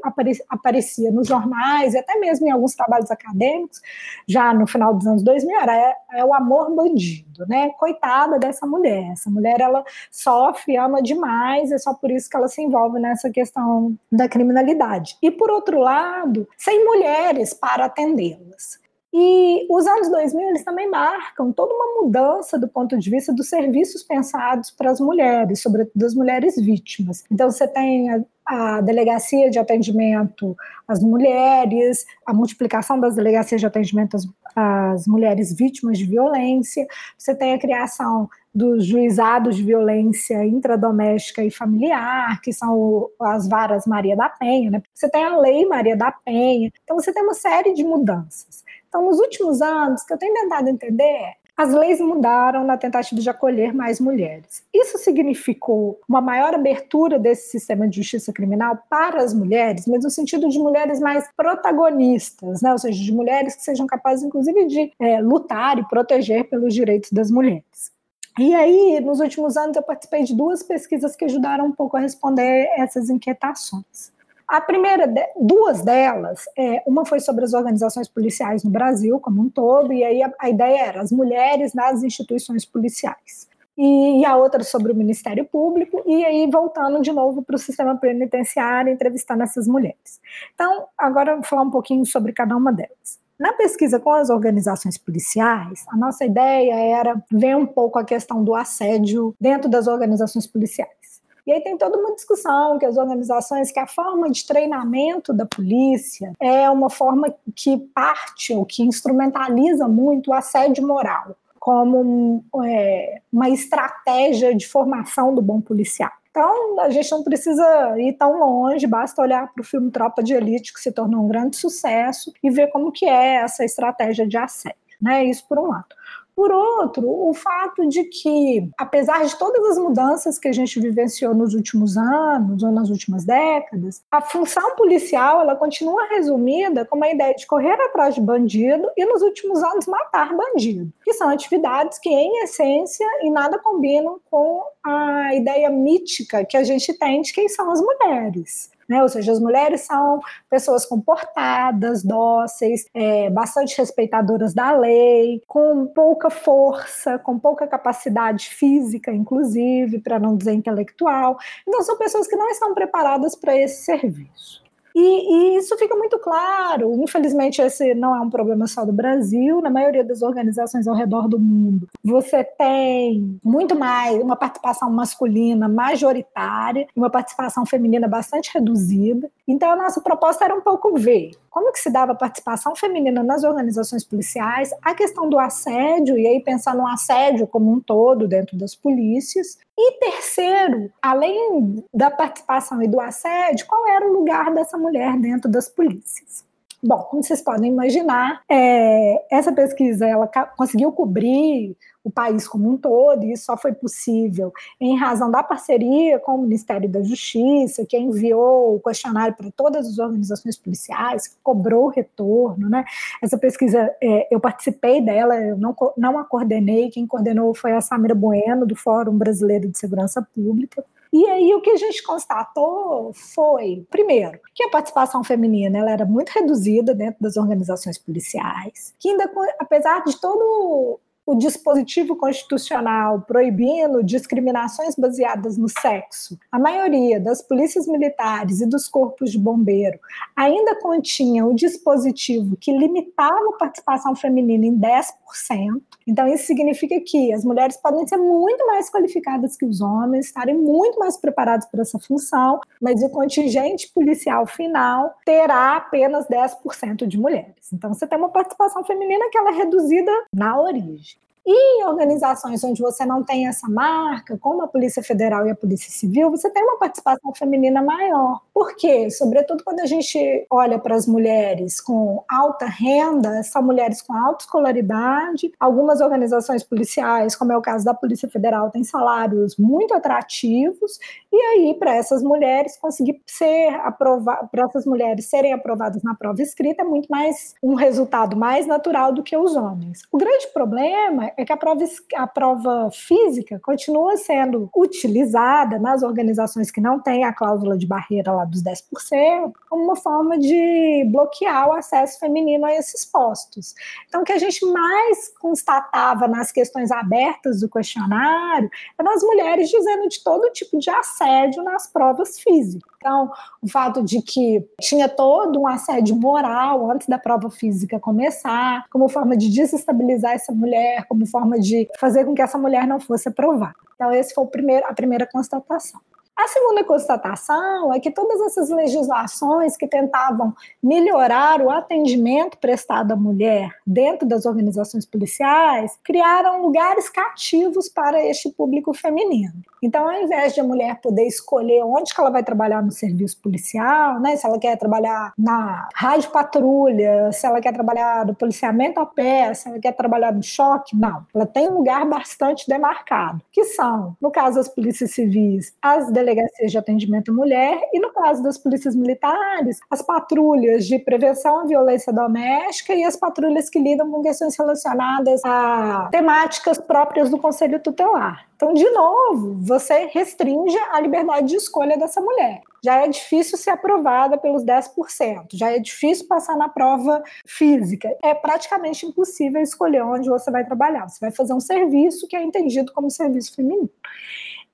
aparecia 0.50 1.12
nos 1.12 1.28
jornais 1.28 1.94
e 1.94 1.98
até 1.98 2.18
mesmo 2.18 2.48
em 2.48 2.52
alguns 2.52 2.74
trabalhos 2.76 3.12
acadêmicos, 3.12 3.82
já 4.26 4.54
no 4.54 4.66
final 4.66 4.94
dos 4.94 5.06
anos 5.06 5.22
2000, 5.22 5.60
era 5.60 5.76
é, 5.76 5.96
é 6.14 6.26
o 6.26 6.34
amor 6.34 6.74
bandido, 6.74 7.46
né? 7.46 7.72
Coitada 7.72 8.40
dessa 8.40 8.66
mulher. 8.66 9.12
Essa 9.12 9.30
mulher, 9.30 9.60
ela 9.60 9.84
sofre, 10.10 10.78
ama 10.78 11.02
demais, 11.04 11.74
é 11.74 11.78
só 11.78 11.94
por 11.94 12.10
isso 12.10 12.30
que 12.30 12.38
ela 12.38 12.48
se 12.48 12.62
envolve 12.62 12.98
nessa 12.98 13.30
questão 13.30 13.98
da 14.10 14.30
criminalidade. 14.30 15.18
E, 15.22 15.30
por 15.30 15.52
outro 15.52 15.78
lado, 15.78 16.48
sem 16.58 16.86
mulheres 16.86 17.54
para 17.54 17.86
atendê-las. 17.86 18.80
E 19.18 19.66
os 19.70 19.88
anos 19.88 20.10
2000 20.10 20.50
eles 20.50 20.64
também 20.64 20.90
marcam 20.90 21.52
toda 21.52 21.74
uma 21.74 22.02
mudança 22.02 22.60
do 22.60 22.68
ponto 22.68 22.98
de 22.98 23.10
vista 23.10 23.34
dos 23.34 23.48
serviços 23.48 24.04
pensados 24.04 24.72
para 24.72 24.92
as 24.92 25.00
mulheres, 25.00 25.62
sobretudo 25.62 26.06
as 26.06 26.14
mulheres 26.14 26.56
vítimas. 26.58 27.24
Então 27.32 27.50
você 27.50 27.66
tem 27.66 28.26
a, 28.46 28.82
delegacia 28.82 29.50
de 29.50 29.60
atendimento 29.60 30.56
às 30.88 31.02
mulheres, 31.02 32.06
a 32.26 32.34
multiplicação 32.34 33.00
das 33.00 33.16
delegacias 33.16 33.60
de 33.62 33.68
atendimento 33.68 34.16
às, 34.16 34.26
às 34.56 35.08
mulheres 35.08 35.54
vítimas 35.56 35.98
de 35.98 36.06
violência, 36.06 36.86
você 37.18 37.36
tem 37.36 37.54
a 37.54 37.60
criação 37.60 38.30
dos 38.54 38.86
juizados 38.86 39.58
de 39.58 39.64
violência 39.64 40.46
intradoméstica 40.46 41.44
e 41.44 41.52
familiar, 41.52 42.40
que 42.42 42.54
são 42.54 43.10
as 43.22 43.48
varas 43.50 43.86
Maria 43.86 44.16
da 44.16 44.30
Penha, 44.30 44.72
né? 44.72 44.82
Você 44.94 45.10
tem 45.10 45.24
a 45.24 45.38
Lei 45.38 45.66
Maria 45.66 45.98
da 45.98 46.12
Penha. 46.12 46.72
Então 46.84 46.98
você 46.98 47.12
tem 47.12 47.24
uma 47.24 47.34
série 47.34 47.74
de 47.74 47.84
mudanças. 47.84 48.64
Então, 48.88 49.04
nos 49.04 49.20
últimos 49.20 49.62
anos, 49.62 50.04
que 50.04 50.14
eu 50.14 50.18
tenho 50.18 50.34
tentado 50.34 50.70
entender 50.70 51.34
as 51.58 51.74
leis 51.74 52.02
mudaram 52.02 52.66
na 52.66 52.78
tentativa 52.78 53.20
de 53.22 53.30
acolher 53.30 53.74
mais 53.74 54.00
mulheres. 54.00 54.64
Isso 54.74 54.98
significou 54.98 56.00
uma 56.08 56.20
maior 56.20 56.54
abertura 56.54 57.18
desse 57.18 57.50
sistema 57.52 57.88
de 57.88 58.02
justiça 58.02 58.34
criminal 58.34 58.78
para 58.90 59.22
as 59.22 59.34
mulheres, 59.34 59.88
mas 59.88 60.04
no 60.04 60.10
sentido 60.10 60.50
de 60.50 60.60
mulheres 60.60 61.00
mais 61.00 61.30
protagonistas, 61.36 62.62
né? 62.62 62.72
ou 62.72 62.78
seja, 62.78 63.02
de 63.02 63.12
mulheres 63.14 63.56
que 63.56 63.64
sejam 63.64 63.88
capazes, 63.88 64.26
inclusive, 64.26 64.66
de 64.66 64.92
é, 65.00 65.22
lutar 65.22 65.80
e 65.80 65.88
proteger 65.88 66.50
pelos 66.50 66.74
direitos 66.74 67.12
das 67.12 67.32
mulheres. 67.32 67.96
E 68.38 68.54
aí, 68.54 69.00
nos 69.00 69.22
últimos 69.22 69.56
anos, 69.56 69.78
eu 69.78 69.84
participei 69.84 70.24
de 70.24 70.36
duas 70.36 70.62
pesquisas 70.62 71.16
que 71.16 71.24
ajudaram 71.24 71.68
um 71.68 71.72
pouco 71.72 71.96
a 71.96 72.02
responder 72.02 72.70
essas 72.78 73.10
inquietações. 73.10 74.14
A 74.48 74.62
primeira, 74.62 75.12
duas 75.36 75.82
delas, 75.82 76.44
é, 76.58 76.84
uma 76.86 77.06
foi 77.06 77.20
sobre 77.20 77.44
as 77.44 77.54
organizações 77.54 78.08
policiais 78.08 78.64
no 78.64 78.70
Brasil 78.70 79.20
como 79.20 79.42
um 79.42 79.50
todo, 79.50 79.92
e 79.92 80.04
aí 80.04 80.22
a, 80.22 80.32
a 80.40 80.50
ideia 80.50 80.86
era 80.86 81.02
as 81.02 81.12
mulheres 81.12 81.74
nas 81.74 82.04
instituições 82.04 82.64
policiais. 82.64 83.48
E, 83.78 84.22
e, 84.22 84.26
a 84.26 84.38
outra 84.38 84.64
sobre 84.64 84.92
o 84.92 84.96
Ministério 84.96 85.44
Público, 85.44 86.02
e 86.06 86.24
aí 86.24 86.50
voltando 86.50 87.02
de 87.02 87.12
novo 87.12 87.44
para 87.44 87.56
o 87.56 87.60
sistema 87.60 87.98
penitenciário, 87.98 88.94
entrevistando 88.94 89.44
essas 89.44 89.68
mulheres. 89.68 90.22
Então, 90.54 90.86
agora 90.98 91.36
vou 91.36 91.44
falar 91.44 91.64
um 91.64 91.72
pouquinho 91.72 92.06
sobre 92.06 92.32
cada 92.32 92.56
uma 92.56 92.72
delas. 92.72 93.20
Na 93.38 93.52
pesquisa 93.52 94.00
com 94.00 94.12
as 94.12 94.30
organizações 94.30 94.98
policiais, 94.98 95.84
a 95.90 95.98
nossa 95.98 96.24
ideia 96.24 96.74
era 96.74 97.22
ver 97.30 97.58
um 97.58 97.66
pouco 97.66 98.00
a 98.00 98.06
questão 98.06 98.42
do 98.42 98.56
assédio 98.56 99.36
dentro 99.42 99.70
das 99.70 99.88
organizações 99.88 100.48
policiais. 100.48 101.05
E 101.46 101.52
aí 101.52 101.62
tem 101.62 101.78
toda 101.78 101.98
uma 101.98 102.16
discussão 102.16 102.80
que 102.80 102.86
as 102.86 102.98
organizações, 102.98 103.72
que 103.72 103.80
a 103.80 103.88
forma 103.88 104.30
de 104.32 104.46
treinamento 104.46 105.32
da 105.32 105.46
polícia 105.46 106.34
é 106.40 106.70
uma 106.70 106.90
forma 106.90 107.34
que 107.56 107.78
parte 107.94 108.54
ou 108.54 108.66
que 108.66 108.84
instrumentaliza 108.84 109.88
muito 109.88 110.32
o 110.32 110.34
assédio 110.34 110.86
moral 110.86 111.36
como 111.66 112.46
é, 112.64 113.22
uma 113.34 113.50
estratégia 113.50 114.54
de 114.54 114.68
formação 114.68 115.34
do 115.34 115.42
bom 115.42 115.60
policial. 115.60 116.12
Então, 116.30 116.80
a 116.82 116.92
gente 116.92 117.10
não 117.10 117.24
precisa 117.24 117.96
ir 117.98 118.14
tão 118.14 118.38
longe, 118.38 118.86
basta 118.86 119.20
olhar 119.20 119.52
para 119.52 119.62
o 119.62 119.66
filme 119.66 119.90
Tropa 119.90 120.22
de 120.22 120.36
Elite, 120.36 120.72
que 120.72 120.80
se 120.80 120.92
tornou 120.92 121.24
um 121.24 121.28
grande 121.28 121.56
sucesso, 121.56 122.32
e 122.44 122.52
ver 122.52 122.68
como 122.68 122.92
que 122.92 123.06
é 123.06 123.38
essa 123.38 123.66
estratégia 123.66 124.28
de 124.28 124.38
assédio. 124.38 124.78
Né? 125.02 125.24
Isso 125.24 125.44
por 125.48 125.58
um 125.58 125.70
lado. 125.70 125.88
Por 126.36 126.52
outro, 126.52 127.08
o 127.08 127.34
fato 127.34 127.88
de 127.88 128.04
que, 128.04 128.70
apesar 128.78 129.24
de 129.24 129.38
todas 129.38 129.64
as 129.70 129.78
mudanças 129.78 130.38
que 130.38 130.50
a 130.50 130.52
gente 130.52 130.82
vivenciou 130.82 131.34
nos 131.34 131.54
últimos 131.54 131.96
anos 131.96 132.62
ou 132.62 132.72
nas 132.72 132.90
últimas 132.90 133.24
décadas, 133.24 134.04
a 134.12 134.20
função 134.20 134.76
policial 134.76 135.40
ela 135.40 135.56
continua 135.56 136.10
resumida 136.10 136.86
como 136.86 137.06
a 137.06 137.12
ideia 137.12 137.34
de 137.34 137.48
correr 137.48 137.80
atrás 137.82 138.16
de 138.16 138.22
bandido 138.22 138.86
e, 138.98 139.06
nos 139.06 139.22
últimos 139.22 139.64
anos, 139.64 139.88
matar 139.88 140.36
bandido, 140.36 140.92
que 141.06 141.14
são 141.14 141.30
atividades 141.30 142.00
que, 142.00 142.10
em 142.10 142.44
essência, 142.44 143.08
e 143.22 143.32
nada 143.32 143.58
combinam 143.58 144.20
com 144.30 144.62
a 144.86 145.34
ideia 145.34 145.70
mítica 145.70 146.44
que 146.44 146.58
a 146.58 146.64
gente 146.66 146.94
tem 147.00 147.22
de 147.22 147.32
quem 147.32 147.48
são 147.48 147.72
as 147.72 147.80
mulheres. 147.80 148.75
Né? 148.88 149.02
Ou 149.02 149.10
seja, 149.10 149.32
as 149.32 149.40
mulheres 149.40 149.82
são 149.82 150.20
pessoas 150.50 150.86
comportadas, 150.86 152.04
dóceis, 152.04 152.86
é, 152.94 153.30
bastante 153.30 153.78
respeitadoras 153.78 154.54
da 154.54 154.72
lei, 154.72 155.42
com 155.48 155.88
pouca 155.88 156.30
força, 156.30 157.18
com 157.20 157.40
pouca 157.40 157.68
capacidade 157.68 158.50
física, 158.50 159.12
inclusive, 159.12 160.00
para 160.00 160.20
não 160.20 160.36
dizer 160.36 160.54
intelectual. 160.54 161.38
Então, 161.68 161.82
são 161.82 161.98
pessoas 161.98 162.28
que 162.28 162.36
não 162.36 162.50
estão 162.50 162.74
preparadas 162.74 163.36
para 163.36 163.56
esse 163.56 163.84
serviço. 163.84 164.65
E, 164.96 165.00
e, 165.00 165.58
isso 165.58 165.78
fica 165.78 165.94
muito 165.94 166.18
claro. 166.18 166.94
Infelizmente, 167.04 167.62
esse 167.62 167.94
não 167.94 168.16
é 168.16 168.22
um 168.22 168.30
problema 168.30 168.66
só 168.66 168.86
do 168.86 168.94
Brasil. 168.94 169.62
Na 169.62 169.70
maioria 169.70 170.06
das 170.06 170.22
organizações 170.22 170.88
ao 170.88 170.96
redor 170.96 171.28
do 171.28 171.38
mundo, 171.38 171.86
você 172.02 172.46
tem 172.46 173.38
muito 173.44 173.78
mais 173.78 174.18
uma 174.22 174.38
participação 174.38 174.90
masculina 174.90 175.68
majoritária, 175.68 176.88
uma 176.96 177.10
participação 177.10 177.66
feminina 177.66 178.08
bastante 178.08 178.52
reduzida. 178.54 179.30
Então, 179.48 179.72
a 179.72 179.76
nossa 179.76 180.02
proposta 180.02 180.44
era 180.44 180.56
um 180.56 180.62
pouco 180.62 180.96
ver 180.98 181.32
como 181.50 181.72
que 181.72 181.80
se 181.80 181.90
dava 181.90 182.12
a 182.14 182.16
participação 182.16 182.76
feminina 182.76 183.24
nas 183.24 183.44
organizações 183.44 184.04
policiais, 184.04 184.72
a 184.82 184.94
questão 184.94 185.30
do 185.30 185.40
assédio, 185.40 186.18
e 186.18 186.28
aí 186.28 186.40
pensar 186.42 186.76
no 186.76 186.88
assédio 186.88 187.48
como 187.48 187.72
um 187.72 187.80
todo 187.80 188.28
dentro 188.28 188.58
das 188.58 188.76
polícias. 188.76 189.58
E 189.78 190.00
terceiro, 190.00 190.92
além 191.02 191.84
da 191.94 192.10
participação 192.10 192.82
e 192.82 192.88
do 192.88 193.00
assédio, 193.00 193.68
qual 193.68 193.88
era 193.88 194.08
o 194.08 194.14
lugar 194.14 194.54
dessa 194.54 194.78
mulher 194.78 195.18
dentro 195.18 195.50
das 195.50 195.70
polícias? 195.70 196.45
Bom, 196.88 197.00
como 197.10 197.24
vocês 197.24 197.42
podem 197.42 197.72
imaginar, 197.72 198.44
é, 198.48 199.26
essa 199.32 199.52
pesquisa 199.52 200.06
ela 200.06 200.30
conseguiu 200.56 200.92
cobrir 200.92 201.76
o 202.04 202.12
país 202.12 202.48
como 202.48 202.70
um 202.70 202.78
todo, 202.78 203.24
e 203.24 203.32
isso 203.32 203.46
só 203.46 203.58
foi 203.58 203.74
possível 203.74 204.54
em 204.80 204.96
razão 204.96 205.32
da 205.32 205.42
parceria 205.42 206.20
com 206.20 206.36
o 206.36 206.42
Ministério 206.44 206.88
da 206.88 207.02
Justiça, 207.02 207.84
que 207.88 207.98
enviou 207.98 208.76
o 208.76 208.80
questionário 208.80 209.36
para 209.36 209.50
todas 209.50 209.88
as 209.88 209.98
organizações 209.98 210.56
policiais, 210.56 211.36
cobrou 211.42 211.86
o 211.86 211.90
retorno. 211.90 212.70
Né? 212.70 212.86
Essa 213.20 213.36
pesquisa, 213.36 213.92
é, 214.00 214.28
eu 214.30 214.40
participei 214.40 215.02
dela, 215.02 215.36
eu 215.42 215.58
não, 215.58 215.76
não 215.98 216.20
a 216.20 216.24
coordenei, 216.24 216.92
quem 216.92 217.08
coordenou 217.08 217.56
foi 217.56 217.72
a 217.72 217.82
Samira 217.82 218.14
Bueno, 218.14 218.64
do 218.64 218.76
Fórum 218.76 219.18
Brasileiro 219.18 219.68
de 219.68 219.80
Segurança 219.80 220.22
Pública. 220.36 220.86
E 221.16 221.26
aí 221.30 221.54
o 221.56 221.62
que 221.62 221.70
a 221.70 221.78
gente 221.78 222.04
constatou 222.04 223.14
foi, 223.14 223.88
primeiro, 223.90 224.38
que 224.54 224.66
a 224.66 224.70
participação 224.70 225.24
feminina 225.24 225.78
ela 225.78 225.90
era 225.90 226.06
muito 226.06 226.28
reduzida 226.28 226.94
dentro 226.94 227.22
das 227.22 227.38
organizações 227.38 227.98
policiais, 227.98 228.94
que 229.00 229.08
ainda 229.08 229.32
apesar 229.58 230.04
de 230.04 230.20
todo 230.20 231.00
o 231.26 231.36
dispositivo 231.36 232.16
constitucional 232.16 233.22
proibindo 233.22 234.04
discriminações 234.04 234.96
baseadas 234.96 235.58
no 235.58 235.68
sexo, 235.68 236.38
a 236.52 236.60
maioria 236.60 237.20
das 237.20 237.42
polícias 237.42 237.88
militares 237.88 238.62
e 238.62 238.66
dos 238.68 238.88
corpos 238.88 239.32
de 239.32 239.40
bombeiro 239.40 240.00
ainda 240.36 240.76
continha 240.80 241.46
o 241.46 241.56
dispositivo 241.56 242.56
que 242.58 242.72
limitava 242.72 243.50
a 243.54 243.58
participação 243.58 244.16
feminina 244.16 244.66
em 244.66 244.80
10%. 244.80 245.82
Então, 246.08 246.28
isso 246.28 246.46
significa 246.46 247.00
que 247.02 247.34
as 247.34 247.44
mulheres 247.44 247.78
podem 247.78 248.06
ser 248.08 248.18
muito 248.18 248.66
mais 248.68 248.92
qualificadas 248.92 249.58
que 249.58 249.66
os 249.66 249.82
homens, 249.82 250.28
estarem 250.28 250.56
muito 250.56 251.00
mais 251.00 251.18
preparadas 251.18 251.66
para 251.66 251.82
essa 251.82 251.98
função, 251.98 252.60
mas 252.80 253.02
o 253.02 253.10
contingente 253.10 253.92
policial 253.92 254.46
final 254.46 255.16
terá 255.26 255.78
apenas 255.78 256.28
10% 256.28 257.08
de 257.08 257.18
mulheres. 257.18 257.74
Então, 257.74 257.94
você 257.94 258.06
tem 258.06 258.20
uma 258.20 258.30
participação 258.30 258.84
feminina 258.84 259.30
que 259.32 259.38
ela 259.38 259.50
é 259.50 259.58
reduzida 259.58 260.12
na 260.32 260.60
origem. 260.60 261.15
E 261.48 261.52
em 261.52 261.86
organizações 261.86 262.64
onde 262.64 262.82
você 262.82 263.06
não 263.06 263.24
tem 263.24 263.48
essa 263.48 263.70
marca, 263.70 264.36
como 264.40 264.64
a 264.64 264.68
Polícia 264.68 265.04
Federal 265.04 265.46
e 265.46 265.52
a 265.52 265.56
Polícia 265.56 265.92
Civil, 265.92 266.32
você 266.32 266.50
tem 266.50 266.64
uma 266.64 266.80
participação 266.80 267.32
feminina 267.36 267.84
maior. 267.84 268.42
Por 268.52 268.76
quê? 268.76 269.12
Sobretudo 269.12 269.64
quando 269.64 269.80
a 269.82 269.86
gente 269.86 270.48
olha 270.50 270.80
para 270.80 270.96
as 270.96 271.06
mulheres 271.06 271.80
com 271.80 272.24
alta 272.28 272.66
renda, 272.66 273.44
são 273.44 273.62
mulheres 273.62 274.02
com 274.02 274.14
alta 274.14 274.44
escolaridade. 274.44 275.52
Algumas 275.60 276.02
organizações 276.02 276.64
policiais, 276.64 277.36
como 277.36 277.52
é 277.52 277.58
o 277.58 277.62
caso 277.62 277.86
da 277.86 277.94
Polícia 277.94 278.28
Federal, 278.28 278.72
têm 278.72 278.84
salários 278.84 279.56
muito 279.56 279.94
atrativos. 279.94 280.98
E 281.38 281.42
aí, 281.42 281.74
para 281.74 281.94
essas 281.94 282.24
mulheres 282.24 282.78
conseguir 282.78 283.22
ser 283.26 283.68
aprovadas, 283.84 284.50
para 284.50 284.64
essas 284.70 284.86
mulheres 284.86 285.26
serem 285.26 285.52
aprovadas 285.52 286.02
na 286.02 286.16
prova 286.16 286.42
escrita, 286.42 286.82
é 286.82 286.86
muito 286.86 287.08
mais 287.08 287.54
um 287.62 287.74
resultado 287.76 288.38
mais 288.38 288.66
natural 288.66 289.12
do 289.12 289.22
que 289.22 289.36
os 289.36 289.54
homens. 289.54 290.04
O 290.14 290.18
grande 290.18 290.48
problema 290.54 291.30
é 291.36 291.44
que 291.44 291.52
a 291.52 291.58
prova, 291.58 291.84
a 292.16 292.26
prova 292.26 292.90
física 292.90 293.60
continua 293.62 294.16
sendo 294.16 294.70
utilizada 294.74 295.78
nas 295.78 296.04
organizações 296.04 296.72
que 296.72 296.80
não 296.80 297.02
têm 297.02 297.26
a 297.26 297.34
cláusula 297.34 297.78
de 297.78 297.86
barreira 297.86 298.32
lá 298.32 298.46
dos 298.46 298.64
10%, 298.64 299.52
como 299.70 299.84
uma 299.84 299.98
forma 299.98 300.40
de 300.40 301.04
bloquear 301.12 301.68
o 301.68 301.74
acesso 301.74 302.18
feminino 302.18 302.66
a 302.66 302.74
esses 302.74 303.04
postos. 303.04 303.76
Então, 304.08 304.22
o 304.22 304.24
que 304.24 304.32
a 304.32 304.40
gente 304.40 304.66
mais 304.68 305.34
constatava 305.38 306.30
nas 306.30 306.54
questões 306.54 306.92
abertas 306.92 307.60
do 307.60 307.70
questionário 307.70 308.70
eram 308.98 309.12
as 309.12 309.22
mulheres 309.22 309.70
dizendo 309.70 310.08
de 310.08 310.24
todo 310.24 310.50
tipo 310.54 310.80
de 310.80 310.90
assédio 311.26 311.64
nas 311.64 311.88
provas 311.88 312.40
físicas. 312.40 312.92
Então, 312.98 313.32
o 313.62 313.68
fato 313.68 314.04
de 314.04 314.22
que 314.22 314.66
tinha 314.80 315.10
todo 315.10 315.62
um 315.62 315.68
assédio 315.68 316.16
moral 316.16 316.90
antes 316.90 317.08
da 317.08 317.18
prova 317.18 317.50
física 317.50 318.00
começar, 318.00 318.86
como 318.90 319.10
forma 319.10 319.36
de 319.36 319.50
desestabilizar 319.50 320.34
essa 320.34 320.52
mulher, 320.52 321.06
como 321.08 321.26
forma 321.26 321.60
de 321.60 321.88
fazer 322.00 322.26
com 322.26 322.34
que 322.34 322.42
essa 322.42 322.58
mulher 322.58 322.88
não 322.88 323.00
fosse 323.00 323.30
aprovada. 323.30 323.76
Então, 323.96 324.12
esse 324.12 324.34
foi 324.34 324.46
primeiro, 324.48 324.86
a 324.88 324.94
primeira 324.94 325.26
constatação. 325.26 326.00
A 326.38 326.48
segunda 326.50 326.84
constatação 326.84 327.94
é 327.94 328.00
que 328.00 328.12
todas 328.12 328.42
essas 328.42 328.70
legislações 328.70 329.78
que 329.78 329.88
tentavam 329.88 330.54
melhorar 330.84 331.62
o 331.62 331.70
atendimento 331.70 332.58
prestado 332.58 333.14
à 333.14 333.16
mulher 333.16 333.72
dentro 333.88 334.28
das 334.28 334.46
organizações 334.46 335.06
policiais 335.06 335.98
criaram 336.04 336.62
lugares 336.62 337.10
cativos 337.10 337.88
para 337.88 338.22
este 338.22 338.52
público 338.52 338.94
feminino. 338.94 339.54
Então, 339.82 340.10
ao 340.10 340.24
invés 340.24 340.54
de 340.54 340.60
a 340.60 340.64
mulher 340.64 341.00
poder 341.00 341.26
escolher 341.26 341.84
onde 341.84 342.14
que 342.14 342.20
ela 342.20 342.32
vai 342.32 342.44
trabalhar 342.44 342.82
no 342.82 342.92
serviço 342.92 343.40
policial, 343.42 344.20
né, 344.20 344.36
se 344.36 344.46
ela 344.46 344.60
quer 344.60 344.76
trabalhar 344.78 345.32
na 345.38 345.88
rádio 345.94 346.32
patrulha, 346.32 347.32
se 347.32 347.46
ela 347.46 347.62
quer 347.62 347.72
trabalhar 347.72 348.26
no 348.26 348.36
policiamento 348.36 349.00
a 349.00 349.06
pé, 349.06 349.54
se 349.54 349.70
ela 349.70 349.80
quer 349.80 349.94
trabalhar 349.94 350.34
no 350.34 350.44
choque, 350.44 350.98
não. 350.98 351.26
Ela 351.34 351.46
tem 351.46 351.70
um 351.70 351.78
lugar 351.78 352.06
bastante 352.06 352.68
demarcado, 352.68 353.42
que 353.52 353.64
são, 353.64 354.18
no 354.20 354.32
caso 354.32 354.56
das 354.56 354.68
polícias 354.68 355.12
civis, 355.12 355.74
as 355.82 356.12
delegacias 356.26 356.72
de 356.72 356.78
atendimento 356.78 357.32
à 357.32 357.34
mulher 357.34 357.80
e, 357.94 358.00
no 358.00 358.12
caso 358.12 358.42
das 358.42 358.58
polícias 358.58 358.96
militares, 358.96 359.80
as 359.90 360.02
patrulhas 360.02 360.88
de 360.88 360.98
prevenção 360.98 361.60
à 361.60 361.66
violência 361.66 362.12
doméstica 362.12 362.94
e 362.94 363.04
as 363.04 363.16
patrulhas 363.16 363.70
que 363.70 363.80
lidam 363.80 364.10
com 364.10 364.22
questões 364.22 364.58
relacionadas 364.58 365.42
a 365.46 366.10
temáticas 366.12 366.78
próprias 366.80 367.30
do 367.30 367.38
Conselho 367.38 367.80
Tutelar. 367.80 368.46
Então, 368.56 368.74
de 368.74 368.90
novo, 368.90 369.58
você 369.62 370.10
restringe 370.12 370.78
a 370.92 371.00
liberdade 371.00 371.48
de 371.48 371.56
escolha 371.56 371.98
dessa 371.98 372.22
mulher. 372.22 372.62
Já 372.84 373.04
é 373.04 373.08
difícil 373.08 373.58
ser 373.58 373.72
aprovada 373.72 374.38
pelos 374.38 374.64
10%, 374.64 375.48
já 375.54 375.72
é 375.72 375.80
difícil 375.80 376.28
passar 376.28 376.56
na 376.56 376.70
prova 376.70 377.22
física. 377.46 378.16
É 378.24 378.34
praticamente 378.34 379.06
impossível 379.06 379.62
escolher 379.62 380.04
onde 380.04 380.30
você 380.30 380.50
vai 380.50 380.64
trabalhar. 380.64 381.10
Você 381.10 381.20
vai 381.20 381.32
fazer 381.32 381.54
um 381.54 381.60
serviço 381.60 382.28
que 382.28 382.36
é 382.36 382.44
entendido 382.44 382.94
como 382.94 383.10
serviço 383.12 383.54
feminino. 383.56 383.90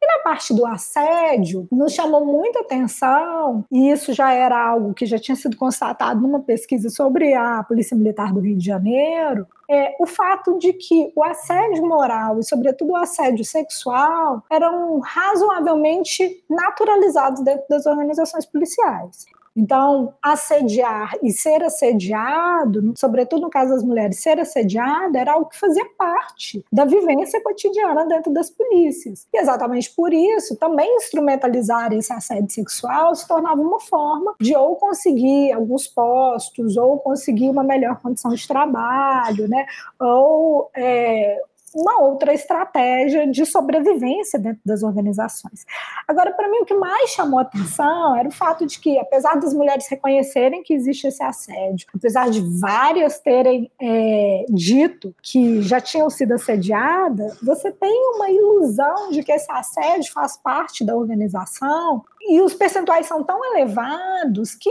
E 0.02 0.08
na 0.08 0.24
parte 0.24 0.54
do 0.54 0.66
assédio, 0.66 1.68
nos 1.72 1.94
chamou 1.94 2.26
muita 2.26 2.62
atenção, 2.62 3.64
e 3.72 3.92
isso 3.92 4.14
já 4.14 4.34
era 4.34 4.60
algo 4.60 4.96
que 4.96 5.06
já 5.06 5.20
tinha 5.20 5.36
sido 5.36 5.56
constatado 5.56 6.20
numa 6.20 6.40
pesquisa 6.40 6.90
sobre 6.90 7.36
a 7.36 7.64
Polícia 7.64 7.96
Militar 7.96 8.34
do 8.34 8.40
Rio 8.40 8.58
de 8.58 8.66
Janeiro, 8.66 9.46
é 9.70 9.96
o 10.00 10.08
fato 10.08 10.58
de 10.58 10.74
que 10.74 11.14
o 11.16 11.24
assédio 11.24 11.86
moral 11.86 12.40
e, 12.40 12.44
sobretudo, 12.44 12.92
o 12.92 12.98
assédio 12.98 13.46
sexual 13.46 14.44
eram 14.50 15.00
razoavelmente 15.00 16.44
naturalizados 16.50 17.42
dentro 17.42 17.66
das 17.70 17.86
organizações 17.86 18.46
policiais. 18.46 19.26
Então, 19.56 20.14
assediar 20.22 21.14
e 21.22 21.32
ser 21.32 21.64
assediado, 21.64 22.94
sobretudo 22.96 23.42
no 23.42 23.50
caso 23.50 23.72
das 23.74 23.84
mulheres, 23.84 24.20
ser 24.20 24.40
assediada 24.40 25.20
era 25.20 25.34
algo 25.34 25.50
que 25.50 25.60
fazia 25.60 25.86
parte 25.98 26.64
da 26.72 26.86
vivência 26.86 27.42
cotidiana 27.44 28.06
dentro 28.06 28.32
das 28.32 28.50
polícias. 28.50 29.28
E 29.34 29.38
exatamente 29.38 29.94
por 29.94 30.14
isso, 30.14 30.56
também 30.56 30.96
instrumentalizar 30.96 31.92
esse 31.94 32.14
assédio 32.14 32.50
sexual 32.50 33.14
se 33.16 33.28
tornava 33.28 33.62
uma 33.62 33.80
forma 33.80 34.36
de 34.40 34.56
ou 34.56 34.76
conseguir 34.76 35.52
alguns 35.52 35.88
postos, 35.88 36.78
ou 36.78 36.98
conseguir 37.00 37.50
uma 37.50 37.64
melhor 37.64 38.00
condição 38.02 38.34
de 38.34 38.48
trabalho, 38.48 39.48
né? 39.48 39.66
ou 40.00 40.70
é, 40.76 41.42
uma 41.74 42.02
outra 42.02 42.34
estratégia 42.34 43.28
de 43.28 43.46
sobrevivência 43.46 44.40
dentro 44.40 44.62
das 44.66 44.84
organizações. 44.84 45.66
Agora, 46.08 46.32
para 46.34 46.50
mim, 46.50 46.60
o 46.60 46.66
que 46.66 46.74
mais 46.74 47.12
chamou 47.12 47.40
atenção 47.40 48.16
era 48.16 48.28
o 48.28 48.32
fato 48.32 48.66
de 48.66 48.80
que, 48.80 49.00
apesar 49.00 49.36
das 49.40 49.54
mulheres 49.54 49.88
reconhecerem 49.88 50.64
que 50.64 50.74
existe 50.74 51.08
esse 51.08 51.24
assédio, 51.24 51.88
apesar 51.94 52.30
de 52.30 52.42
várias 52.60 53.20
terem 53.20 53.72
é, 53.82 54.46
dito 54.50 55.16
que 55.22 55.62
já 55.62 55.80
tinham 55.80 56.10
sido 56.10 56.34
assediadas, 56.34 57.40
você 57.42 57.72
tem 57.72 58.12
uma 58.16 58.30
ilusão 58.30 59.10
de 59.12 59.24
que 59.24 59.32
esse 59.32 59.52
assédio 59.52 60.12
faz 60.12 60.38
parte 60.38 60.86
da 60.86 60.96
organização 60.96 62.04
e 62.22 62.42
os 62.42 62.54
percentuais 62.54 63.08
são 63.08 63.24
tão 63.24 63.44
elevados 63.54 64.56
que, 64.56 64.70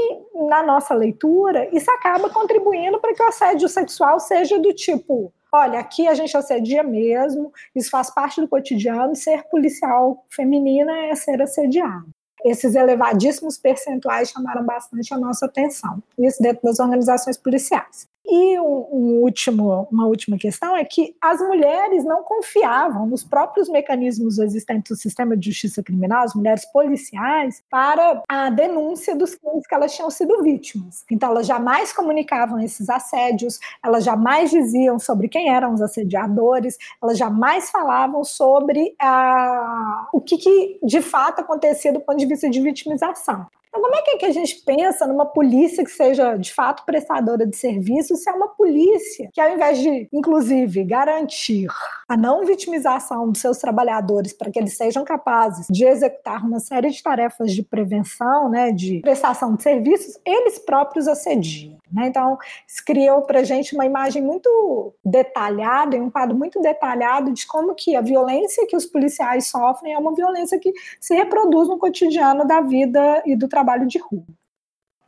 na 0.48 0.62
nossa 0.62 0.94
leitura, 0.94 1.68
isso 1.74 1.90
acaba 1.90 2.30
contribuindo 2.30 2.98
para 3.00 3.14
que 3.14 3.22
o 3.22 3.28
assédio 3.28 3.68
sexual 3.68 4.20
seja 4.20 4.58
do 4.58 4.72
tipo 4.72 5.32
olha, 5.52 5.78
aqui 5.78 6.06
a 6.06 6.14
gente 6.14 6.36
assedia 6.36 6.82
mesmo, 6.82 7.52
isso 7.74 7.90
faz 7.90 8.10
parte 8.10 8.40
do 8.40 8.48
cotidiano, 8.48 9.14
ser 9.14 9.44
policial 9.44 10.24
feminina 10.30 11.06
é 11.06 11.14
ser 11.14 11.40
assediado. 11.40 12.08
Esses 12.44 12.74
elevadíssimos 12.74 13.58
percentuais 13.58 14.30
chamaram 14.30 14.64
bastante 14.64 15.12
a 15.12 15.18
nossa 15.18 15.46
atenção, 15.46 16.02
isso 16.18 16.42
dentro 16.42 16.62
das 16.62 16.80
organizações 16.80 17.36
policiais. 17.36 18.09
E 18.24 18.60
um, 18.60 19.22
último, 19.22 19.88
uma 19.90 20.06
última 20.06 20.36
questão 20.38 20.76
é 20.76 20.84
que 20.84 21.16
as 21.20 21.40
mulheres 21.40 22.04
não 22.04 22.22
confiavam 22.22 23.06
nos 23.06 23.24
próprios 23.24 23.68
mecanismos 23.68 24.38
existentes 24.38 24.90
do 24.90 24.96
sistema 24.96 25.36
de 25.36 25.50
justiça 25.50 25.82
criminal, 25.82 26.24
as 26.24 26.34
mulheres 26.34 26.64
policiais, 26.70 27.62
para 27.70 28.22
a 28.28 28.50
denúncia 28.50 29.16
dos 29.16 29.34
crimes 29.34 29.66
que 29.66 29.74
elas 29.74 29.94
tinham 29.94 30.10
sido 30.10 30.42
vítimas. 30.42 31.04
Então, 31.10 31.30
elas 31.30 31.46
jamais 31.46 31.92
comunicavam 31.92 32.60
esses 32.60 32.88
assédios, 32.88 33.58
elas 33.84 34.04
jamais 34.04 34.50
diziam 34.50 34.98
sobre 34.98 35.28
quem 35.28 35.50
eram 35.50 35.72
os 35.74 35.80
assediadores, 35.80 36.76
elas 37.02 37.18
jamais 37.18 37.70
falavam 37.70 38.22
sobre 38.22 38.94
ah, 39.00 40.08
o 40.12 40.20
que, 40.20 40.36
que 40.36 40.78
de 40.82 41.00
fato 41.00 41.40
acontecia 41.40 41.92
do 41.92 42.00
ponto 42.00 42.18
de 42.18 42.26
vista 42.26 42.48
de 42.48 42.60
vitimização. 42.60 43.46
Então, 43.70 43.82
como 43.82 43.94
é 43.94 44.02
que, 44.02 44.10
é 44.10 44.16
que 44.16 44.26
a 44.26 44.32
gente 44.32 44.56
pensa 44.66 45.06
numa 45.06 45.24
polícia 45.24 45.84
que 45.84 45.90
seja 45.92 46.36
de 46.36 46.52
fato 46.52 46.84
prestadora 46.84 47.46
de 47.46 47.56
serviço 47.56 48.16
se 48.16 48.28
é 48.28 48.32
uma 48.32 48.48
polícia 48.48 49.30
que, 49.32 49.40
ao 49.40 49.52
invés 49.52 49.78
de, 49.78 50.08
inclusive, 50.12 50.82
garantir 50.82 51.68
a 52.08 52.16
não 52.16 52.44
vitimização 52.44 53.30
dos 53.30 53.40
seus 53.40 53.58
trabalhadores 53.58 54.32
para 54.32 54.50
que 54.50 54.58
eles 54.58 54.76
sejam 54.76 55.04
capazes 55.04 55.68
de 55.70 55.84
executar 55.84 56.44
uma 56.44 56.58
série 56.58 56.90
de 56.90 57.00
tarefas 57.00 57.52
de 57.52 57.62
prevenção, 57.62 58.48
né, 58.48 58.72
de 58.72 58.98
prestação 59.00 59.54
de 59.54 59.62
serviços, 59.62 60.18
eles 60.26 60.58
próprios 60.58 61.06
assediam. 61.06 61.78
Né? 61.92 62.08
Então, 62.08 62.38
isso 62.66 62.84
criou 62.84 63.22
para 63.22 63.40
a 63.40 63.44
gente 63.44 63.74
uma 63.74 63.86
imagem 63.86 64.20
muito 64.20 64.92
detalhada, 65.04 65.96
um 65.96 66.10
quadro 66.10 66.36
muito 66.36 66.60
detalhado 66.60 67.32
de 67.32 67.46
como 67.46 67.74
que 67.74 67.94
a 67.94 68.00
violência 68.00 68.66
que 68.66 68.76
os 68.76 68.86
policiais 68.86 69.48
sofrem 69.48 69.92
é 69.92 69.98
uma 69.98 70.14
violência 70.14 70.58
que 70.58 70.72
se 71.00 71.14
reproduz 71.14 71.68
no 71.68 71.78
cotidiano 71.78 72.44
da 72.44 72.60
vida 72.60 73.22
e 73.24 73.36
do 73.36 73.46
trabalho 73.46 73.59
de 73.86 73.98
rua. 73.98 74.24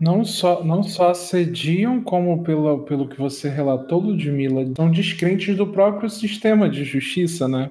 Não 0.00 0.24
só, 0.24 0.64
não 0.64 0.82
só 0.82 1.10
assediam, 1.10 2.02
como 2.02 2.42
pelo, 2.42 2.84
pelo 2.84 3.08
que 3.08 3.16
você 3.16 3.48
relatou, 3.48 4.00
Ludmilla, 4.00 4.64
são 4.76 4.90
descrentes 4.90 5.56
do 5.56 5.66
próprio 5.66 6.10
sistema 6.10 6.68
de 6.68 6.82
justiça, 6.84 7.46
né? 7.46 7.70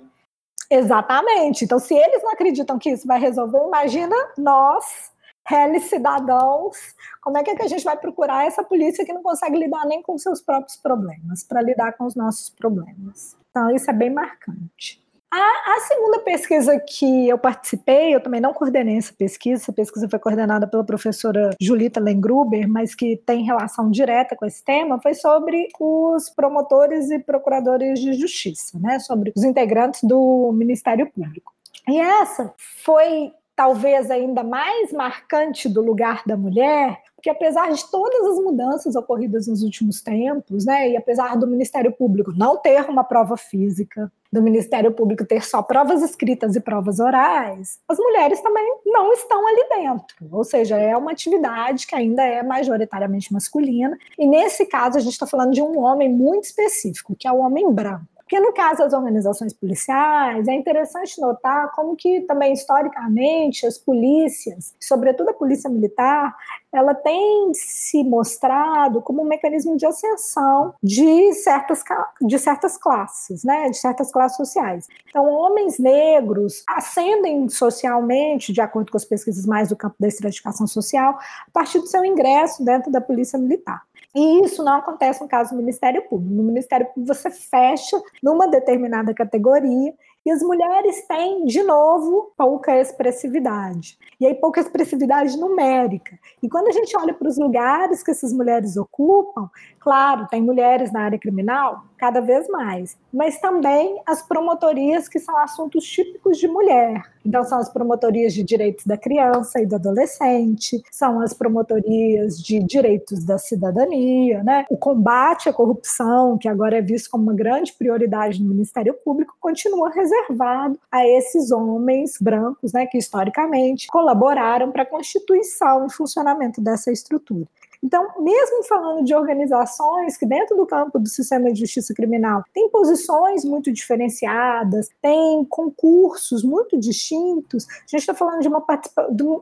Exatamente. 0.70 1.66
Então, 1.66 1.78
se 1.78 1.94
eles 1.94 2.24
não 2.24 2.32
acreditam 2.32 2.80
que 2.80 2.90
isso 2.90 3.06
vai 3.06 3.20
resolver, 3.20 3.60
imagina 3.68 4.16
nós, 4.38 5.12
réis 5.46 5.84
cidadãos, 5.90 6.78
como 7.22 7.38
é 7.38 7.44
que, 7.44 7.52
é 7.52 7.56
que 7.56 7.64
a 7.64 7.68
gente 7.68 7.84
vai 7.84 7.98
procurar 7.98 8.48
essa 8.48 8.64
polícia 8.64 9.06
que 9.06 9.12
não 9.12 9.22
consegue 9.22 9.58
lidar 9.58 9.86
nem 9.86 10.02
com 10.02 10.18
seus 10.18 10.42
próprios 10.42 10.78
problemas, 10.78 11.44
para 11.44 11.62
lidar 11.62 11.98
com 11.98 12.06
os 12.06 12.16
nossos 12.16 12.50
problemas. 12.50 13.36
Então, 13.50 13.70
isso 13.76 13.90
é 13.90 13.94
bem 13.94 14.10
marcante. 14.10 15.01
A, 15.34 15.76
a, 15.76 15.80
segunda 15.88 16.20
pesquisa 16.20 16.78
que 16.78 17.30
eu 17.30 17.38
participei, 17.38 18.14
eu 18.14 18.22
também 18.22 18.42
não 18.42 18.54
coordenei 18.54 18.98
essa 18.98 19.14
pesquisa, 19.14 19.64
essa 19.64 19.72
pesquisa 19.72 20.10
foi 20.10 20.20
coordenada 20.20 20.68
pela 20.68 20.84
professora 20.84 21.52
Julita 21.60 22.02
Lengruber, 22.02 22.68
mas 22.68 22.94
que 22.94 23.16
tem 23.26 23.46
relação 23.46 23.90
direta 23.90 24.36
com 24.36 24.46
esse 24.46 24.62
tema, 24.62 25.02
foi 25.02 25.14
sobre 25.14 25.70
os 25.80 26.30
promotores 26.30 27.10
e 27.12 27.18
procuradores 27.18 28.02
de 28.02 28.12
justiça, 28.12 28.78
né, 28.78 29.00
sobre 29.00 29.32
os 29.34 29.46
integrantes 29.46 30.04
do 30.04 30.52
Ministério 30.52 31.10
Público. 31.10 31.54
E 31.88 31.98
essa 31.98 32.54
foi 32.84 33.32
talvez 33.62 34.10
ainda 34.10 34.42
mais 34.44 34.92
marcante 34.92 35.70
do 35.70 35.84
lugar 35.84 36.24
da 36.26 36.36
mulher, 36.36 37.00
porque 37.16 37.30
apesar 37.30 37.72
de 37.72 37.92
todas 37.92 38.26
as 38.26 38.44
mudanças 38.44 38.96
ocorridas 38.96 39.46
nos 39.46 39.62
últimos 39.62 40.02
tempos, 40.02 40.66
né, 40.66 40.90
e 40.90 40.98
apesar 40.98 41.38
do 41.38 41.46
Ministério 41.46 41.92
Público 41.92 42.34
não 42.36 42.58
ter 42.58 42.90
uma 42.90 43.04
prova 43.04 43.38
física, 43.38 44.12
do 44.34 44.42
Ministério 44.42 44.92
Público 44.92 45.24
ter 45.24 45.44
só 45.44 45.62
provas 45.62 46.02
escritas 46.02 46.56
e 46.56 46.60
provas 46.60 47.00
orais, 47.00 47.78
as 47.88 48.00
mulheres 48.00 48.42
também 48.42 48.66
não 48.84 49.14
estão 49.14 49.48
ali 49.48 49.70
dentro. 49.70 50.28
Ou 50.32 50.44
seja, 50.44 50.78
é 50.78 50.98
uma 50.98 51.12
atividade 51.12 51.86
que 51.86 51.94
ainda 51.94 52.24
é 52.24 52.42
majoritariamente 52.42 53.32
masculina. 53.32 53.96
E 54.18 54.26
nesse 54.26 54.66
caso, 54.66 54.98
a 54.98 55.02
gente 55.02 55.14
está 55.14 55.28
falando 55.28 55.54
de 55.54 55.62
um 55.62 55.78
homem 55.78 56.10
muito 56.10 56.46
específico, 56.46 57.16
que 57.16 57.28
é 57.28 57.32
o 57.32 57.38
homem 57.38 57.72
branco. 57.72 58.08
Porque 58.32 58.46
no 58.46 58.54
caso 58.54 58.78
das 58.78 58.94
organizações 58.94 59.52
policiais, 59.52 60.48
é 60.48 60.54
interessante 60.54 61.20
notar 61.20 61.70
como 61.74 61.98
que 61.98 62.22
também 62.22 62.54
historicamente 62.54 63.66
as 63.66 63.78
polícias, 63.78 64.74
sobretudo 64.80 65.32
a 65.32 65.34
polícia 65.34 65.70
militar, 65.70 66.34
ela 66.72 66.96
tem 66.96 67.52
se 67.54 68.02
mostrado 68.06 69.02
como 69.02 69.22
um 69.22 69.26
mecanismo 69.26 69.76
de 69.76 69.86
ascensão 69.86 70.74
de 70.82 71.34
certas, 71.34 71.84
de 72.22 72.40
certas 72.40 72.78
classes, 72.78 73.44
né, 73.44 73.70
de 73.70 73.76
certas 73.76 74.10
classes 74.10 74.38
sociais. 74.38 74.88
Então, 75.10 75.26
homens 75.26 75.78
negros 75.78 76.64
ascendem 76.70 77.50
socialmente, 77.50 78.54
de 78.54 78.62
acordo 78.62 78.94
com 78.94 78.98
as 78.98 79.04
pesquisas 79.04 79.46
mais 79.46 79.68
do 79.68 79.76
campo 79.76 79.98
da 80.00 80.08
estratificação 80.08 80.66
social, 80.68 81.20
a 81.20 81.52
partir 81.52 81.80
do 81.80 81.88
seu 81.88 82.06
ingresso 82.06 82.64
dentro 82.64 82.90
da 82.90 83.02
polícia 83.02 83.38
militar. 83.38 83.82
E 84.14 84.46
isso 84.46 84.64
não 84.64 84.76
acontece 84.76 85.22
no 85.22 85.28
caso 85.28 85.52
do 85.52 85.58
Ministério 85.58 86.02
Público. 86.10 86.34
No 86.34 86.44
Ministério 86.44 86.88
Público, 86.88 87.14
você 87.14 87.32
fecha 87.32 88.02
numa 88.22 88.48
determinada 88.48 89.14
categoria 89.14 89.94
e 90.26 90.32
as 90.32 90.42
mulheres 90.42 91.06
têm, 91.08 91.46
de 91.46 91.64
novo, 91.64 92.32
pouca 92.38 92.80
expressividade. 92.80 93.98
E 94.20 94.26
aí, 94.26 94.36
pouca 94.36 94.60
expressividade 94.60 95.38
numérica. 95.38 96.18
E 96.44 96.48
quando 96.48 96.68
a 96.68 96.72
gente 96.72 96.96
olha 96.96 97.14
para 97.14 97.28
os 97.28 97.40
lugares 97.40 98.04
que 98.04 98.12
essas 98.12 98.32
mulheres 98.32 98.78
ocupam, 98.78 99.50
claro, 99.80 100.28
tem 100.28 100.42
mulheres 100.42 100.92
na 100.92 101.02
área 101.02 101.18
criminal, 101.18 101.86
cada 101.98 102.20
vez 102.20 102.48
mais, 102.48 102.98
mas 103.14 103.40
também 103.40 104.02
as 104.08 104.24
promotorias 104.24 105.08
que 105.08 105.20
são 105.20 105.38
assuntos 105.38 105.84
típicos 105.86 106.38
de 106.40 106.48
mulher. 106.48 107.04
Então, 107.24 107.44
são 107.44 107.60
as 107.60 107.70
promotorias 107.70 108.34
de 108.34 108.44
direitos 108.44 108.86
da 108.88 108.98
criança 108.98 109.62
e 109.62 109.68
do 109.68 109.76
adolescente, 109.76 110.82
são 110.92 111.22
as 111.22 111.32
promotorias 111.34 112.42
de 112.42 112.60
direitos 112.64 113.24
da 113.24 113.38
cidadania, 113.38 114.44
né? 114.44 114.66
O 114.70 114.78
combate 114.78 115.48
à 115.48 115.54
corrupção, 115.54 116.40
que 116.40 116.48
agora 116.48 116.78
é 116.78 116.82
visto 116.82 117.12
como 117.12 117.24
uma 117.24 117.36
grande 117.36 117.72
prioridade 117.74 118.42
no 118.42 118.50
Ministério 118.50 118.96
Público, 119.06 119.36
continua 119.40 119.92
reservado 120.12 120.80
a 120.92 121.08
esses 121.08 121.52
homens 121.52 122.18
brancos, 122.20 122.74
né, 122.74 122.86
que 122.86 122.98
historicamente 122.98 123.88
colaboraram 123.88 124.72
para 124.72 124.84
a 124.84 124.86
constituição 124.86 125.88
e 125.88 125.92
funcionamento 125.92 126.62
dessa 126.62 126.92
estrutura. 126.92 127.48
Então, 127.84 128.08
mesmo 128.20 128.64
falando 128.66 129.04
de 129.04 129.16
organizações 129.16 130.16
que, 130.16 130.26
dentro 130.26 130.56
do 130.56 130.68
campo 130.68 131.00
do 131.00 131.10
sistema 131.10 131.52
de 131.52 131.62
justiça 131.62 131.96
criminal, 131.96 132.44
têm 132.54 132.70
posições 132.70 133.44
muito 133.44 133.72
diferenciadas, 133.74 134.90
têm 135.02 135.44
concursos 135.46 136.44
muito 136.44 136.80
distintos, 136.80 137.66
a 137.68 137.88
gente 137.88 138.02
está 138.02 138.14
falando 138.14 138.42
de 138.42 138.48
uma, 138.48 138.64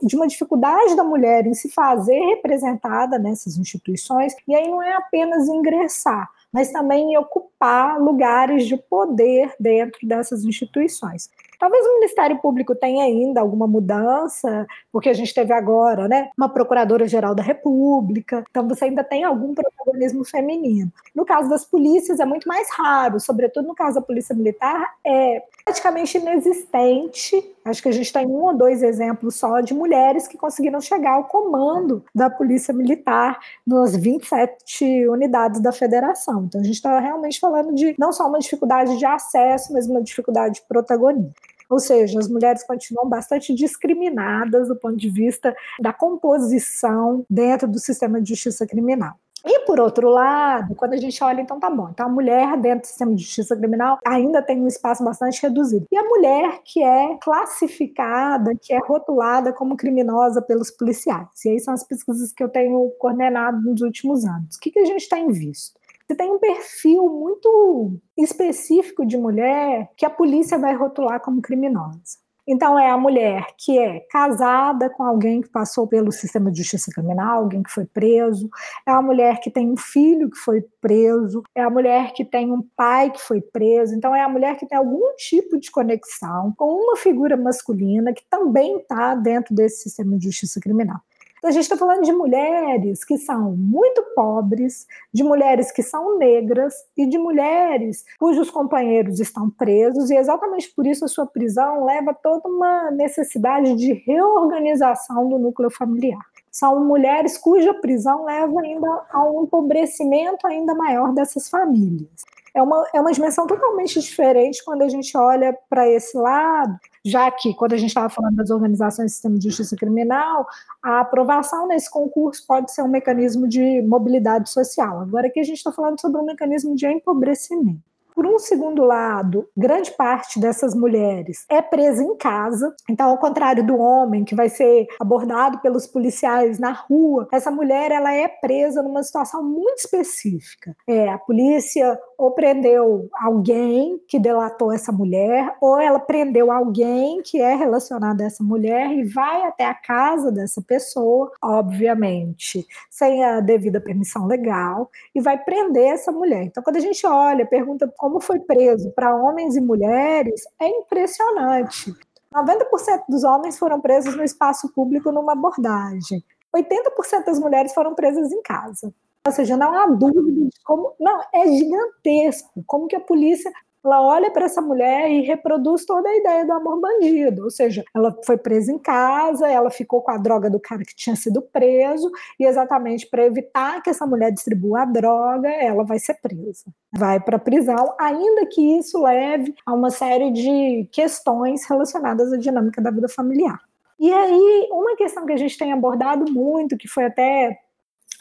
de 0.02 0.16
uma 0.16 0.26
dificuldade 0.26 0.96
da 0.96 1.04
mulher 1.04 1.46
em 1.46 1.54
se 1.54 1.68
fazer 1.70 2.18
representada 2.18 3.20
nessas 3.20 3.58
instituições, 3.58 4.34
e 4.48 4.56
aí 4.56 4.70
não 4.70 4.82
é 4.82 4.94
apenas 4.94 5.50
ingressar, 5.50 6.30
mas 6.52 6.72
também 6.72 7.14
em 7.14 7.18
ocupar 7.18 8.00
lugares 8.00 8.66
de 8.66 8.78
poder 8.78 9.54
dentro 9.60 10.08
dessas 10.08 10.44
instituições. 10.44 11.30
Talvez 11.60 11.86
o 11.86 11.96
Ministério 11.96 12.40
Público 12.40 12.74
tenha 12.74 13.04
ainda 13.04 13.42
alguma 13.42 13.68
mudança, 13.68 14.66
porque 14.92 15.10
a 15.10 15.14
gente 15.14 15.34
teve 15.34 15.52
agora, 15.54 16.08
né, 16.08 16.30
uma 16.38 16.48
Procuradora-Geral 16.48 17.36
da 17.36 17.44
República, 17.44 18.46
então 18.50 18.66
você 18.66 18.86
ainda 18.86 19.04
tem 19.04 19.26
algum 19.26 19.54
protagonismo 19.54 20.24
feminino. 20.24 20.90
No 21.14 21.26
caso 21.26 21.50
das 21.50 21.66
polícias 21.66 22.22
é 22.22 22.26
muito 22.26 22.48
mais 22.48 22.70
raro, 22.72 23.20
sobretudo 23.20 23.68
no 23.68 23.76
caso 23.76 23.96
da 23.96 24.02
Polícia 24.02 24.34
Militar, 24.34 24.96
é 25.06 25.44
praticamente 25.66 26.18
inexistente. 26.18 27.56
Acho 27.70 27.82
que 27.82 27.90
a 27.90 27.94
gente 27.94 28.12
tem 28.12 28.26
um 28.26 28.44
ou 28.46 28.58
dois 28.58 28.82
exemplos 28.82 29.36
só 29.36 29.62
de 29.62 29.74
mulheres 29.74 30.28
que 30.28 30.38
conseguiram 30.38 30.82
chegar 30.82 31.12
ao 31.12 31.26
comando 31.26 32.04
da 32.14 32.30
Polícia 32.30 32.74
Militar 32.74 33.40
nas 33.66 33.96
27 33.96 35.08
unidades 35.08 35.62
da 35.62 35.72
federação. 35.72 36.46
Então 36.46 36.62
a 36.62 36.64
gente 36.64 36.76
está 36.76 37.00
realmente 37.00 37.40
falando 37.40 37.74
de 37.74 37.96
não 37.98 38.12
só 38.12 38.28
uma 38.28 38.40
dificuldade 38.40 38.98
de 38.98 39.06
acesso, 39.06 39.72
mas 39.74 39.88
uma 39.88 40.02
dificuldade 40.02 40.56
de 40.56 40.62
protagonismo. 40.68 41.34
Ou 41.70 41.80
seja, 41.80 42.18
as 42.18 42.28
mulheres 42.28 42.64
continuam 42.64 43.08
bastante 43.08 43.54
discriminadas 43.54 44.68
do 44.68 44.76
ponto 44.76 44.98
de 44.98 45.10
vista 45.10 45.56
da 45.80 45.94
composição 45.94 47.24
dentro 47.30 47.68
do 47.68 47.78
sistema 47.78 48.20
de 48.20 48.30
justiça 48.30 48.66
criminal. 48.66 49.14
E 49.46 49.60
por 49.66 49.80
outro 49.80 50.10
lado, 50.10 50.76
quando 50.76 50.94
a 50.94 50.98
gente 50.98 51.24
olha, 51.24 51.42
então 51.42 51.60
tá 51.60 51.70
bom. 51.70 51.90
Então 51.90 52.08
a 52.08 52.10
mulher 52.10 52.58
dentro 52.58 52.82
do 52.82 52.88
sistema 52.88 53.16
de 53.16 53.24
justiça 53.24 53.56
criminal 53.56 54.00
ainda 54.06 54.42
tem 54.42 54.62
um 54.62 54.68
espaço 54.68 55.04
bastante 55.04 55.42
reduzido. 55.42 55.86
E 55.92 55.98
a 55.98 56.04
mulher 56.04 56.62
que 56.64 56.84
é 56.84 57.18
classificada, 57.22 58.54
que 58.62 58.74
é 58.74 58.80
rotulada 58.80 59.54
como 59.54 59.78
criminosa 59.78 60.42
pelos 60.42 60.72
policiais. 60.72 61.28
E 61.46 61.50
aí 61.50 61.60
são 61.60 61.74
as 61.74 61.84
pesquisas 61.84 62.34
que 62.34 62.44
eu 62.44 62.50
tenho 62.50 62.90
coordenado 63.00 63.62
nos 63.62 63.82
últimos 63.82 64.26
anos. 64.26 64.56
O 64.56 64.60
que, 64.60 64.72
que 64.72 64.80
a 64.80 64.86
gente 64.86 65.08
tem 65.08 65.30
visto? 65.32 65.80
Você 66.08 66.16
tem 66.16 66.32
um 66.32 66.40
perfil 66.40 67.08
muito 67.08 68.00
específico 68.18 69.06
de 69.06 69.16
mulher 69.16 69.92
que 69.96 70.06
a 70.06 70.10
polícia 70.10 70.58
vai 70.58 70.74
rotular 70.76 71.22
como 71.22 71.42
criminosa. 71.42 72.18
Então, 72.52 72.80
é 72.80 72.90
a 72.90 72.98
mulher 72.98 73.46
que 73.56 73.78
é 73.78 74.00
casada 74.10 74.90
com 74.90 75.04
alguém 75.04 75.40
que 75.40 75.50
passou 75.50 75.86
pelo 75.86 76.12
sistema 76.12 76.52
de 76.52 76.58
justiça 76.58 76.92
criminal, 76.92 77.44
alguém 77.44 77.62
que 77.62 77.70
foi 77.70 77.86
preso, 77.86 78.50
é 78.88 78.92
a 78.92 79.00
mulher 79.04 79.40
que 79.40 79.52
tem 79.52 79.72
um 79.72 79.78
filho 79.78 80.32
que 80.32 80.38
foi 80.38 80.66
preso, 80.82 81.44
é 81.54 81.62
a 81.62 81.70
mulher 81.70 82.12
que 82.12 82.26
tem 82.26 82.52
um 82.52 82.64
pai 82.76 83.12
que 83.12 83.22
foi 83.22 83.40
preso, 83.40 83.94
então 83.94 84.16
é 84.16 84.24
a 84.24 84.28
mulher 84.28 84.58
que 84.58 84.66
tem 84.66 84.76
algum 84.76 85.16
tipo 85.16 85.60
de 85.60 85.70
conexão 85.70 86.52
com 86.58 86.74
uma 86.74 86.98
figura 86.98 87.38
masculina 87.38 88.14
que 88.14 88.24
também 88.28 88.78
está 88.78 89.14
dentro 89.14 89.54
desse 89.54 89.84
sistema 89.84 90.18
de 90.18 90.26
justiça 90.26 90.60
criminal. 90.60 91.00
Então, 91.40 91.50
a 91.50 91.54
gente 91.54 91.64
está 91.64 91.78
falando 91.78 92.04
de 92.04 92.12
mulheres 92.12 93.04
que 93.04 93.18
são 93.18 93.56
muito 93.56 94.04
pobres, 94.14 94.86
de 95.12 95.24
mulheres 95.24 95.72
que 95.72 95.82
são 95.82 96.18
negras 96.18 96.74
e 96.96 97.06
de 97.06 97.18
mulheres 97.18 98.06
cujos 98.20 98.52
companheiros 98.52 99.20
estão 99.20 99.50
presos, 99.50 100.12
e 100.12 100.16
exatamente 100.16 100.70
por 100.76 100.86
isso 100.86 101.06
a 101.06 101.08
sua 101.08 101.26
prisão 101.26 101.86
leva 101.86 102.14
toda 102.14 102.48
uma 102.48 102.92
necessidade 102.92 103.76
de 103.76 103.94
reorganização 103.94 105.28
do 105.30 105.40
núcleo 105.40 105.72
familiar. 105.72 106.22
São 106.52 106.84
mulheres 106.84 107.38
cuja 107.38 107.74
prisão 107.74 108.26
leva 108.26 108.60
ainda 108.62 109.06
a 109.12 109.24
um 109.24 109.44
empobrecimento 109.44 110.46
ainda 110.46 110.76
maior 110.76 111.14
dessas 111.14 111.50
famílias 111.50 112.26
é 112.54 112.62
uma, 112.62 112.86
é 112.94 113.02
uma 113.02 113.12
dimensão 113.12 113.48
totalmente 113.48 114.00
diferente 114.00 114.64
quando 114.64 114.82
a 114.82 114.90
gente 114.90 115.16
olha 115.18 115.58
para 115.70 115.88
esse 115.88 116.18
lado, 116.18 116.78
já 117.06 117.30
que, 117.32 117.54
quando 117.54 117.74
a 117.74 117.78
gente 117.78 117.90
estava 117.90 118.10
falando 118.10 118.36
das 118.36 118.50
organizações 118.50 119.12
do 119.12 119.14
sistema 119.14 119.38
de 119.38 119.46
justiça 119.46 119.76
criminal, 119.76 120.46
a 120.84 121.02
aprovação 121.02 121.68
nesse 121.68 121.90
concurso 121.90 122.46
pode 122.48 122.72
ser 122.72 122.82
um 122.82 122.88
mecanismo 122.88 123.48
de 123.48 123.82
mobilidade 123.82 124.50
social. 124.50 125.02
Agora 125.02 125.28
aqui 125.28 125.40
a 125.40 125.44
gente 125.44 125.58
está 125.58 125.72
falando 125.72 126.00
sobre 126.00 126.22
um 126.22 126.26
mecanismo 126.26 126.76
de 126.76 126.88
empobrecimento. 126.88 127.89
Por 128.20 128.28
um 128.28 128.38
segundo 128.38 128.84
lado, 128.84 129.48
grande 129.56 129.92
parte 129.92 130.42
dessas 130.42 130.76
mulheres 130.76 131.46
é 131.48 131.62
presa 131.62 132.04
em 132.04 132.18
casa, 132.18 132.76
então, 132.90 133.12
ao 133.12 133.18
contrário 133.18 133.66
do 133.66 133.78
homem 133.78 134.26
que 134.26 134.36
vai 134.36 134.50
ser 134.50 134.88
abordado 135.00 135.60
pelos 135.60 135.88
policiais 135.88 136.60
na 136.60 136.72
rua, 136.74 137.30
essa 137.32 137.50
mulher 137.50 137.94
ela 137.94 138.14
é 138.14 138.28
presa 138.28 138.84
numa 138.84 139.04
situação 139.04 139.42
muito 139.42 139.78
específica. 139.78 140.76
É, 140.86 141.08
a 141.08 141.18
polícia 141.18 141.98
ou 142.18 142.32
prendeu 142.32 143.08
alguém 143.14 143.98
que 144.06 144.20
delatou 144.20 144.74
essa 144.74 144.92
mulher, 144.92 145.56
ou 145.62 145.80
ela 145.80 146.00
prendeu 146.00 146.52
alguém 146.52 147.22
que 147.22 147.40
é 147.40 147.56
relacionado 147.56 148.20
a 148.20 148.26
essa 148.26 148.44
mulher 148.44 148.92
e 148.92 149.06
vai 149.06 149.44
até 149.44 149.64
a 149.64 149.74
casa 149.74 150.30
dessa 150.30 150.62
pessoa, 150.62 151.32
obviamente, 151.42 152.68
sem 152.90 153.24
a 153.24 153.40
devida 153.40 153.80
permissão 153.80 154.28
legal, 154.28 154.92
e 155.16 155.22
vai 155.22 155.42
prender 155.42 155.94
essa 155.94 156.12
mulher. 156.12 156.44
Então, 156.44 156.62
quando 156.62 156.76
a 156.76 156.82
gente 156.82 157.08
olha, 157.08 157.46
pergunta 157.46 157.90
como 157.96 158.09
foi 158.22 158.40
preso 158.40 158.92
para 158.92 159.14
homens 159.14 159.58
e 159.58 159.62
mulheres, 159.62 160.42
é 160.60 160.68
impressionante. 160.68 161.94
90% 162.34 163.04
dos 163.10 163.24
homens 163.24 163.58
foram 163.58 163.82
presos 163.82 164.16
no 164.16 164.24
espaço 164.24 164.72
público 164.74 165.12
numa 165.12 165.34
abordagem. 165.34 166.24
80% 166.56 167.26
das 167.26 167.40
mulheres 167.40 167.74
foram 167.74 167.94
presas 167.94 168.32
em 168.32 168.42
casa. 168.42 168.94
Ou 169.26 169.32
seja, 169.32 169.58
não 169.58 169.74
há 169.74 169.88
dúvida 169.88 170.32
de 170.32 170.50
como. 170.64 170.96
Não, 171.00 171.22
é 171.34 171.48
gigantesco. 171.48 172.64
Como 172.66 172.88
que 172.88 172.96
a 172.96 173.02
polícia 173.02 173.52
ela 173.84 174.02
olha 174.06 174.32
para 174.32 174.46
essa 174.46 174.62
mulher 174.62 175.10
e 175.10 175.22
reproduz 175.22 175.86
toda 175.86 176.08
a 176.10 176.18
ideia 176.18 176.46
do 176.46 176.54
amor 176.54 176.80
bandido. 176.80 177.44
Ou 177.44 177.50
seja, 177.50 177.84
ela 177.96 178.16
foi 178.26 178.38
presa 178.38 178.72
em 178.72 178.78
casa, 178.78 179.48
ela 179.48 179.70
ficou 179.70 180.02
com 180.02 180.12
a 180.12 180.18
droga 180.18 180.50
do 180.50 180.60
cara 180.60 180.84
que 180.84 180.96
tinha 180.96 181.16
sido 181.16 181.42
preso, 181.42 182.10
e 182.40 182.46
exatamente 182.46 183.08
para 183.10 183.26
evitar 183.26 183.82
que 183.82 183.90
essa 183.90 184.06
mulher 184.06 184.32
distribua 184.32 184.82
a 184.82 184.86
droga, 184.86 185.50
ela 185.50 185.84
vai 185.84 186.00
ser 186.00 186.16
presa. 186.22 186.66
Vai 186.98 187.20
para 187.20 187.38
a 187.38 187.40
prisão, 187.40 187.96
ainda 188.00 188.46
que 188.48 188.78
isso 188.78 189.02
leve 189.02 189.54
a 189.66 189.74
uma 189.74 189.90
série 189.90 190.32
de 190.32 190.88
questões 190.92 191.66
relacionadas 191.66 192.34
à 192.34 192.38
dinâmica 192.38 192.82
da 192.82 192.92
vida 192.92 193.08
familiar. 193.08 193.60
E 194.00 194.12
aí, 194.12 194.70
uma 194.72 194.96
questão 194.96 195.26
que 195.26 195.34
a 195.34 195.38
gente 195.38 195.58
tem 195.58 195.74
abordado 195.74 196.32
muito, 196.32 196.78
que 196.78 196.88
foi 196.88 197.06
até 197.06 197.60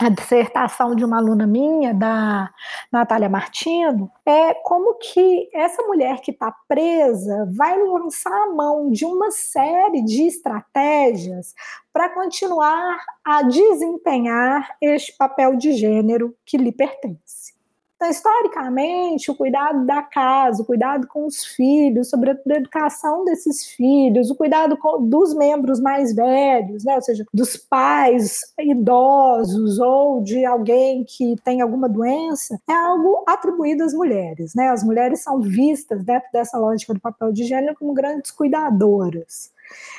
a 0.00 0.08
dissertação 0.08 0.94
de 0.94 1.04
uma 1.04 1.18
aluna 1.18 1.44
minha, 1.44 1.92
da 1.92 2.48
Natália 2.92 3.28
Martino, 3.28 4.10
é 4.24 4.54
como 4.54 4.94
que 4.94 5.48
essa 5.52 5.82
mulher 5.82 6.20
que 6.20 6.30
está 6.30 6.54
presa 6.68 7.50
vai 7.56 7.76
lançar 7.82 8.44
a 8.44 8.54
mão 8.54 8.90
de 8.90 9.04
uma 9.04 9.32
série 9.32 10.04
de 10.04 10.22
estratégias 10.22 11.52
para 11.92 12.10
continuar 12.10 12.96
a 13.24 13.42
desempenhar 13.42 14.76
este 14.80 15.16
papel 15.16 15.56
de 15.56 15.72
gênero 15.72 16.32
que 16.46 16.56
lhe 16.56 16.70
pertence. 16.70 17.57
Então, 17.98 18.10
historicamente, 18.10 19.28
o 19.28 19.34
cuidado 19.34 19.84
da 19.84 20.00
casa, 20.00 20.62
o 20.62 20.64
cuidado 20.64 21.08
com 21.08 21.26
os 21.26 21.44
filhos, 21.44 22.08
sobre 22.08 22.30
a 22.30 22.56
educação 22.56 23.24
desses 23.24 23.66
filhos, 23.66 24.30
o 24.30 24.36
cuidado 24.36 24.76
com, 24.76 25.04
dos 25.04 25.34
membros 25.34 25.80
mais 25.80 26.14
velhos, 26.14 26.84
né? 26.84 26.94
ou 26.94 27.02
seja, 27.02 27.26
dos 27.34 27.56
pais 27.56 28.54
idosos 28.56 29.80
ou 29.80 30.22
de 30.22 30.44
alguém 30.44 31.02
que 31.02 31.34
tem 31.42 31.60
alguma 31.60 31.88
doença, 31.88 32.56
é 32.70 32.72
algo 32.72 33.24
atribuído 33.26 33.82
às 33.82 33.92
mulheres. 33.92 34.54
Né? 34.54 34.68
As 34.68 34.84
mulheres 34.84 35.20
são 35.20 35.40
vistas, 35.40 36.04
dentro 36.04 36.28
dessa 36.32 36.56
lógica 36.56 36.94
do 36.94 37.00
papel 37.00 37.32
de 37.32 37.42
gênero, 37.42 37.74
como 37.76 37.92
grandes 37.92 38.30
cuidadoras. 38.30 39.50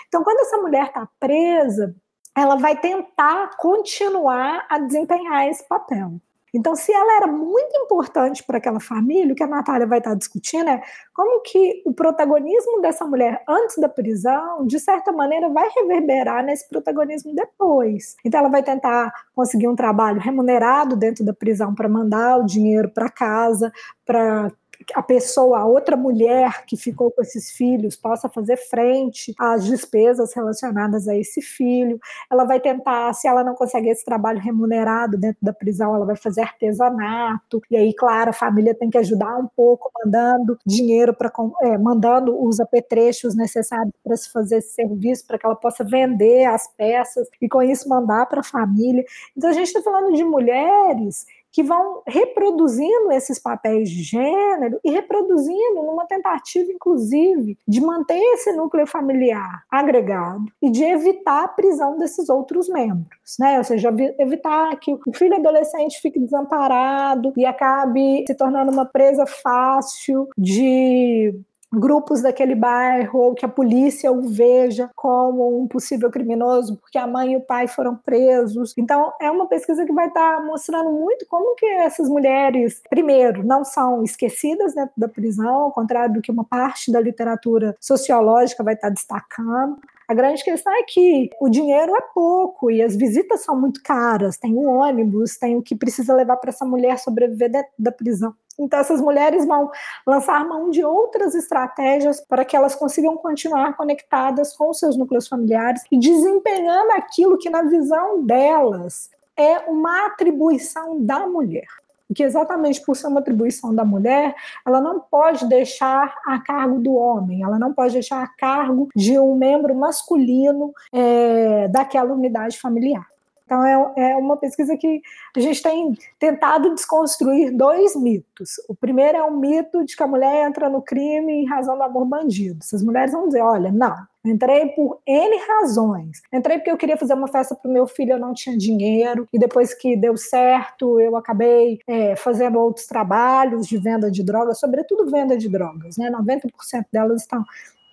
Então, 0.07 0.23
quando 0.23 0.39
essa 0.39 0.57
mulher 0.57 0.85
está 0.85 1.05
presa, 1.19 1.93
ela 2.33 2.55
vai 2.55 2.79
tentar 2.79 3.57
continuar 3.57 4.65
a 4.69 4.79
desempenhar 4.79 5.49
esse 5.49 5.67
papel. 5.67 6.13
Então, 6.53 6.75
se 6.75 6.91
ela 6.91 7.17
era 7.17 7.27
muito 7.27 7.75
importante 7.77 8.43
para 8.43 8.57
aquela 8.57 8.79
família, 8.79 9.33
o 9.33 9.35
que 9.35 9.43
a 9.43 9.47
Natália 9.47 9.87
vai 9.87 9.99
estar 9.99 10.15
discutindo 10.15 10.69
é 10.69 10.81
como 11.13 11.41
que 11.41 11.81
o 11.85 11.93
protagonismo 11.93 12.81
dessa 12.81 13.05
mulher 13.05 13.43
antes 13.47 13.77
da 13.77 13.89
prisão, 13.89 14.65
de 14.65 14.79
certa 14.79 15.11
maneira, 15.11 15.49
vai 15.49 15.67
reverberar 15.75 16.43
nesse 16.43 16.67
protagonismo 16.67 17.33
depois. 17.35 18.15
Então, 18.25 18.39
ela 18.39 18.49
vai 18.49 18.63
tentar 18.63 19.13
conseguir 19.35 19.67
um 19.67 19.75
trabalho 19.75 20.19
remunerado 20.19 20.95
dentro 20.95 21.23
da 21.23 21.33
prisão 21.33 21.73
para 21.73 21.89
mandar 21.89 22.37
o 22.37 22.45
dinheiro 22.45 22.89
para 22.89 23.09
casa, 23.09 23.71
para 24.05 24.51
a 24.95 25.01
pessoa, 25.01 25.59
a 25.59 25.65
outra 25.65 25.95
mulher 25.95 26.65
que 26.65 26.77
ficou 26.77 27.11
com 27.11 27.21
esses 27.21 27.51
filhos, 27.51 27.95
possa 27.95 28.29
fazer 28.29 28.57
frente 28.57 29.33
às 29.39 29.65
despesas 29.65 30.33
relacionadas 30.33 31.07
a 31.07 31.15
esse 31.15 31.41
filho. 31.41 31.99
Ela 32.31 32.43
vai 32.43 32.59
tentar, 32.59 33.13
se 33.13 33.27
ela 33.27 33.43
não 33.43 33.55
consegue 33.55 33.89
esse 33.89 34.03
trabalho 34.03 34.39
remunerado 34.39 35.17
dentro 35.17 35.39
da 35.41 35.53
prisão, 35.53 35.95
ela 35.95 36.05
vai 36.05 36.15
fazer 36.15 36.41
artesanato. 36.41 37.61
E 37.69 37.77
aí, 37.77 37.93
claro, 37.93 38.29
a 38.29 38.33
família 38.33 38.73
tem 38.73 38.89
que 38.89 38.97
ajudar 38.97 39.37
um 39.37 39.47
pouco, 39.47 39.91
mandando 40.03 40.57
dinheiro 40.65 41.13
para, 41.13 41.31
é, 41.61 41.77
mandando 41.77 42.41
os 42.43 42.59
apetrechos 42.59 43.35
necessários 43.35 43.93
para 44.03 44.17
se 44.17 44.31
fazer 44.31 44.57
esse 44.57 44.73
serviço, 44.73 45.25
para 45.27 45.37
que 45.37 45.45
ela 45.45 45.55
possa 45.55 45.83
vender 45.83 46.45
as 46.45 46.67
peças 46.75 47.27
e 47.41 47.47
com 47.47 47.61
isso 47.61 47.87
mandar 47.89 48.25
para 48.27 48.41
a 48.41 48.43
família. 48.43 49.03
Então, 49.35 49.49
a 49.49 49.53
gente 49.53 49.67
está 49.67 49.81
falando 49.81 50.15
de 50.15 50.23
mulheres 50.23 51.25
que 51.51 51.63
vão 51.63 52.01
reproduzindo 52.07 53.11
esses 53.11 53.39
papéis 53.39 53.89
de 53.89 54.03
gênero 54.03 54.79
e 54.83 54.91
reproduzindo 54.91 55.83
numa 55.83 56.05
tentativa, 56.05 56.71
inclusive, 56.71 57.57
de 57.67 57.81
manter 57.81 58.19
esse 58.33 58.51
núcleo 58.53 58.85
familiar 58.85 59.63
agregado 59.69 60.45
e 60.61 60.69
de 60.69 60.83
evitar 60.83 61.45
a 61.45 61.47
prisão 61.47 61.97
desses 61.97 62.29
outros 62.29 62.69
membros, 62.69 63.35
né? 63.39 63.57
Ou 63.57 63.63
seja, 63.63 63.93
evitar 64.19 64.75
que 64.79 64.93
o 64.93 65.13
filho 65.13 65.35
adolescente 65.35 66.01
fique 66.01 66.19
desamparado 66.19 67.33
e 67.35 67.45
acabe 67.45 68.25
se 68.27 68.35
tornando 68.35 68.71
uma 68.71 68.85
presa 68.85 69.25
fácil 69.25 70.27
de 70.37 71.33
grupos 71.71 72.21
daquele 72.21 72.55
bairro 72.55 73.19
ou 73.19 73.35
que 73.35 73.45
a 73.45 73.49
polícia 73.49 74.11
o 74.11 74.27
veja 74.27 74.89
como 74.95 75.61
um 75.61 75.67
possível 75.67 76.09
criminoso 76.09 76.77
porque 76.77 76.97
a 76.97 77.05
mãe 77.05 77.33
e 77.33 77.37
o 77.37 77.41
pai 77.41 77.67
foram 77.67 77.95
presos. 77.95 78.73
Então 78.77 79.13
é 79.21 79.29
uma 79.29 79.47
pesquisa 79.47 79.85
que 79.85 79.93
vai 79.93 80.07
estar 80.07 80.43
mostrando 80.45 80.91
muito 80.91 81.25
como 81.27 81.55
que 81.55 81.65
essas 81.65 82.09
mulheres, 82.09 82.81
primeiro, 82.89 83.45
não 83.45 83.63
são 83.63 84.03
esquecidas 84.03 84.73
dentro 84.73 84.93
da 84.97 85.07
prisão, 85.07 85.63
ao 85.63 85.71
contrário 85.71 86.13
do 86.15 86.21
que 86.21 86.31
uma 86.31 86.43
parte 86.43 86.91
da 86.91 86.99
literatura 86.99 87.75
sociológica 87.79 88.63
vai 88.63 88.73
estar 88.73 88.89
destacando. 88.89 89.77
A 90.07 90.13
grande 90.15 90.43
questão 90.43 90.73
é 90.73 90.81
que 90.81 91.29
o 91.39 91.47
dinheiro 91.47 91.95
é 91.95 92.01
pouco 92.15 92.71
e 92.71 92.81
as 92.81 92.95
visitas 92.95 93.41
são 93.41 93.55
muito 93.55 93.83
caras. 93.83 94.37
Tem 94.37 94.55
o 94.55 94.63
ônibus, 94.63 95.37
tem 95.37 95.55
o 95.55 95.61
que 95.61 95.75
precisa 95.75 96.15
levar 96.15 96.37
para 96.37 96.49
essa 96.49 96.65
mulher 96.65 96.97
sobreviver 96.97 97.51
dentro 97.51 97.71
da 97.77 97.91
prisão. 97.91 98.33
Então, 98.59 98.79
essas 98.79 99.01
mulheres 99.01 99.45
vão 99.45 99.71
lançar 100.05 100.45
mão 100.45 100.69
de 100.69 100.83
outras 100.83 101.33
estratégias 101.33 102.19
para 102.21 102.43
que 102.43 102.55
elas 102.55 102.75
consigam 102.75 103.15
continuar 103.17 103.75
conectadas 103.77 104.55
com 104.55 104.73
seus 104.73 104.97
núcleos 104.97 105.27
familiares 105.27 105.81
e 105.91 105.97
desempenhando 105.97 106.91
aquilo 106.91 107.37
que, 107.37 107.49
na 107.49 107.63
visão 107.63 108.23
delas, 108.23 109.09
é 109.37 109.59
uma 109.69 110.07
atribuição 110.07 111.01
da 111.01 111.25
mulher 111.25 111.67
que 112.13 112.23
exatamente 112.23 112.81
por 112.81 112.95
ser 112.95 113.07
uma 113.07 113.19
atribuição 113.19 113.73
da 113.73 113.85
mulher, 113.85 114.33
ela 114.65 114.81
não 114.81 114.99
pode 114.99 115.47
deixar 115.47 116.15
a 116.25 116.39
cargo 116.39 116.79
do 116.79 116.93
homem, 116.95 117.43
ela 117.43 117.59
não 117.59 117.73
pode 117.73 117.93
deixar 117.93 118.23
a 118.23 118.27
cargo 118.27 118.89
de 118.95 119.19
um 119.19 119.35
membro 119.35 119.75
masculino 119.75 120.73
é, 120.91 121.67
daquela 121.67 122.13
unidade 122.13 122.59
familiar. 122.59 123.05
Então, 123.49 123.65
é, 123.65 124.11
é 124.11 124.15
uma 124.15 124.37
pesquisa 124.37 124.77
que 124.77 125.01
a 125.35 125.39
gente 125.39 125.59
tem 125.63 125.97
tentado 126.19 126.75
desconstruir 126.75 127.49
dois 127.49 127.95
mitos. 127.95 128.51
O 128.69 128.75
primeiro 128.75 129.17
é 129.17 129.23
o 129.23 129.35
mito 129.35 129.83
de 129.83 129.95
que 129.95 130.03
a 130.03 130.07
mulher 130.07 130.47
entra 130.47 130.69
no 130.69 130.83
crime 130.83 131.33
em 131.33 131.47
razão 131.47 131.75
do 131.75 131.81
amor 131.81 132.05
bandido. 132.05 132.59
Essas 132.61 132.83
mulheres 132.83 133.11
vão 133.11 133.25
dizer: 133.25 133.41
olha, 133.41 133.71
não, 133.71 133.95
Entrei 134.23 134.67
por 134.67 134.99
N 135.07 135.37
razões. 135.47 136.21
Entrei 136.31 136.57
porque 136.57 136.69
eu 136.69 136.77
queria 136.77 136.97
fazer 136.97 137.13
uma 137.13 137.27
festa 137.29 137.55
para 137.55 137.69
o 137.69 137.73
meu 137.73 137.87
filho, 137.87 138.11
eu 138.11 138.19
não 138.19 138.33
tinha 138.33 138.57
dinheiro, 138.57 139.25
e 139.31 139.39
depois 139.39 139.73
que 139.73 139.95
deu 139.95 140.17
certo, 140.17 140.99
eu 140.99 141.15
acabei 141.15 141.79
é, 141.87 142.17
fazendo 142.17 142.59
outros 142.59 142.85
trabalhos 142.85 143.65
de 143.65 143.77
venda 143.77 144.11
de 144.11 144.21
drogas, 144.21 144.59
sobretudo 144.59 145.09
venda 145.09 145.37
de 145.37 145.47
drogas. 145.47 145.95
Né? 145.97 146.11
90% 146.11 146.51
delas 146.91 147.21
estão 147.21 147.45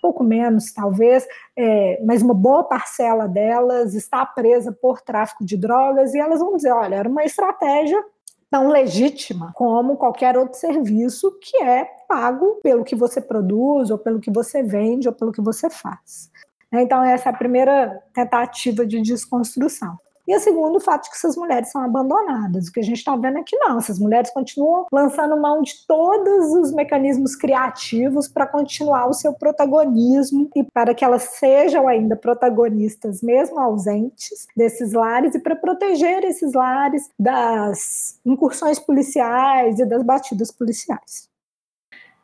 pouco 0.07 0.23
menos, 0.23 0.73
talvez, 0.73 1.27
é, 1.57 2.01
mas 2.05 2.23
uma 2.23 2.33
boa 2.33 2.63
parcela 2.63 3.27
delas 3.27 3.93
está 3.93 4.25
presa 4.25 4.71
por 4.71 5.01
tráfico 5.01 5.45
de 5.45 5.57
drogas 5.57 6.15
e 6.15 6.19
elas 6.21 6.39
vão 6.39 6.55
dizer: 6.55 6.71
olha, 6.71 6.95
era 6.95 7.09
uma 7.09 7.25
estratégia 7.25 8.01
tão 8.49 8.69
legítima 8.69 9.51
como 9.53 9.97
qualquer 9.97 10.39
outro 10.39 10.57
serviço 10.57 11.37
que 11.41 11.61
é 11.61 11.85
pago 12.09 12.61
pelo 12.63 12.85
que 12.85 12.95
você 12.95 13.21
produz, 13.21 13.91
ou 13.91 13.99
pelo 13.99 14.21
que 14.21 14.31
você 14.31 14.63
vende, 14.63 15.09
ou 15.09 15.15
pelo 15.15 15.33
que 15.33 15.43
você 15.43 15.69
faz. 15.69 16.31
Então, 16.73 17.03
essa 17.03 17.31
é 17.31 17.33
a 17.33 17.37
primeira 17.37 18.01
tentativa 18.15 18.87
de 18.87 19.03
desconstrução. 19.03 19.99
E 20.27 20.35
a 20.35 20.41
segunda, 20.41 20.79
o 20.79 20.81
fato 20.81 21.05
de 21.05 21.11
que 21.11 21.17
essas 21.17 21.37
mulheres 21.37 21.71
são 21.71 21.83
abandonadas. 21.83 22.67
O 22.67 22.73
que 22.73 22.81
a 22.81 22.83
gente 22.83 22.99
está 22.99 23.15
vendo 23.17 23.39
é 23.39 23.43
que 23.45 23.57
não, 23.57 23.79
essas 23.79 23.99
mulheres 23.99 24.31
continuam 24.33 24.87
lançando 24.93 25.41
mão 25.41 25.63
de 25.63 25.87
todos 25.87 26.53
os 26.53 26.73
mecanismos 26.73 27.37
criativos 27.37 28.27
para 28.27 28.47
continuar 28.47 29.09
o 29.09 29.13
seu 29.13 29.33
protagonismo 29.33 30.51
e 30.57 30.65
para 30.65 30.95
que 30.95 31.05
elas 31.05 31.23
sejam 31.23 31.87
ainda 31.87 32.17
protagonistas, 32.17 33.23
mesmo 33.23 33.61
ausentes, 33.61 34.49
desses 34.57 34.93
lares 34.93 35.35
e 35.35 35.39
para 35.39 35.55
proteger 35.55 36.25
esses 36.25 36.53
lares 36.55 37.09
das 37.19 38.19
incursões 38.25 38.79
policiais 38.79 39.79
e 39.79 39.85
das 39.85 40.03
batidas 40.03 40.51
policiais. 40.51 41.29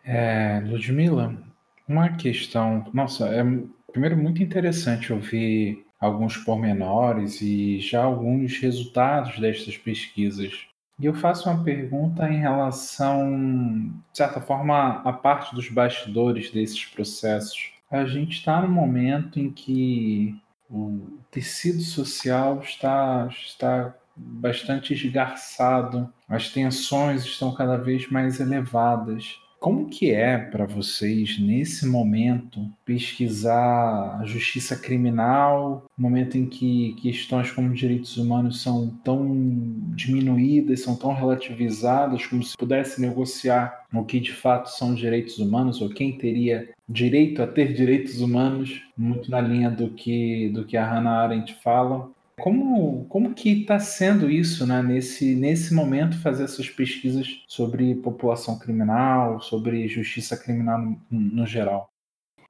É, 0.04 0.60
Ludmila, 0.66 1.36
uma 1.86 2.16
questão. 2.16 2.84
Nossa, 2.92 3.28
é 3.28 3.44
primeiro 3.92 4.16
muito 4.16 4.42
interessante 4.42 5.12
ouvir 5.12 5.81
alguns 6.02 6.36
pormenores 6.36 7.40
e 7.40 7.78
já 7.78 8.02
alguns 8.02 8.58
resultados 8.58 9.38
destas 9.38 9.78
pesquisas. 9.78 10.66
E 10.98 11.06
eu 11.06 11.14
faço 11.14 11.48
uma 11.48 11.62
pergunta 11.62 12.28
em 12.28 12.38
relação, 12.38 13.88
de 14.10 14.18
certa 14.18 14.40
forma, 14.40 15.00
à 15.04 15.12
parte 15.12 15.54
dos 15.54 15.68
bastidores 15.68 16.50
desses 16.50 16.84
processos. 16.84 17.70
A 17.88 18.04
gente 18.04 18.32
está 18.32 18.60
no 18.60 18.68
momento 18.68 19.38
em 19.38 19.48
que 19.48 20.36
o 20.68 21.18
tecido 21.30 21.80
social 21.82 22.60
está, 22.60 23.28
está 23.30 23.94
bastante 24.16 24.94
esgarçado, 24.94 26.12
as 26.28 26.48
tensões 26.48 27.24
estão 27.24 27.54
cada 27.54 27.76
vez 27.76 28.10
mais 28.10 28.40
elevadas. 28.40 29.38
Como 29.62 29.88
que 29.88 30.10
é 30.10 30.36
para 30.36 30.66
vocês, 30.66 31.38
nesse 31.38 31.86
momento, 31.86 32.68
pesquisar 32.84 34.18
a 34.20 34.24
justiça 34.26 34.74
criminal, 34.74 35.86
momento 35.96 36.36
em 36.36 36.46
que 36.46 36.96
questões 37.00 37.52
como 37.52 37.72
direitos 37.72 38.16
humanos 38.16 38.60
são 38.60 38.88
tão 39.04 39.24
diminuídas, 39.94 40.80
são 40.80 40.96
tão 40.96 41.14
relativizadas, 41.14 42.26
como 42.26 42.42
se 42.42 42.56
pudesse 42.56 43.00
negociar 43.00 43.84
o 43.94 44.04
que 44.04 44.18
de 44.18 44.32
fato 44.32 44.66
são 44.66 44.96
direitos 44.96 45.38
humanos, 45.38 45.80
ou 45.80 45.88
quem 45.88 46.18
teria 46.18 46.68
direito 46.88 47.40
a 47.40 47.46
ter 47.46 47.72
direitos 47.72 48.20
humanos, 48.20 48.82
muito 48.98 49.30
na 49.30 49.40
linha 49.40 49.70
do 49.70 49.90
que, 49.90 50.48
do 50.48 50.64
que 50.64 50.76
a 50.76 50.84
Hannah 50.84 51.22
Arendt 51.22 51.54
fala. 51.62 52.10
Como, 52.40 53.04
como 53.06 53.34
que 53.34 53.62
está 53.62 53.78
sendo 53.78 54.30
isso, 54.30 54.66
né, 54.66 54.82
nesse, 54.82 55.34
nesse 55.34 55.74
momento, 55.74 56.20
fazer 56.20 56.44
essas 56.44 56.68
pesquisas 56.68 57.42
sobre 57.46 57.94
população 57.96 58.58
criminal, 58.58 59.40
sobre 59.40 59.86
justiça 59.88 60.36
criminal 60.36 60.78
no, 60.78 60.98
no 61.10 61.46
geral? 61.46 61.88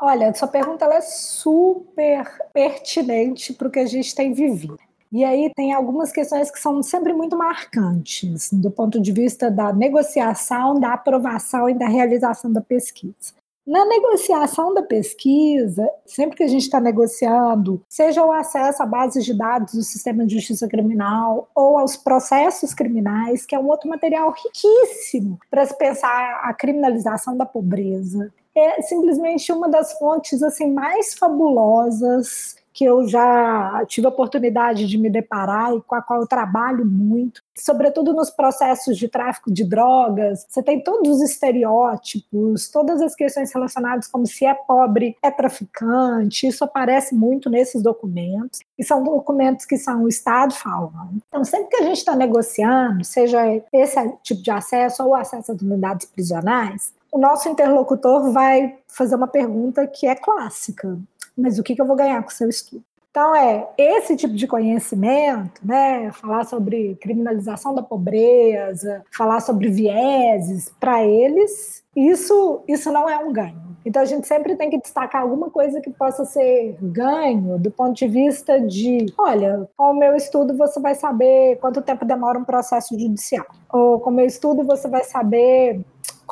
Olha, 0.01 0.35
sua 0.35 0.49
pergunta 0.49 0.85
é 0.87 1.01
super 1.01 2.27
pertinente 2.53 3.53
para 3.53 3.69
o 3.69 3.71
que 3.71 3.79
a 3.79 3.87
gente 3.87 4.15
tem 4.15 4.33
vivido. 4.33 4.79
E 5.13 5.25
aí 5.25 5.53
tem 5.55 5.73
algumas 5.73 6.11
questões 6.11 6.51
que 6.51 6.59
são 6.59 6.83
sempre 6.83 7.13
muito 7.13 7.37
marcantes 7.37 8.51
do 8.51 8.71
ponto 8.71 8.99
de 9.01 9.13
vista 9.13 9.51
da 9.51 9.73
negociação, 9.73 10.81
da 10.81 10.95
aprovação 10.95 11.69
e 11.69 11.75
da 11.75 11.87
realização 11.87 12.51
da 12.51 12.63
pesquisa. 12.63 13.35
Na 13.65 13.85
negociação 13.85 14.75
da 14.75 14.83
pesquisa, 14.83 15.89
sempre 16.05 16.37
que 16.37 16.43
a 16.43 16.49
gente 16.49 16.63
está 16.63 16.81
negociando, 16.81 17.81
seja 17.89 18.25
o 18.25 18.33
acesso 18.33 18.83
a 18.83 18.87
bases 18.87 19.25
de 19.25 19.33
dados 19.33 19.75
do 19.75 19.83
sistema 19.83 20.27
de 20.27 20.35
justiça 20.35 20.67
criminal 20.67 21.49
ou 21.55 21.79
aos 21.79 21.97
processos 21.97 22.75
criminais, 22.75 23.47
que 23.47 23.55
é 23.55 23.59
um 23.59 23.69
outro 23.69 23.89
material 23.89 24.33
riquíssimo 24.33 25.39
para 25.49 25.65
se 25.65 25.79
pensar 25.79 26.41
a 26.43 26.53
criminalização 26.53 27.37
da 27.37 27.47
pobreza, 27.47 28.33
é 28.55 28.83
simplesmente 28.83 29.53
uma 29.53 29.69
das 29.69 29.93
fontes 29.93 30.43
assim 30.43 30.71
mais 30.73 31.15
fabulosas 31.15 32.57
que 32.73 32.85
eu 32.85 33.07
já 33.07 33.85
tive 33.87 34.07
a 34.07 34.11
oportunidade 34.11 34.87
de 34.87 34.99
me 34.99 35.11
deparar 35.11 35.75
e 35.75 35.81
com 35.83 35.95
a 35.95 36.03
qual 36.03 36.21
eu 36.21 36.27
trabalho 36.27 36.85
muito, 36.85 37.43
sobretudo 37.55 38.13
nos 38.13 38.31
processos 38.31 38.97
de 38.97 39.09
tráfico 39.09 39.53
de 39.53 39.65
drogas. 39.65 40.47
Você 40.49 40.63
tem 40.63 40.83
todos 40.83 41.17
os 41.17 41.23
estereótipos, 41.23 42.69
todas 42.71 43.01
as 43.03 43.15
questões 43.15 43.53
relacionadas 43.53 44.07
como 44.07 44.27
se 44.27 44.47
é 44.47 44.55
pobre, 44.55 45.17
é 45.23 45.31
traficante. 45.31 46.47
Isso 46.47 46.65
aparece 46.65 47.15
muito 47.15 47.51
nesses 47.51 47.83
documentos. 47.83 48.61
E 48.79 48.85
são 48.85 49.05
documentos 49.05 49.67
que 49.67 49.77
são 49.77 50.05
o 50.05 50.09
Estado 50.09 50.55
falando. 50.55 51.23
Então, 51.29 51.45
sempre 51.45 51.69
que 51.69 51.77
a 51.77 51.83
gente 51.83 51.99
está 51.99 52.17
negociando, 52.17 53.05
seja 53.05 53.41
esse 53.73 54.17
tipo 54.23 54.43
de 54.43 54.51
acesso 54.51 55.05
ou 55.05 55.15
acesso 55.15 55.53
às 55.53 55.61
unidades 55.61 56.07
prisionais, 56.07 56.93
o 57.13 57.19
nosso 57.19 57.47
interlocutor 57.47 58.33
vai 58.33 58.79
fazer 58.89 59.15
uma 59.15 59.29
pergunta 59.29 59.87
que 59.87 60.07
é 60.07 60.15
clássica 60.15 60.99
mas 61.37 61.59
o 61.59 61.63
que, 61.63 61.75
que 61.75 61.83
eu 61.83 61.87
vou 61.87 61.97
ganhar 61.97 62.23
com 62.23 62.29
o 62.29 62.33
seu 62.33 62.49
estudo? 62.49 62.85
Então, 63.13 63.37
é 63.37 63.69
esse 63.77 64.17
tipo 64.17 64.33
de 64.33 64.47
conhecimento, 64.47 65.61
né? 65.63 66.11
Falar 66.13 66.45
sobre 66.45 66.97
criminalização 66.99 67.75
da 67.75 67.83
pobreza, 67.83 69.05
falar 69.15 69.41
sobre 69.41 69.69
vieses, 69.69 70.73
para 70.81 71.05
eles, 71.05 71.85
isso, 71.95 72.63
isso 72.67 72.91
não 72.91 73.11
é 73.11 73.19
um 73.19 73.31
ganho. 73.31 73.73
Então, 73.85 74.01
a 74.01 74.07
gente 74.07 74.27
sempre 74.27 74.57
tem 74.57 74.71
que 74.71 74.79
destacar 74.79 75.21
alguma 75.21 75.51
coisa 75.51 75.79
que 75.83 75.91
possa 75.91 76.25
ser 76.25 76.75
ganho 76.81 77.59
do 77.59 77.71
ponto 77.71 77.95
de 77.95 78.09
vista 78.09 78.59
de: 78.59 79.05
olha, 79.19 79.69
com 79.77 79.91
o 79.91 79.99
meu 79.99 80.17
estudo 80.17 80.57
você 80.57 80.81
vai 80.81 80.95
saber 80.95 81.59
quanto 81.59 81.83
tempo 81.83 82.07
demora 82.07 82.39
um 82.39 82.45
processo 82.45 82.99
judicial. 82.99 83.45
Ou 83.71 84.01
com 84.01 84.09
o 84.09 84.15
meu 84.15 84.25
estudo 84.25 84.65
você 84.65 84.89
vai 84.89 85.05
saber 85.05 85.83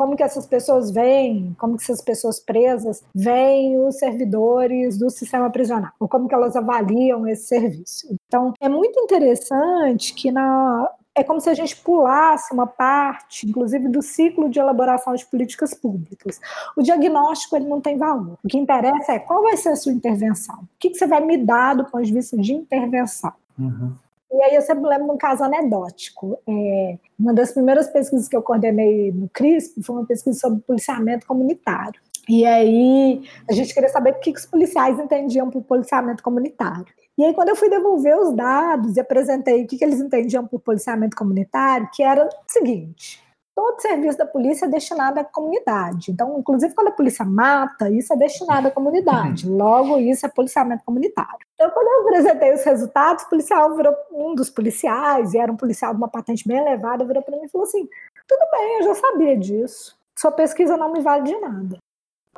como 0.00 0.16
que 0.16 0.22
essas 0.22 0.46
pessoas 0.46 0.90
veem, 0.90 1.54
como 1.58 1.76
que 1.76 1.82
essas 1.82 2.00
pessoas 2.00 2.40
presas 2.40 3.04
veem 3.14 3.78
os 3.86 3.98
servidores 3.98 4.96
do 4.96 5.10
sistema 5.10 5.50
prisional, 5.50 5.92
ou 6.00 6.08
como 6.08 6.26
que 6.26 6.34
elas 6.34 6.56
avaliam 6.56 7.28
esse 7.28 7.48
serviço. 7.48 8.06
Então, 8.26 8.54
é 8.58 8.66
muito 8.66 8.98
interessante 8.98 10.14
que 10.14 10.30
na 10.32 10.88
é 11.14 11.22
como 11.22 11.38
se 11.38 11.50
a 11.50 11.54
gente 11.54 11.76
pulasse 11.76 12.54
uma 12.54 12.66
parte, 12.66 13.46
inclusive, 13.46 13.88
do 13.88 14.00
ciclo 14.00 14.48
de 14.48 14.58
elaboração 14.58 15.14
de 15.14 15.26
políticas 15.26 15.74
públicas. 15.74 16.40
O 16.74 16.82
diagnóstico 16.82 17.56
ele 17.56 17.68
não 17.68 17.78
tem 17.78 17.98
valor. 17.98 18.38
O 18.42 18.48
que 18.48 18.56
interessa 18.56 19.12
é 19.12 19.18
qual 19.18 19.42
vai 19.42 19.58
ser 19.58 19.70
a 19.70 19.76
sua 19.76 19.92
intervenção. 19.92 20.60
O 20.60 20.68
que, 20.78 20.88
que 20.88 20.96
você 20.96 21.06
vai 21.06 21.20
me 21.20 21.36
dar 21.36 21.74
do 21.74 21.84
ponto 21.84 22.02
de 22.02 22.12
vista 22.14 22.38
de 22.38 22.54
intervenção. 22.54 23.34
Uhum. 23.58 23.92
E 24.32 24.42
aí 24.44 24.54
eu 24.54 24.62
sempre 24.62 24.88
lembro 24.88 25.06
de 25.06 25.12
um 25.12 25.18
caso 25.18 25.42
anedótico. 25.42 26.38
É, 26.48 26.98
uma 27.18 27.34
das 27.34 27.52
primeiras 27.52 27.88
pesquisas 27.88 28.28
que 28.28 28.36
eu 28.36 28.42
coordenei 28.42 29.10
no 29.12 29.28
CRISP 29.28 29.82
foi 29.82 29.96
uma 29.96 30.06
pesquisa 30.06 30.38
sobre 30.38 30.60
policiamento 30.60 31.26
comunitário. 31.26 32.00
E 32.28 32.46
aí 32.46 33.22
a 33.48 33.52
gente 33.52 33.74
queria 33.74 33.88
saber 33.88 34.10
o 34.10 34.20
que, 34.20 34.32
que 34.32 34.38
os 34.38 34.46
policiais 34.46 34.98
entendiam 35.00 35.50
por 35.50 35.62
policiamento 35.62 36.22
comunitário. 36.22 36.86
E 37.18 37.24
aí, 37.24 37.34
quando 37.34 37.50
eu 37.50 37.56
fui 37.56 37.68
devolver 37.68 38.16
os 38.16 38.34
dados 38.34 38.96
e 38.96 39.00
apresentei 39.00 39.64
o 39.64 39.66
que, 39.66 39.76
que 39.76 39.84
eles 39.84 40.00
entendiam 40.00 40.46
por 40.46 40.60
policiamento 40.60 41.16
comunitário, 41.16 41.90
que 41.92 42.02
era 42.02 42.24
o 42.24 42.28
seguinte: 42.46 43.20
todo 43.54 43.80
serviço 43.80 44.18
da 44.18 44.26
polícia 44.26 44.66
é 44.66 44.68
destinado 44.68 45.20
à 45.20 45.24
comunidade. 45.24 46.10
Então, 46.10 46.38
inclusive 46.38 46.74
quando 46.74 46.88
a 46.88 46.92
polícia 46.92 47.24
mata, 47.24 47.90
isso 47.90 48.12
é 48.12 48.16
destinado 48.16 48.68
à 48.68 48.70
comunidade. 48.70 49.48
Uhum. 49.48 49.56
Logo, 49.56 49.98
isso 49.98 50.24
é 50.24 50.28
policiamento 50.28 50.84
comunitário. 50.84 51.46
Então, 51.54 51.70
quando 51.70 51.86
eu 51.86 52.08
apresentei 52.08 52.52
os 52.52 52.64
resultados, 52.64 53.24
o 53.24 53.28
policial 53.28 53.76
virou 53.76 53.94
um 54.12 54.34
dos 54.34 54.50
policiais, 54.50 55.34
e 55.34 55.38
era 55.38 55.52
um 55.52 55.56
policial 55.56 55.92
de 55.92 55.98
uma 55.98 56.08
patente 56.08 56.46
bem 56.46 56.58
elevada, 56.58 57.04
virou 57.04 57.22
para 57.22 57.36
mim 57.36 57.44
e 57.44 57.48
falou 57.48 57.66
assim: 57.66 57.88
tudo 58.26 58.50
bem, 58.52 58.78
eu 58.78 58.82
já 58.84 58.94
sabia 58.94 59.36
disso. 59.36 59.96
Sua 60.18 60.30
pesquisa 60.30 60.76
não 60.76 60.92
me 60.92 61.00
vale 61.00 61.24
de 61.24 61.38
nada. 61.38 61.78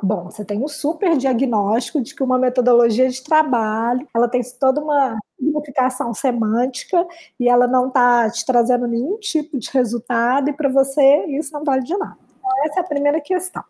Bom, 0.02 0.24
você 0.24 0.44
tem 0.44 0.62
um 0.62 0.68
super 0.68 1.16
diagnóstico 1.16 2.00
de 2.00 2.14
que 2.14 2.22
uma 2.22 2.38
metodologia 2.38 3.08
de 3.08 3.22
trabalho, 3.22 4.08
ela 4.14 4.26
tem 4.26 4.40
toda 4.58 4.80
uma 4.80 5.16
significação 5.42 6.14
semântica 6.14 7.06
e 7.38 7.48
ela 7.48 7.66
não 7.66 7.88
está 7.88 8.30
te 8.30 8.44
trazendo 8.46 8.86
nenhum 8.86 9.18
tipo 9.18 9.58
de 9.58 9.70
resultado 9.70 10.48
e 10.48 10.52
para 10.52 10.68
você 10.68 11.26
isso 11.26 11.52
não 11.52 11.64
vale 11.64 11.82
de 11.82 11.96
nada. 11.96 12.16
Então, 12.38 12.50
essa 12.64 12.80
é 12.80 12.82
a 12.82 12.86
primeira 12.86 13.20
questão. 13.20 13.64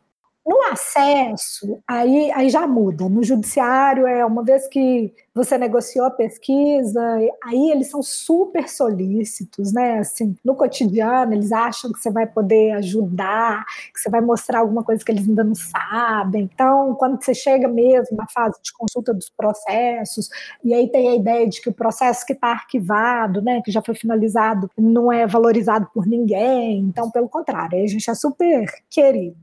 No 0.45 0.61
acesso, 0.73 1.81
aí, 1.87 2.29
aí 2.33 2.51
já 2.51 2.67
muda. 2.67 3.09
No 3.09 3.23
judiciário, 3.23 4.09
é 4.09 4.25
uma 4.27 4.43
vez 4.43 4.67
que 4.67 5.13
você 5.33 5.57
negociou 5.57 6.05
a 6.05 6.11
pesquisa, 6.11 7.01
aí 7.45 7.71
eles 7.71 7.89
são 7.89 8.03
super 8.03 8.69
solícitos, 8.69 9.73
né? 9.73 10.01
Assim, 10.01 10.35
no 10.45 10.57
cotidiano, 10.57 11.33
eles 11.33 11.53
acham 11.53 11.93
que 11.93 11.99
você 12.01 12.11
vai 12.11 12.27
poder 12.27 12.73
ajudar, 12.73 13.65
que 13.95 14.01
você 14.01 14.11
vai 14.11 14.21
mostrar 14.21 14.59
alguma 14.59 14.83
coisa 14.83 15.05
que 15.05 15.13
eles 15.13 15.29
ainda 15.29 15.45
não 15.45 15.55
sabem. 15.55 16.51
Então, 16.53 16.97
quando 16.97 17.23
você 17.23 17.33
chega 17.35 17.69
mesmo 17.69 18.17
na 18.17 18.27
fase 18.29 18.59
de 18.65 18.73
consulta 18.73 19.15
dos 19.15 19.31
processos, 19.31 20.29
e 20.65 20.75
aí 20.75 20.89
tem 20.91 21.09
a 21.09 21.15
ideia 21.15 21.49
de 21.49 21.61
que 21.63 21.69
o 21.69 21.73
processo 21.73 22.27
que 22.27 22.33
está 22.33 22.49
arquivado, 22.49 23.41
né, 23.41 23.63
que 23.65 23.71
já 23.71 23.81
foi 23.81 23.95
finalizado, 23.95 24.69
não 24.77 25.11
é 25.13 25.25
valorizado 25.25 25.89
por 25.95 26.05
ninguém. 26.05 26.81
Então, 26.81 27.09
pelo 27.13 27.29
contrário, 27.29 27.81
a 27.83 27.87
gente 27.87 28.11
é 28.11 28.15
super 28.15 28.67
querido. 28.91 29.37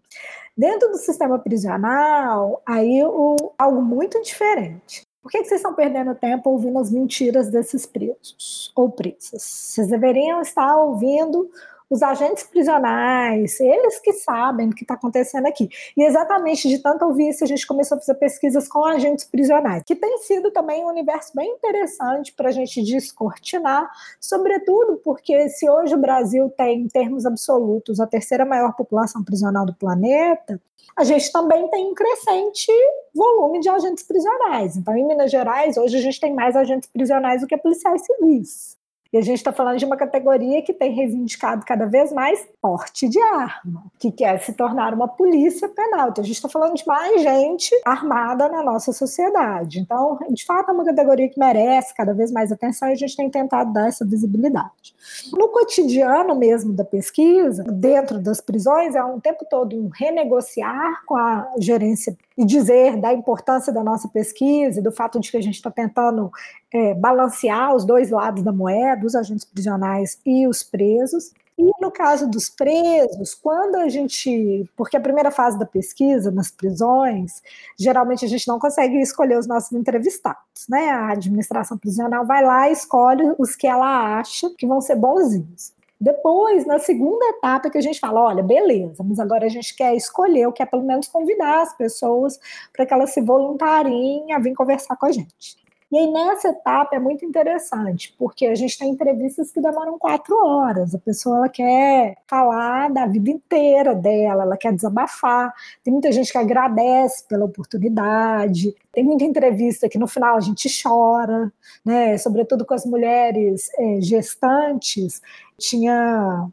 Dentro 0.60 0.90
do 0.90 0.98
sistema 0.98 1.40
prisional, 1.40 2.62
aí 2.66 3.02
o, 3.06 3.54
algo 3.58 3.82
muito 3.82 4.22
diferente. 4.22 5.04
Por 5.22 5.32
que, 5.32 5.38
que 5.38 5.46
vocês 5.46 5.62
estão 5.62 5.74
perdendo 5.74 6.14
tempo 6.14 6.50
ouvindo 6.50 6.78
as 6.80 6.92
mentiras 6.92 7.50
desses 7.50 7.86
presos 7.86 8.70
ou 8.76 8.92
presas? 8.92 9.42
Vocês 9.42 9.88
deveriam 9.88 10.42
estar 10.42 10.76
ouvindo 10.76 11.50
os 11.90 12.04
agentes 12.04 12.44
prisionais, 12.44 13.60
eles 13.60 14.00
que 14.00 14.14
sabem 14.14 14.70
o 14.70 14.76
que 14.76 14.84
está 14.84 14.94
acontecendo 14.94 15.48
aqui. 15.48 15.68
E 15.98 16.04
exatamente 16.04 16.68
de 16.68 16.80
tanto 16.80 17.06
ouvir 17.06 17.30
isso, 17.30 17.44
a 17.44 17.48
gente 17.48 17.66
começou 17.66 17.98
a 17.98 18.00
fazer 18.00 18.16
pesquisas 18.16 18.68
com 18.68 18.86
agentes 18.86 19.26
prisionais, 19.26 19.84
que 19.84 19.96
tem 19.96 20.18
sido 20.20 20.52
também 20.52 20.84
um 20.84 20.90
universo 20.90 21.32
bem 21.36 21.50
interessante 21.50 22.34
para 22.34 22.50
a 22.50 22.52
gente 22.52 22.82
descortinar, 22.84 23.90
sobretudo 24.20 24.98
porque 25.04 25.50
se 25.50 25.70
hoje 25.70 25.96
o 25.96 26.00
Brasil 26.00 26.50
tem, 26.56 26.82
em 26.82 26.88
termos 26.88 27.26
absolutos, 27.26 28.00
a 28.00 28.08
terceira 28.08 28.46
maior 28.46 28.76
população 28.76 29.24
prisional 29.24 29.66
do 29.66 29.74
planeta, 29.74 30.62
a 30.96 31.04
gente 31.04 31.32
também 31.32 31.68
tem 31.70 31.86
um 31.86 31.94
crescente 31.94 32.72
volume 33.16 33.60
de 33.60 33.70
agentes 33.70 34.04
prisionais. 34.04 34.76
Então, 34.76 34.96
em 34.96 35.08
Minas 35.08 35.32
Gerais, 35.32 35.78
hoje 35.78 35.98
a 35.98 36.02
gente 36.02 36.20
tem 36.20 36.34
mais 36.34 36.56
agentes 36.56 36.90
prisionais 36.90 37.42
do 37.42 37.48
que 37.48 37.58
policiais 37.58 38.02
civis. 38.06 38.79
E 39.12 39.18
a 39.18 39.22
gente 39.22 39.38
está 39.38 39.52
falando 39.52 39.80
de 39.80 39.86
uma 39.86 39.98
categoria 39.98 40.62
que 40.62 40.72
tem 40.72 40.92
reivindicado 40.92 41.66
cada 41.66 41.88
vez 41.88 42.12
mais 42.14 42.48
porte 42.62 43.10
de 43.10 43.20
arma, 43.20 43.84
que 43.98 44.12
quer 44.12 44.40
se 44.40 44.54
tornar 44.54 44.94
uma 44.94 45.08
polícia 45.08 45.68
penal. 45.68 46.10
Então, 46.10 46.24
a 46.24 46.28
gente 46.28 46.36
está 46.36 46.48
falando 46.48 46.76
de 46.76 46.86
mais 46.86 47.22
gente 47.24 47.72
armada 47.86 48.48
na 48.48 48.62
nossa 48.62 48.94
sociedade. 48.94 49.80
Então, 49.80 50.20
de 50.30 50.46
fato, 50.46 50.70
é 50.70 50.74
uma 50.74 50.86
categoria 50.86 51.28
que 51.28 51.40
merece 51.40 51.94
cada 51.96 52.14
vez 52.14 52.32
mais 52.32 52.52
atenção 52.52 52.90
e 52.90 52.92
a 52.92 52.96
gente 52.96 53.16
tem 53.16 53.30
tentado 53.30 53.74
dar 53.74 53.88
essa 53.88 54.06
visibilidade. 54.06 54.94
No 55.34 55.50
cotidiano 55.50 56.36
mesmo 56.36 56.74
da 56.74 56.84
pesquisa, 56.84 57.64
dentro 57.64 58.20
das 58.20 58.40
prisões, 58.40 58.94
é 58.94 59.04
um 59.04 59.20
tempo 59.20 59.44
todo 59.50 59.76
um 59.76 59.90
renegociar 59.90 61.04
com 61.06 61.16
a 61.16 61.52
gerência 61.58 62.16
e 62.40 62.46
dizer 62.46 62.96
da 62.96 63.14
importância 63.14 63.74
da 63.74 63.84
nossa 63.84 64.08
pesquisa 64.08 64.82
do 64.82 64.94
fato 64.94 65.20
de 65.20 65.30
que 65.30 65.36
a 65.36 65.42
gente 65.42 65.56
está 65.56 65.70
tentando 65.70 66.32
é, 66.74 66.94
balancear 66.94 67.76
os 67.76 67.84
dois 67.84 68.12
lados 68.12 68.42
da 68.42 68.54
moeda, 68.54 69.06
os 69.06 69.14
agentes 69.14 69.44
prisionais 69.44 70.18
e 70.26 70.48
os 70.48 70.64
presos. 70.64 71.34
E 71.58 71.70
no 71.82 71.92
caso 71.92 72.30
dos 72.30 72.50
presos, 72.50 73.36
quando 73.36 73.76
a 73.76 73.90
gente. 73.90 74.66
Porque 74.78 74.96
a 74.96 75.02
primeira 75.02 75.30
fase 75.30 75.60
da 75.60 75.66
pesquisa 75.66 76.32
nas 76.32 76.50
prisões, 76.50 77.44
geralmente 77.78 78.24
a 78.24 78.30
gente 78.30 78.48
não 78.48 78.58
consegue 78.58 78.96
escolher 79.02 79.38
os 79.38 79.46
nossos 79.46 79.74
entrevistados, 79.74 80.66
né? 80.70 80.90
A 80.92 81.12
administração 81.12 81.78
prisional 81.78 82.26
vai 82.26 82.42
lá 82.42 82.70
e 82.70 82.72
escolhe 82.72 83.36
os 83.38 83.54
que 83.58 83.68
ela 83.68 84.18
acha 84.18 84.50
que 84.58 84.66
vão 84.66 84.80
ser 84.80 84.96
bonzinhos. 84.96 85.74
Depois, 86.00 86.66
na 86.66 86.80
segunda 86.80 87.26
etapa, 87.26 87.70
que 87.70 87.78
a 87.78 87.82
gente 87.82 88.00
fala: 88.00 88.22
olha, 88.22 88.42
beleza, 88.42 89.04
mas 89.04 89.20
agora 89.20 89.46
a 89.46 89.50
gente 89.50 89.76
quer 89.76 89.96
escolher, 89.96 90.46
ou 90.48 90.54
quer 90.54 90.66
pelo 90.66 90.84
menos 90.84 91.08
convidar 91.10 91.62
as 91.62 91.76
pessoas 91.76 92.40
para 92.74 92.86
que 92.86 92.94
elas 92.94 93.12
se 93.12 93.22
voluntariem 93.22 94.32
a 94.34 94.40
vir 94.40 94.54
conversar 94.56 94.96
com 94.96 95.06
a 95.06 95.12
gente. 95.12 95.59
E 95.92 95.98
aí, 95.98 96.12
nessa 96.12 96.50
etapa, 96.50 96.96
é 96.96 97.00
muito 97.00 97.26
interessante, 97.26 98.14
porque 98.16 98.46
a 98.46 98.54
gente 98.54 98.78
tem 98.78 98.90
entrevistas 98.92 99.52
que 99.52 99.60
demoram 99.60 99.98
quatro 99.98 100.36
horas. 100.46 100.94
A 100.94 101.00
pessoa 101.00 101.38
ela 101.38 101.50
quer 101.50 102.16
falar 102.28 102.92
da 102.92 103.08
vida 103.08 103.32
inteira 103.32 103.96
dela, 103.96 104.44
ela 104.44 104.56
quer 104.56 104.72
desabafar. 104.72 105.52
Tem 105.84 105.92
muita 105.92 106.12
gente 106.12 106.32
que 106.32 106.38
agradece 106.38 107.28
pela 107.28 107.46
oportunidade. 107.46 108.76
Tem 108.92 109.04
muita 109.04 109.24
entrevista 109.24 109.90
que 109.90 109.98
no 109.98 110.08
final 110.08 110.38
a 110.38 110.40
gente 110.40 110.70
chora, 110.84 111.52
né? 111.84 112.16
sobretudo 112.20 112.64
com 112.66 112.76
as 112.76 112.86
mulheres 112.86 113.68
é, 113.80 114.00
gestantes. 114.00 115.24
Tinha 115.58 116.48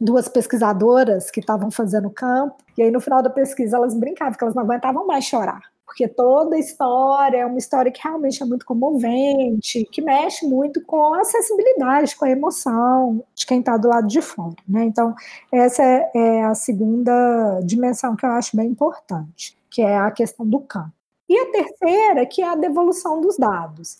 duas 0.00 0.28
pesquisadoras 0.28 1.30
que 1.30 1.38
estavam 1.38 1.70
fazendo 1.70 2.10
campo, 2.10 2.56
e 2.76 2.82
aí 2.82 2.90
no 2.90 3.00
final 3.00 3.22
da 3.22 3.30
pesquisa 3.30 3.76
elas 3.76 3.94
brincavam 3.94 4.36
que 4.36 4.42
elas 4.42 4.54
não 4.54 4.64
aguentavam 4.64 5.06
mais 5.06 5.24
chorar 5.24 5.60
porque 5.90 6.06
toda 6.06 6.56
história 6.56 7.38
é 7.38 7.44
uma 7.44 7.58
história 7.58 7.90
que 7.90 8.00
realmente 8.00 8.40
é 8.40 8.46
muito 8.46 8.64
comovente, 8.64 9.84
que 9.90 10.00
mexe 10.00 10.46
muito 10.46 10.80
com 10.84 11.12
a 11.14 11.22
acessibilidade, 11.22 12.14
com 12.14 12.26
a 12.26 12.30
emoção 12.30 13.24
de 13.34 13.44
quem 13.44 13.58
está 13.58 13.76
do 13.76 13.88
lado 13.88 14.06
de 14.06 14.22
fora. 14.22 14.54
Né? 14.68 14.84
Então, 14.84 15.12
essa 15.50 15.82
é, 15.82 16.10
é 16.14 16.44
a 16.44 16.54
segunda 16.54 17.60
dimensão 17.64 18.14
que 18.14 18.24
eu 18.24 18.30
acho 18.30 18.56
bem 18.56 18.68
importante, 18.68 19.58
que 19.68 19.82
é 19.82 19.98
a 19.98 20.12
questão 20.12 20.46
do 20.46 20.60
campo. 20.60 20.92
E 21.28 21.36
a 21.36 21.50
terceira, 21.50 22.24
que 22.24 22.40
é 22.40 22.48
a 22.48 22.54
devolução 22.54 23.20
dos 23.20 23.36
dados. 23.36 23.98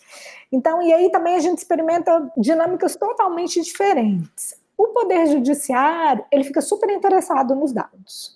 Então, 0.53 0.80
e 0.80 0.93
aí 0.93 1.11
também 1.11 1.34
a 1.34 1.41
gente 1.41 1.59
experimenta 1.59 2.30
dinâmicas 2.36 2.95
totalmente 2.95 3.61
diferentes. 3.61 4.55
O 4.78 4.88
Poder 4.88 5.26
Judiciário, 5.26 6.24
ele 6.30 6.45
fica 6.45 6.61
super 6.61 6.88
interessado 6.88 7.53
nos 7.57 7.72
dados. 7.72 8.32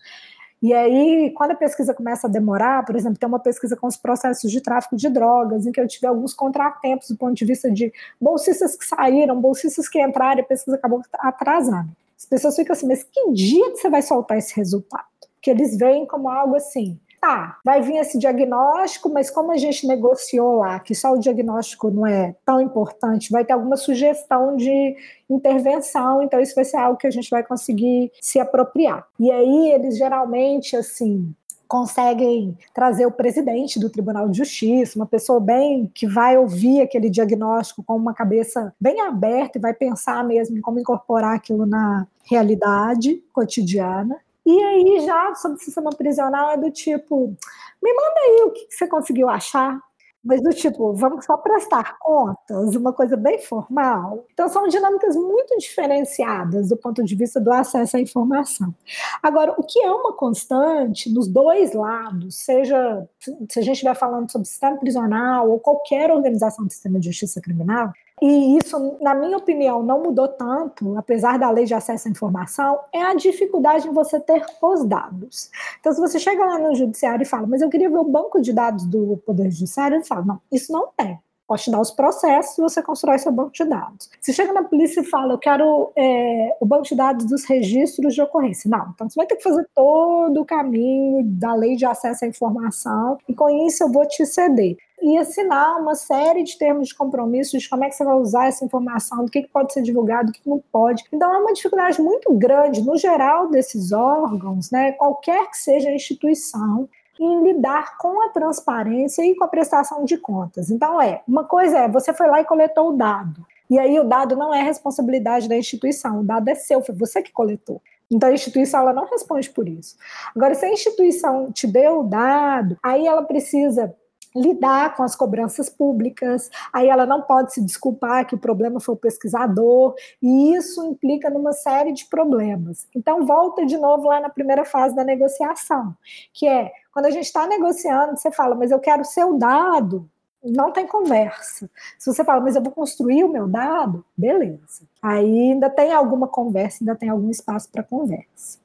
E 0.65 0.73
aí, 0.73 1.31
quando 1.37 1.51
a 1.51 1.55
pesquisa 1.55 1.93
começa 1.93 2.27
a 2.27 2.31
demorar, 2.31 2.87
por 2.87 2.97
exemplo, 2.97 3.19
tem 3.19 3.29
uma 3.29 3.39
pesquisa 3.39 3.77
com 3.77 3.87
os 3.87 3.99
processos 3.99 4.51
de 4.51 4.63
tráfico 4.63 4.97
de 4.97 5.11
drogas, 5.11 5.67
em 5.67 5.73
que 5.73 5.79
eu 5.79 5.87
tive 5.87 6.07
alguns 6.07 6.33
contratempos 6.33 7.11
do 7.11 7.19
ponto 7.19 7.35
de 7.35 7.45
vista 7.45 7.71
de 7.71 7.93
bolsistas 8.19 8.75
que 8.75 8.87
saíram, 8.87 9.39
bolsistas 9.39 9.91
que 9.91 10.03
entraram, 10.03 10.41
a 10.41 10.43
pesquisa 10.43 10.79
acabou 10.79 11.03
atrasando. 11.19 11.91
As 12.17 12.25
pessoas 12.25 12.57
ficam 12.57 12.73
assim, 12.73 12.89
mas 12.89 13.05
que 13.05 13.31
dia 13.33 13.73
que 13.73 13.77
você 13.77 13.91
vai 13.91 14.01
soltar 14.01 14.39
esse 14.39 14.57
resultado? 14.57 15.05
Que 15.43 15.51
eles 15.51 15.77
veem 15.77 16.07
como 16.07 16.31
algo 16.31 16.57
assim, 16.57 16.99
tá, 17.25 17.59
vai 17.65 17.81
vir 17.81 17.97
esse 17.97 18.19
diagnóstico, 18.19 19.09
mas 19.09 19.31
como 19.31 19.51
a 19.51 19.57
gente 19.57 19.87
negociou 19.87 20.57
lá 20.57 20.79
que 20.79 20.95
só 20.95 21.13
o 21.13 21.19
diagnóstico 21.19 21.91
não 21.91 22.07
é 22.07 22.35
tão 22.45 22.61
importante, 22.61 23.33
vai 23.33 23.45
ter 23.45 23.55
alguma 23.55 23.77
sugestão 23.77 24.57
de 24.57 24.95
intervenção, 25.29 26.23
então 26.23 26.39
isso 26.39 26.55
vai 26.55 26.65
ser 26.65 26.77
algo 26.77 26.99
que 26.99 27.07
a 27.07 27.11
gente 27.11 27.31
vai 27.31 27.43
conseguir 27.43 28.13
se 28.21 28.39
apropriar. 28.39 29.07
E 29.19 29.31
aí 29.31 29.71
eles 29.71 29.97
geralmente, 29.97 30.77
assim, 30.77 31.35
conseguem 31.67 32.57
trazer 32.75 33.07
o 33.07 33.11
presidente 33.11 33.81
do 33.81 33.89
Tribunal 33.89 34.29
de 34.29 34.37
Justiça, 34.37 34.99
uma 34.99 35.07
pessoa 35.07 35.41
bem 35.41 35.91
que 35.95 36.07
vai 36.07 36.37
ouvir 36.37 36.83
aquele 36.83 37.09
diagnóstico 37.09 37.83
com 37.83 37.97
uma 37.97 38.13
cabeça 38.13 38.73
bem 38.79 39.01
aberta 39.01 39.57
e 39.57 39.61
vai 39.63 39.73
pensar 39.73 40.23
mesmo 40.23 40.59
em 40.59 40.61
como 40.61 40.79
incorporar 40.79 41.35
aquilo 41.35 41.65
na 41.65 42.07
realidade 42.31 43.23
cotidiana. 43.33 44.17
E 44.47 44.63
aí, 44.63 45.01
já 45.05 45.35
sobre 45.35 45.59
o 45.59 45.61
sistema 45.61 45.91
prisional, 45.91 46.51
é 46.51 46.57
do 46.57 46.71
tipo: 46.71 47.37
me 47.83 47.93
manda 47.93 48.21
aí 48.21 48.43
o 48.47 48.53
que 48.53 48.67
você 48.71 48.87
conseguiu 48.87 49.29
achar. 49.29 49.79
Mas 50.25 50.43
do 50.43 50.55
tipo, 50.55 50.95
vamos 50.95 51.27
só 51.27 51.37
prestar 51.37 51.99
contas, 51.99 52.75
uma 52.75 52.95
coisa 52.95 53.15
bem 53.15 53.39
formal. 53.43 54.25
Então, 54.33 54.49
são 54.49 54.67
dinâmicas 54.67 55.15
muito 55.15 55.55
diferenciadas 55.59 56.71
do 56.71 56.79
ponto 56.79 57.05
de 57.05 57.15
vista 57.15 57.39
do 57.39 57.53
acesso 57.53 57.99
à 57.99 58.01
informação. 58.01 58.75
Agora, 59.23 59.53
o 59.59 59.63
que 59.63 59.79
é 59.81 59.91
uma 59.91 60.15
constante 60.15 61.13
nos 61.13 61.29
dois 61.29 61.75
lados, 61.75 62.37
seja 62.37 63.07
se 63.21 63.59
a 63.59 63.63
gente 63.63 63.75
estiver 63.75 63.95
falando 63.95 64.33
sobre 64.33 64.49
sistema 64.49 64.79
prisional 64.79 65.51
ou 65.51 65.61
qualquer 65.61 66.11
organização 66.11 66.65
do 66.65 66.73
sistema 66.73 66.99
de 66.99 67.09
justiça 67.09 67.39
criminal, 67.39 67.93
e 68.23 68.59
isso, 68.59 68.97
na 69.01 69.15
minha 69.15 69.37
opinião, 69.37 69.83
não 69.83 70.03
mudou 70.03 70.29
tanto, 70.29 70.97
apesar 70.97 71.39
da 71.39 71.51
lei 71.51 71.65
de 71.65 71.75
acesso 71.75 72.09
à 72.09 72.11
informação, 72.11 72.79
é 72.93 73.03
a 73.03 73.15
dificuldade 73.15 73.89
em 73.89 73.93
você 73.93 74.21
ter 74.21 74.45
os 74.63 74.85
dados. 74.85 75.51
Então, 75.81 75.93
se 75.93 76.01
você 76.01 76.19
chega 76.19 76.45
lá 76.45 76.59
no 76.59 76.75
judiciário 76.75 77.23
e 77.23 77.27
fala, 77.27 77.47
mas 77.47 77.61
eu 77.61 77.69
queria 77.69 77.91
ver 77.91 77.99
o 77.99 78.05
banco 78.05 78.41
de 78.41 78.53
dados 78.53 78.87
do 78.87 79.21
Poder 79.27 79.51
Judiciário, 79.51 79.97
ele 79.97 80.05
fala, 80.05 80.25
não, 80.25 80.41
isso 80.51 80.73
não 80.73 80.89
tem. 80.97 81.19
Pode 81.47 81.65
te 81.65 81.71
dar 81.71 81.81
os 81.81 81.91
processos 81.91 82.57
e 82.57 82.63
você 82.63 82.83
constrói 82.83 83.19
seu 83.19 83.31
banco 83.31 83.53
de 83.53 83.65
dados. 83.67 84.09
Se 84.19 84.33
chega 84.33 84.51
na 84.51 84.65
polícia 84.65 85.01
e 85.01 85.05
fala, 85.05 85.35
eu 85.35 85.39
quero 85.39 85.93
é, 85.95 86.57
o 86.59 86.65
banco 86.65 86.85
de 86.85 86.95
dados 86.95 87.27
dos 87.27 87.45
registros 87.45 88.15
de 88.15 88.23
ocorrência. 88.23 88.71
Não, 88.71 88.93
então 88.95 89.11
você 89.11 89.15
vai 89.15 89.27
ter 89.27 89.37
que 89.37 89.43
fazer 89.43 89.69
todo 89.75 90.41
o 90.41 90.45
caminho 90.45 91.23
da 91.25 91.55
lei 91.55 91.77
de 91.77 91.85
acesso 91.85 92.25
à 92.25 92.29
informação 92.29 93.19
e 93.29 93.35
com 93.35 93.51
isso 93.67 93.85
eu 93.85 93.93
vou 93.93 94.07
te 94.09 94.25
ceder 94.25 94.79
e 95.05 95.19
assinar 95.19 95.79
uma 95.79 95.95
série 95.95 96.43
de 96.43 96.57
termos 96.57 96.89
de 96.89 96.95
compromisso 96.95 97.59
de 97.59 97.69
como 97.69 97.85
é 97.85 97.91
que 97.91 97.95
você 97.95 98.03
vai 98.03 98.17
usar 98.17 98.47
essa 98.47 98.65
informação, 98.65 99.23
do 99.23 99.31
que, 99.31 99.43
que 99.43 99.49
pode 99.49 99.71
ser 99.75 99.83
divulgado, 99.83 100.31
o 100.31 100.33
que 100.33 100.49
não 100.49 100.63
pode. 100.73 101.05
Então 101.13 101.31
é 101.33 101.39
uma 101.39 101.53
dificuldade 101.53 102.01
muito 102.01 102.33
grande, 102.33 102.81
no 102.81 102.97
geral, 102.97 103.51
desses 103.51 103.93
órgãos, 103.93 104.71
né, 104.71 104.93
qualquer 104.93 105.51
que 105.51 105.59
seja 105.59 105.91
a 105.91 105.95
instituição, 105.95 106.89
em 107.21 107.43
lidar 107.45 107.99
com 107.99 108.25
a 108.25 108.31
transparência 108.31 109.23
e 109.23 109.35
com 109.37 109.45
a 109.45 109.49
prestação 109.49 110.07
de 110.07 110.17
contas. 110.17 110.71
Então, 110.71 111.01
é, 111.01 111.23
uma 111.29 111.45
coisa 111.45 111.81
é, 111.81 111.89
você 111.89 112.13
foi 112.15 112.27
lá 112.27 112.41
e 112.41 112.45
coletou 112.45 112.89
o 112.89 112.97
dado. 112.97 113.45
E 113.69 113.79
aí 113.79 114.01
o 114.01 114.05
dado 114.05 114.35
não 114.35 114.55
é 114.55 114.63
responsabilidade 114.63 115.49
da 115.49 115.57
instituição, 115.57 116.21
o 116.21 116.25
dado 116.25 116.49
é 116.49 116.55
seu, 116.55 116.83
foi 116.83 116.95
você 116.95 117.21
que 117.21 117.31
coletou. 117.31 117.81
Então 118.11 118.29
a 118.29 118.33
instituição 118.33 118.81
ela 118.81 118.93
não 118.93 119.07
responde 119.07 119.51
por 119.51 119.69
isso. 119.69 119.97
Agora, 120.35 120.55
se 120.55 120.65
a 120.65 120.73
instituição 120.73 121.53
te 121.53 121.67
deu 121.67 122.01
o 122.01 122.05
dado, 122.05 122.77
aí 122.83 123.07
ela 123.07 123.23
precisa 123.23 123.95
lidar 124.35 124.97
com 124.97 125.03
as 125.03 125.15
cobranças 125.15 125.69
públicas, 125.69 126.51
aí 126.73 126.89
ela 126.89 127.07
não 127.07 127.23
pode 127.23 127.55
se 127.55 127.65
desculpar 127.65 128.27
que 128.27 128.35
o 128.35 128.39
problema 128.39 128.81
foi 128.81 128.95
o 128.95 128.99
pesquisador, 128.99 129.95
e 130.21 130.55
isso 130.55 130.85
implica 130.85 131.31
numa 131.31 131.53
série 131.53 131.93
de 131.93 132.07
problemas. 132.07 132.89
Então, 132.95 133.25
volta 133.25 133.65
de 133.65 133.77
novo 133.77 134.09
lá 134.09 134.21
na 134.21 134.29
primeira 134.29 134.65
fase 134.65 134.95
da 134.95 135.05
negociação, 135.05 135.95
que 136.33 136.49
é 136.49 136.73
quando 136.93 137.07
a 137.07 137.11
gente 137.11 137.27
está 137.27 137.47
negociando, 137.47 138.17
você 138.17 138.31
fala, 138.31 138.55
mas 138.55 138.71
eu 138.71 138.81
quero 138.81 139.05
seu 139.05 139.37
dado, 139.39 140.09
não 140.43 140.71
tem 140.71 140.87
conversa. 140.87 141.71
Se 141.99 142.13
você 142.13 142.23
fala, 142.23 142.41
mas 142.41 142.55
eu 142.55 142.63
vou 142.63 142.73
construir 142.73 143.25
o 143.25 143.33
meu 143.33 143.49
dado, 143.49 144.05
beleza. 144.17 144.87
Aí 145.03 145.53
ainda 145.53 145.71
tem 145.71 145.93
alguma 145.93 146.29
conversa, 146.29 146.79
ainda 146.83 146.95
tem 146.95 147.09
algum 147.09 147.31
espaço 147.31 147.69
para 147.71 147.83
conversa. 147.83 148.64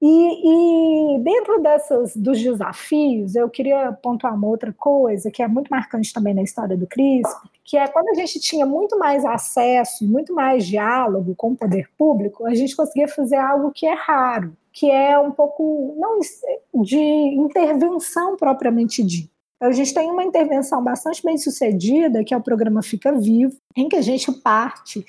E, 0.00 1.16
e, 1.16 1.18
dentro 1.20 1.60
dessas 1.60 2.16
dos 2.16 2.40
desafios, 2.40 3.34
eu 3.34 3.48
queria 3.48 3.92
pontuar 3.92 4.34
uma 4.34 4.48
outra 4.48 4.72
coisa 4.72 5.30
que 5.30 5.42
é 5.42 5.48
muito 5.48 5.68
marcante 5.68 6.12
também 6.12 6.34
na 6.34 6.42
história 6.42 6.76
do 6.76 6.86
CRISP, 6.86 7.48
que 7.64 7.76
é 7.76 7.88
quando 7.88 8.08
a 8.08 8.14
gente 8.14 8.38
tinha 8.40 8.66
muito 8.66 8.98
mais 8.98 9.24
acesso 9.24 10.04
muito 10.06 10.34
mais 10.34 10.66
diálogo 10.66 11.34
com 11.36 11.52
o 11.52 11.56
poder 11.56 11.88
público, 11.96 12.46
a 12.46 12.54
gente 12.54 12.76
conseguia 12.76 13.08
fazer 13.08 13.36
algo 13.36 13.72
que 13.72 13.86
é 13.86 13.94
raro, 13.94 14.56
que 14.72 14.90
é 14.90 15.18
um 15.18 15.30
pouco 15.30 15.94
não 15.96 16.18
de 16.84 16.98
intervenção 16.98 18.36
propriamente 18.36 19.02
dita. 19.02 19.34
A 19.60 19.72
gente 19.72 19.94
tem 19.94 20.10
uma 20.10 20.24
intervenção 20.24 20.82
bastante 20.82 21.22
bem 21.24 21.38
sucedida, 21.38 22.22
que 22.22 22.34
é 22.34 22.36
o 22.36 22.42
programa 22.42 22.82
Fica 22.82 23.12
Vivo, 23.12 23.56
em 23.74 23.88
que 23.88 23.96
a 23.96 24.02
gente 24.02 24.30
parte 24.30 25.04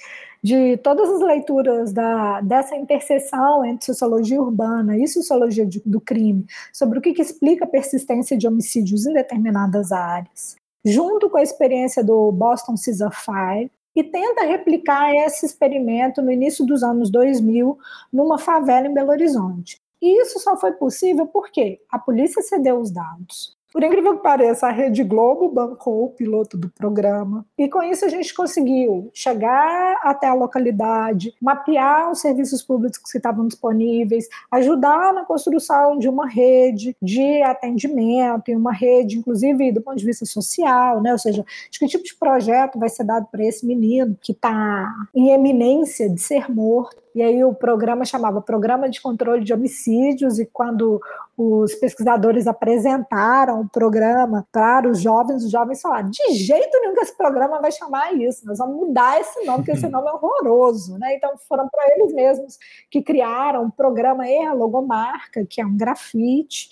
de 0.46 0.78
todas 0.78 1.10
as 1.10 1.22
leituras 1.22 1.92
da, 1.92 2.40
dessa 2.40 2.76
interseção 2.76 3.66
entre 3.66 3.84
sociologia 3.84 4.40
urbana 4.40 4.96
e 4.96 5.08
sociologia 5.08 5.66
de, 5.66 5.82
do 5.84 6.00
crime, 6.00 6.46
sobre 6.72 7.00
o 7.00 7.02
que, 7.02 7.14
que 7.14 7.22
explica 7.24 7.66
a 7.66 7.68
persistência 7.68 8.38
de 8.38 8.48
homicídios 8.48 9.08
em 9.08 9.14
determinadas 9.14 9.92
áreas, 9.92 10.56
junto 10.86 11.32
com 11.32 11.40
a 11.40 11.42
experiência 11.42 12.04
do 12.04 12.32
Boston 12.32 12.76
Caesar 12.76 13.12
Fire, 13.12 13.72
e 13.96 14.04
tenta 14.04 14.44
replicar 14.44 15.16
esse 15.16 15.48
experimento 15.48 16.22
no 16.22 16.32
início 16.32 16.64
dos 16.64 16.84
anos 16.84 17.10
2000 17.10 17.76
numa 18.14 18.38
favela 18.38 18.86
em 18.86 18.94
Belo 18.94 19.10
Horizonte. 19.10 19.80
E 20.00 20.22
isso 20.22 20.40
só 20.40 20.56
foi 20.56 20.74
possível 20.74 21.26
porque 21.26 21.82
a 21.92 21.98
polícia 21.98 22.44
cedeu 22.44 22.80
os 22.80 22.92
dados, 22.92 23.55
por 23.76 23.84
incrível 23.84 24.16
que 24.16 24.24
pareça, 24.24 24.68
a 24.68 24.72
Rede 24.72 25.04
Globo 25.04 25.50
bancou 25.50 26.06
o 26.06 26.10
piloto 26.10 26.56
do 26.58 26.70
programa. 26.70 27.46
E 27.58 27.68
com 27.68 27.84
isso 27.84 28.06
a 28.06 28.08
gente 28.08 28.34
conseguiu 28.34 29.12
chegar 29.14 30.00
até 30.02 30.28
a 30.28 30.34
localidade, 30.34 31.34
mapear 31.42 32.10
os 32.10 32.22
serviços 32.22 32.62
públicos 32.62 33.12
que 33.12 33.18
estavam 33.18 33.46
disponíveis, 33.46 34.30
ajudar 34.50 35.14
na 35.14 35.26
construção 35.26 36.00
de 36.00 36.08
uma 36.08 36.26
rede 36.26 36.96
de 37.02 37.42
atendimento 37.42 38.50
e 38.50 38.56
uma 38.56 38.72
rede, 38.72 39.18
inclusive, 39.18 39.74
do 39.74 39.82
ponto 39.82 39.98
de 39.98 40.06
vista 40.06 40.26
social, 40.26 41.02
né? 41.02 41.12
ou 41.12 41.20
seja, 41.20 41.44
de 41.70 41.78
que 41.78 41.86
tipo 41.86 42.06
de 42.06 42.16
projeto 42.16 42.80
vai 42.80 42.88
ser 42.88 43.04
dado 43.04 43.28
para 43.30 43.44
esse 43.44 43.66
menino 43.66 44.18
que 44.22 44.32
está 44.32 44.90
em 45.14 45.32
eminência 45.32 46.10
de 46.10 46.22
ser 46.22 46.50
morto. 46.50 47.04
E 47.16 47.24
aí 47.24 47.42
o 47.46 47.54
programa 47.54 48.04
chamava 48.04 48.42
Programa 48.42 48.90
de 48.90 49.02
Controle 49.02 49.42
de 49.42 49.54
Homicídios, 49.54 50.38
e 50.38 50.46
quando 50.46 51.02
os 51.38 51.74
pesquisadores 51.76 52.46
apresentaram 52.46 53.62
o 53.62 53.70
programa 53.70 54.46
para 54.52 54.90
os 54.90 55.02
jovens, 55.02 55.46
os 55.46 55.50
jovens 55.50 55.82
falaram: 55.82 56.10
de 56.10 56.34
jeito 56.34 56.78
nenhum 56.82 56.94
que 56.94 57.00
esse 57.00 57.18
programa 57.18 57.62
vai 57.62 57.72
chamar 57.72 58.14
isso, 58.14 58.46
nós 58.46 58.58
vamos 58.58 58.76
mudar 58.76 59.22
esse 59.22 59.46
nome, 59.46 59.60
porque 59.60 59.72
esse 59.72 59.88
nome 59.90 60.10
é 60.10 60.12
horroroso. 60.12 60.98
Né? 61.00 61.16
Então 61.16 61.32
foram 61.48 61.70
para 61.70 61.96
eles 61.96 62.14
mesmos 62.14 62.58
que 62.92 63.02
criaram 63.02 63.66
o 63.66 63.72
programa 63.72 64.28
E, 64.28 64.46
a 64.46 64.52
logomarca, 64.52 65.46
que 65.50 65.62
é 65.62 65.66
um 65.66 65.78
grafite. 65.78 66.70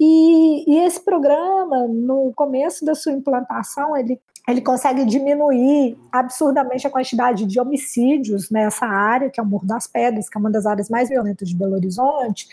E, 0.00 0.64
e, 0.68 0.78
esse 0.84 1.00
programa, 1.04 1.86
no 1.86 2.32
começo 2.34 2.84
da 2.84 2.94
sua 2.94 3.12
implantação, 3.12 3.96
ele 3.96 4.18
ele 4.48 4.60
consegue 4.60 5.04
diminuir 5.04 5.96
absurdamente 6.10 6.86
a 6.86 6.90
quantidade 6.90 7.46
de 7.46 7.60
homicídios 7.60 8.50
nessa 8.50 8.86
área, 8.86 9.30
que 9.30 9.38
é 9.38 9.42
o 9.42 9.46
Morro 9.46 9.66
das 9.66 9.86
Pedras, 9.86 10.28
que 10.28 10.36
é 10.36 10.40
uma 10.40 10.50
das 10.50 10.66
áreas 10.66 10.88
mais 10.88 11.08
violentas 11.08 11.48
de 11.48 11.54
Belo 11.54 11.74
Horizonte, 11.74 12.48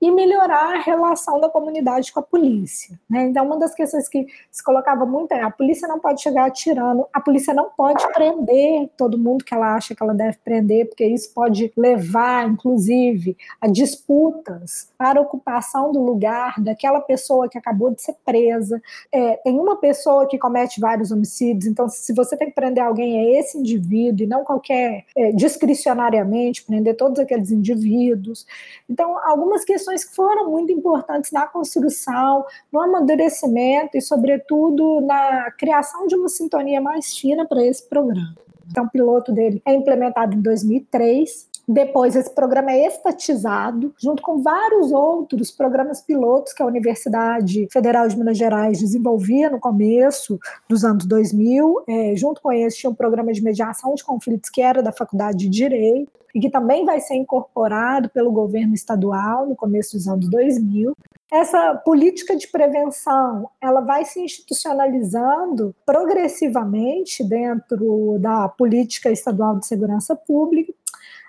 e 0.00 0.10
melhorar 0.10 0.74
a 0.74 0.78
relação 0.78 1.40
da 1.40 1.48
comunidade 1.48 2.12
com 2.12 2.20
a 2.20 2.22
polícia. 2.22 2.98
Né? 3.08 3.24
Então, 3.24 3.46
uma 3.46 3.58
das 3.58 3.74
questões 3.74 4.08
que 4.08 4.26
se 4.50 4.62
colocava 4.62 5.06
muito 5.06 5.32
é 5.32 5.42
a 5.42 5.50
polícia 5.50 5.88
não 5.88 5.98
pode 5.98 6.20
chegar 6.20 6.46
atirando, 6.46 7.06
a 7.12 7.20
polícia 7.20 7.54
não 7.54 7.70
pode 7.70 8.06
prender 8.12 8.90
todo 8.96 9.18
mundo 9.18 9.44
que 9.44 9.54
ela 9.54 9.74
acha 9.74 9.94
que 9.94 10.02
ela 10.02 10.14
deve 10.14 10.36
prender, 10.44 10.86
porque 10.88 11.06
isso 11.06 11.32
pode 11.32 11.72
levar, 11.76 12.48
inclusive, 12.48 13.36
a 13.60 13.66
disputas 13.66 14.92
para 14.98 15.18
a 15.18 15.22
ocupação 15.22 15.92
do 15.92 16.02
lugar 16.02 16.60
daquela 16.60 17.00
pessoa 17.00 17.48
que 17.48 17.56
acabou 17.56 17.90
de 17.90 18.02
ser 18.02 18.14
presa. 18.24 18.82
É, 19.10 19.36
tem 19.38 19.58
uma 19.58 19.76
pessoa 19.76 20.26
que 20.26 20.38
comete 20.38 20.78
vários 20.78 21.10
homicídios, 21.10 21.66
então, 21.66 21.88
se 21.88 22.12
você 22.12 22.36
tem 22.36 22.48
que 22.48 22.54
prender 22.54 22.84
alguém, 22.84 23.18
é 23.18 23.40
esse 23.40 23.56
indivíduo, 23.56 24.24
e 24.24 24.28
não 24.28 24.44
qualquer, 24.44 25.04
é, 25.16 25.32
discricionariamente, 25.32 26.64
prender 26.64 26.96
todos 26.96 27.18
aqueles 27.18 27.50
indivíduos. 27.50 28.46
Então, 28.88 29.18
algumas 29.26 29.64
questões 29.64 29.85
questões 29.86 30.04
que 30.04 30.14
foram 30.14 30.50
muito 30.50 30.72
importantes 30.72 31.30
na 31.30 31.46
construção, 31.46 32.44
no 32.72 32.80
amadurecimento 32.80 33.96
e, 33.96 34.02
sobretudo, 34.02 35.00
na 35.00 35.50
criação 35.52 36.06
de 36.06 36.16
uma 36.16 36.28
sintonia 36.28 36.80
mais 36.80 37.16
fina 37.16 37.46
para 37.46 37.64
esse 37.64 37.88
programa. 37.88 38.34
Então, 38.68 38.84
o 38.84 38.90
piloto 38.90 39.32
dele 39.32 39.62
é 39.64 39.74
implementado 39.74 40.34
em 40.34 40.40
2003. 40.40 41.48
Depois, 41.68 42.14
esse 42.14 42.32
programa 42.32 42.70
é 42.70 42.86
estatizado, 42.86 43.92
junto 43.98 44.22
com 44.22 44.40
vários 44.40 44.92
outros 44.92 45.50
programas 45.50 46.00
pilotos 46.00 46.52
que 46.52 46.62
a 46.62 46.66
Universidade 46.66 47.66
Federal 47.72 48.06
de 48.06 48.16
Minas 48.16 48.38
Gerais 48.38 48.78
desenvolvia 48.78 49.50
no 49.50 49.58
começo 49.58 50.38
dos 50.68 50.84
anos 50.84 51.04
2000. 51.06 51.82
É, 51.88 52.14
junto 52.14 52.40
com 52.40 52.52
esse, 52.52 52.78
tinha 52.78 52.90
um 52.90 52.94
programa 52.94 53.32
de 53.32 53.42
mediação 53.42 53.94
de 53.94 54.04
conflitos 54.04 54.48
que 54.48 54.62
era 54.62 54.80
da 54.80 54.92
Faculdade 54.92 55.38
de 55.38 55.48
Direito 55.48 56.12
e 56.32 56.40
que 56.40 56.50
também 56.50 56.84
vai 56.84 57.00
ser 57.00 57.14
incorporado 57.14 58.10
pelo 58.10 58.30
governo 58.30 58.74
estadual 58.74 59.46
no 59.46 59.56
começo 59.56 59.96
dos 59.96 60.06
anos 60.06 60.28
2000. 60.28 60.94
Essa 61.32 61.74
política 61.74 62.36
de 62.36 62.46
prevenção, 62.46 63.48
ela 63.60 63.80
vai 63.80 64.04
se 64.04 64.20
institucionalizando 64.20 65.74
progressivamente 65.84 67.24
dentro 67.24 68.18
da 68.20 68.48
política 68.48 69.10
estadual 69.10 69.58
de 69.58 69.66
segurança 69.66 70.14
pública, 70.14 70.72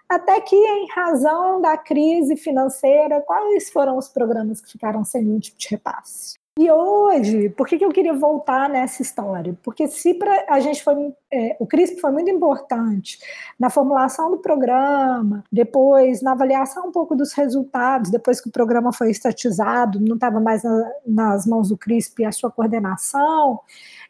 até 0.09 0.39
que, 0.41 0.55
em 0.55 0.87
razão 0.89 1.61
da 1.61 1.77
crise 1.77 2.35
financeira, 2.35 3.21
quais 3.21 3.69
foram 3.69 3.97
os 3.97 4.07
programas 4.07 4.61
que 4.61 4.71
ficaram 4.71 5.03
sem 5.03 5.23
nenhum 5.23 5.39
tipo 5.39 5.57
de 5.57 5.67
repasse? 5.69 6.37
E 6.59 6.71
hoje, 6.71 7.49
por 7.49 7.67
que, 7.67 7.77
que 7.77 7.85
eu 7.85 7.91
queria 7.91 8.15
voltar 8.15 8.67
nessa 8.67 9.03
história? 9.03 9.55
Porque 9.61 9.87
se 9.87 10.15
pra, 10.15 10.45
a 10.49 10.59
gente 10.59 10.83
foi. 10.83 11.13
É, 11.31 11.55
o 11.59 11.67
CRISP 11.67 12.01
foi 12.01 12.11
muito 12.11 12.31
importante 12.31 13.19
na 13.59 13.69
formulação 13.69 14.31
do 14.31 14.39
programa, 14.39 15.43
depois 15.51 16.23
na 16.23 16.31
avaliação 16.31 16.87
um 16.87 16.91
pouco 16.91 17.15
dos 17.15 17.31
resultados, 17.33 18.09
depois 18.09 18.41
que 18.41 18.49
o 18.49 18.51
programa 18.51 18.91
foi 18.91 19.11
estatizado, 19.11 19.99
não 19.99 20.15
estava 20.15 20.39
mais 20.39 20.63
na, 20.63 20.91
nas 21.05 21.45
mãos 21.45 21.69
do 21.69 21.77
CRISP 21.77 22.25
a 22.25 22.31
sua 22.31 22.49
coordenação. 22.49 23.59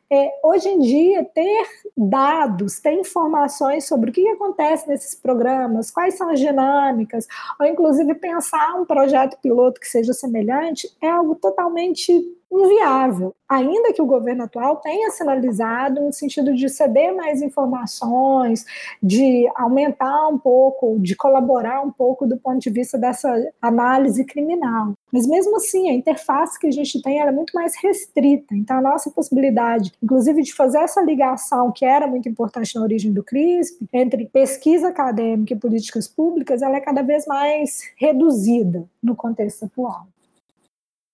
É, 0.09 0.31
hoje 0.41 0.69
em 0.69 0.79
dia, 0.79 1.25
ter 1.25 1.67
dados, 1.95 2.79
ter 2.79 2.93
informações 2.93 3.85
sobre 3.85 4.09
o 4.09 4.13
que 4.13 4.25
acontece 4.29 4.87
nesses 4.87 5.13
programas, 5.15 5.91
quais 5.91 6.15
são 6.15 6.29
as 6.29 6.39
dinâmicas, 6.39 7.27
ou 7.59 7.65
inclusive 7.65 8.15
pensar 8.15 8.75
um 8.75 8.85
projeto 8.85 9.37
piloto 9.41 9.81
que 9.81 9.87
seja 9.87 10.13
semelhante, 10.13 10.89
é 11.01 11.09
algo 11.09 11.35
totalmente 11.35 12.36
inviável, 12.51 13.35
ainda 13.47 13.93
que 13.93 14.01
o 14.01 14.05
governo 14.05 14.43
atual 14.43 14.77
tenha 14.77 15.11
sinalizado 15.11 16.01
no 16.01 16.13
sentido 16.13 16.53
de 16.53 16.69
ceder 16.69 17.15
mais 17.15 17.41
informações, 17.41 18.65
de 19.01 19.49
aumentar 19.55 20.27
um 20.27 20.37
pouco, 20.37 20.97
de 20.99 21.15
colaborar 21.15 21.81
um 21.81 21.91
pouco 21.91 22.25
do 22.25 22.37
ponto 22.37 22.59
de 22.59 22.69
vista 22.69 22.97
dessa 22.97 23.33
análise 23.61 24.23
criminal. 24.25 24.93
Mas 25.11 25.27
mesmo 25.27 25.57
assim, 25.57 25.89
a 25.89 25.93
interface 25.93 26.59
que 26.59 26.67
a 26.67 26.71
gente 26.71 27.01
tem 27.01 27.19
é 27.21 27.31
muito 27.31 27.51
mais 27.53 27.75
restrita. 27.81 28.55
Então, 28.55 28.77
a 28.77 28.81
nossa 28.81 29.09
possibilidade, 29.09 29.91
inclusive, 30.01 30.41
de 30.41 30.53
fazer 30.53 30.79
essa 30.79 31.01
ligação 31.01 31.71
que 31.71 31.85
era 31.85 32.07
muito 32.07 32.27
importante 32.27 32.75
na 32.75 32.81
origem 32.81 33.13
do 33.13 33.23
CRISP, 33.23 33.87
entre 33.93 34.25
pesquisa 34.25 34.89
acadêmica 34.89 35.53
e 35.53 35.57
políticas 35.57 36.07
públicas, 36.07 36.61
ela 36.61 36.77
é 36.77 36.81
cada 36.81 37.01
vez 37.01 37.25
mais 37.25 37.81
reduzida 37.97 38.85
no 39.01 39.15
contexto 39.15 39.65
atual. 39.65 40.07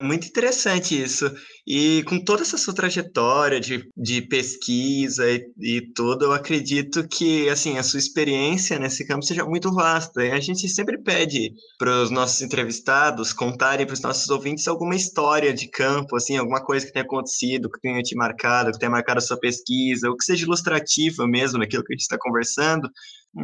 Muito 0.01 0.27
interessante 0.27 1.01
isso. 1.01 1.31
E 1.65 2.03
com 2.03 2.21
toda 2.21 2.41
essa 2.41 2.57
sua 2.57 2.73
trajetória 2.73 3.59
de, 3.59 3.87
de 3.95 4.21
pesquisa 4.21 5.23
e, 5.31 5.45
e 5.59 5.93
tudo, 5.93 6.25
eu 6.25 6.33
acredito 6.33 7.07
que 7.07 7.47
assim 7.49 7.77
a 7.77 7.83
sua 7.83 7.99
experiência 7.99 8.77
nesse 8.77 9.07
campo 9.07 9.23
seja 9.23 9.45
muito 9.45 9.73
vasta. 9.73 10.25
E 10.25 10.31
a 10.31 10.39
gente 10.41 10.67
sempre 10.67 11.01
pede 11.01 11.53
para 11.77 12.03
os 12.03 12.09
nossos 12.11 12.41
entrevistados 12.41 13.31
contarem 13.31 13.85
para 13.85 13.93
os 13.93 14.01
nossos 14.01 14.29
ouvintes 14.29 14.67
alguma 14.67 14.95
história 14.95 15.53
de 15.53 15.69
campo, 15.69 16.17
assim, 16.17 16.35
alguma 16.35 16.63
coisa 16.63 16.85
que 16.85 16.91
tenha 16.91 17.05
acontecido, 17.05 17.69
que 17.69 17.79
tenha 17.79 18.01
te 18.01 18.15
marcado, 18.15 18.71
que 18.71 18.79
tenha 18.79 18.91
marcado 18.91 19.19
a 19.19 19.21
sua 19.21 19.39
pesquisa, 19.39 20.09
ou 20.09 20.17
que 20.17 20.25
seja 20.25 20.43
ilustrativa 20.43 21.25
mesmo 21.27 21.59
naquilo 21.59 21.83
que 21.83 21.93
a 21.93 21.95
gente 21.95 22.01
está 22.01 22.17
conversando. 22.19 22.89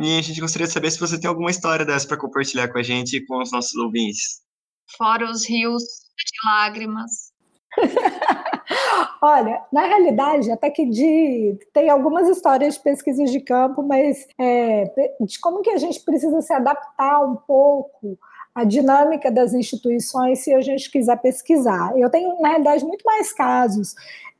E 0.02 0.18
a 0.18 0.22
gente 0.22 0.41
gostaria 0.41 0.68
de 0.68 0.74
saber 0.74 0.91
se 0.91 1.00
você 1.00 1.18
tem 1.20 1.30
alguma 1.30 1.52
história 1.52 1.86
dessa 1.86 2.08
para 2.08 2.18
compartilhar 2.18 2.68
com 2.68 2.78
a 2.78 2.84
gente 2.84 3.16
e 3.16 3.26
com 3.26 3.41
os 3.41 3.52
nossos 3.52 3.76
ouvintes. 3.76 4.49
Fora 4.97 5.29
os 5.29 5.47
rios 5.47 5.83
de 5.83 6.49
lágrimas. 6.49 7.31
Olha, 9.21 9.61
na 9.71 9.85
realidade, 9.85 10.51
até 10.51 10.69
que 10.69 10.85
de, 10.85 11.57
tem 11.73 11.89
algumas 11.89 12.27
histórias 12.27 12.75
de 12.75 12.79
pesquisas 12.81 13.31
de 13.31 13.39
campo, 13.41 13.83
mas 13.83 14.27
é, 14.39 14.91
de 15.19 15.39
como 15.39 15.61
que 15.61 15.69
a 15.69 15.77
gente 15.77 15.99
precisa 16.01 16.41
se 16.41 16.53
adaptar 16.53 17.19
um 17.21 17.35
pouco 17.35 18.17
à 18.53 18.63
dinâmica 18.63 19.31
das 19.31 19.53
instituições 19.53 20.39
se 20.39 20.53
a 20.53 20.61
gente 20.61 20.89
quiser 20.89 21.17
pesquisar. 21.21 21.97
Eu 21.97 22.09
tenho, 22.09 22.39
na 22.41 22.49
realidade, 22.49 22.85
muito 22.85 23.03
mais 23.03 23.33
casos 23.33 23.95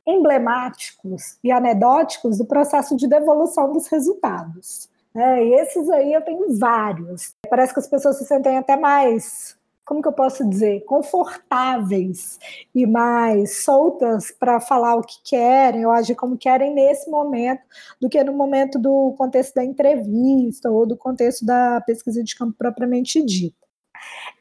emblemáticos 0.06 1.38
e 1.44 1.52
anedóticos 1.52 2.38
do 2.38 2.44
processo 2.44 2.96
de 2.96 3.06
devolução 3.06 3.72
dos 3.72 3.86
resultados. 3.86 4.88
É, 5.14 5.44
e 5.44 5.54
esses 5.54 5.88
aí 5.90 6.12
eu 6.12 6.22
tenho 6.22 6.56
vários. 6.58 7.34
Parece 7.48 7.74
que 7.74 7.80
as 7.80 7.88
pessoas 7.88 8.16
se 8.18 8.24
sentem 8.24 8.56
até 8.56 8.76
mais 8.76 9.56
como 9.84 10.02
que 10.02 10.08
eu 10.08 10.12
posso 10.12 10.48
dizer, 10.48 10.84
confortáveis 10.84 12.38
e 12.74 12.86
mais 12.86 13.64
soltas 13.64 14.30
para 14.30 14.60
falar 14.60 14.94
o 14.96 15.02
que 15.02 15.16
querem, 15.24 15.84
ou 15.84 15.92
agir 15.92 16.14
como 16.14 16.38
querem 16.38 16.72
nesse 16.72 17.10
momento, 17.10 17.62
do 18.00 18.08
que 18.08 18.22
no 18.22 18.32
momento 18.32 18.78
do 18.78 19.14
contexto 19.18 19.54
da 19.54 19.64
entrevista 19.64 20.70
ou 20.70 20.86
do 20.86 20.96
contexto 20.96 21.44
da 21.44 21.80
pesquisa 21.80 22.22
de 22.22 22.36
campo 22.36 22.54
propriamente 22.56 23.24
dita. 23.24 23.56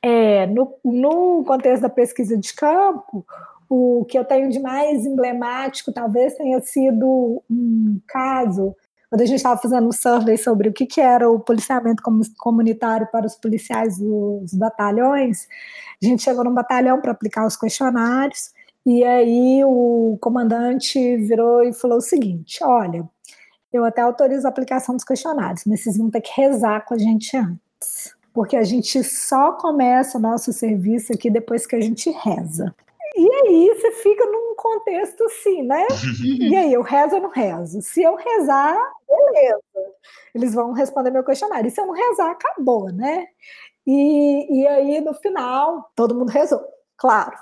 É, 0.01 0.45
no, 0.47 0.75
no 0.83 1.43
contexto 1.43 1.81
da 1.81 1.89
pesquisa 1.89 2.37
de 2.37 2.53
campo, 2.53 3.25
o 3.69 4.05
que 4.05 4.17
eu 4.17 4.25
tenho 4.25 4.49
de 4.49 4.59
mais 4.59 5.05
emblemático 5.05 5.91
talvez 5.91 6.35
tenha 6.35 6.59
sido 6.61 7.43
um 7.49 7.99
caso 8.07 8.75
quando 9.09 9.21
a 9.21 9.25
gente 9.25 9.37
estava 9.37 9.59
fazendo 9.59 9.87
um 9.87 9.91
survey 9.91 10.37
sobre 10.37 10.69
o 10.69 10.73
que, 10.73 10.85
que 10.85 11.01
era 11.01 11.29
o 11.29 11.39
policiamento 11.39 12.03
comunitário 12.37 13.07
para 13.11 13.25
os 13.25 13.35
policiais 13.35 13.97
dos 13.97 14.53
batalhões, 14.53 15.47
a 16.01 16.05
gente 16.05 16.21
chegou 16.21 16.43
num 16.43 16.53
batalhão 16.53 17.01
para 17.01 17.11
aplicar 17.11 17.45
os 17.45 17.57
questionários, 17.57 18.51
e 18.85 19.03
aí 19.03 19.63
o 19.65 20.17
comandante 20.21 21.17
virou 21.17 21.63
e 21.63 21.73
falou 21.73 21.97
o 21.97 22.01
seguinte: 22.01 22.63
olha, 22.63 23.07
eu 23.73 23.83
até 23.83 24.01
autorizo 24.01 24.45
a 24.45 24.49
aplicação 24.49 24.95
dos 24.95 25.03
questionários, 25.03 25.63
mas 25.65 25.81
vocês 25.81 25.97
vão 25.97 26.09
ter 26.09 26.21
que 26.21 26.39
rezar 26.39 26.85
com 26.85 26.93
a 26.93 26.97
gente 26.97 27.35
antes. 27.35 28.15
Porque 28.31 28.55
a 28.55 28.63
gente 28.63 29.03
só 29.03 29.53
começa 29.53 30.17
o 30.17 30.21
nosso 30.21 30.53
serviço 30.53 31.11
aqui 31.11 31.29
depois 31.29 31.65
que 31.65 31.75
a 31.75 31.81
gente 31.81 32.11
reza. 32.11 32.73
E 33.15 33.31
aí 33.33 33.73
você 33.75 33.91
fica 33.91 34.25
num 34.25 34.55
contexto 34.55 35.23
assim, 35.25 35.63
né? 35.63 35.85
E 36.51 36.55
aí, 36.55 36.73
eu 36.73 36.81
rezo 36.81 37.15
ou 37.15 37.21
não 37.21 37.29
rezo? 37.29 37.81
Se 37.81 38.01
eu 38.01 38.15
rezar, 38.15 38.77
beleza. 39.07 39.61
Eles 40.33 40.53
vão 40.53 40.73
responder 40.73 41.11
meu 41.11 41.23
questionário. 41.23 41.67
E 41.67 41.71
se 41.71 41.81
eu 41.81 41.87
não 41.87 41.93
rezar, 41.93 42.31
acabou, 42.31 42.91
né? 42.91 43.25
E, 43.85 44.61
e 44.61 44.67
aí, 44.67 45.01
no 45.01 45.13
final, 45.15 45.91
todo 45.95 46.15
mundo 46.15 46.29
rezou, 46.29 46.61
claro. 46.97 47.33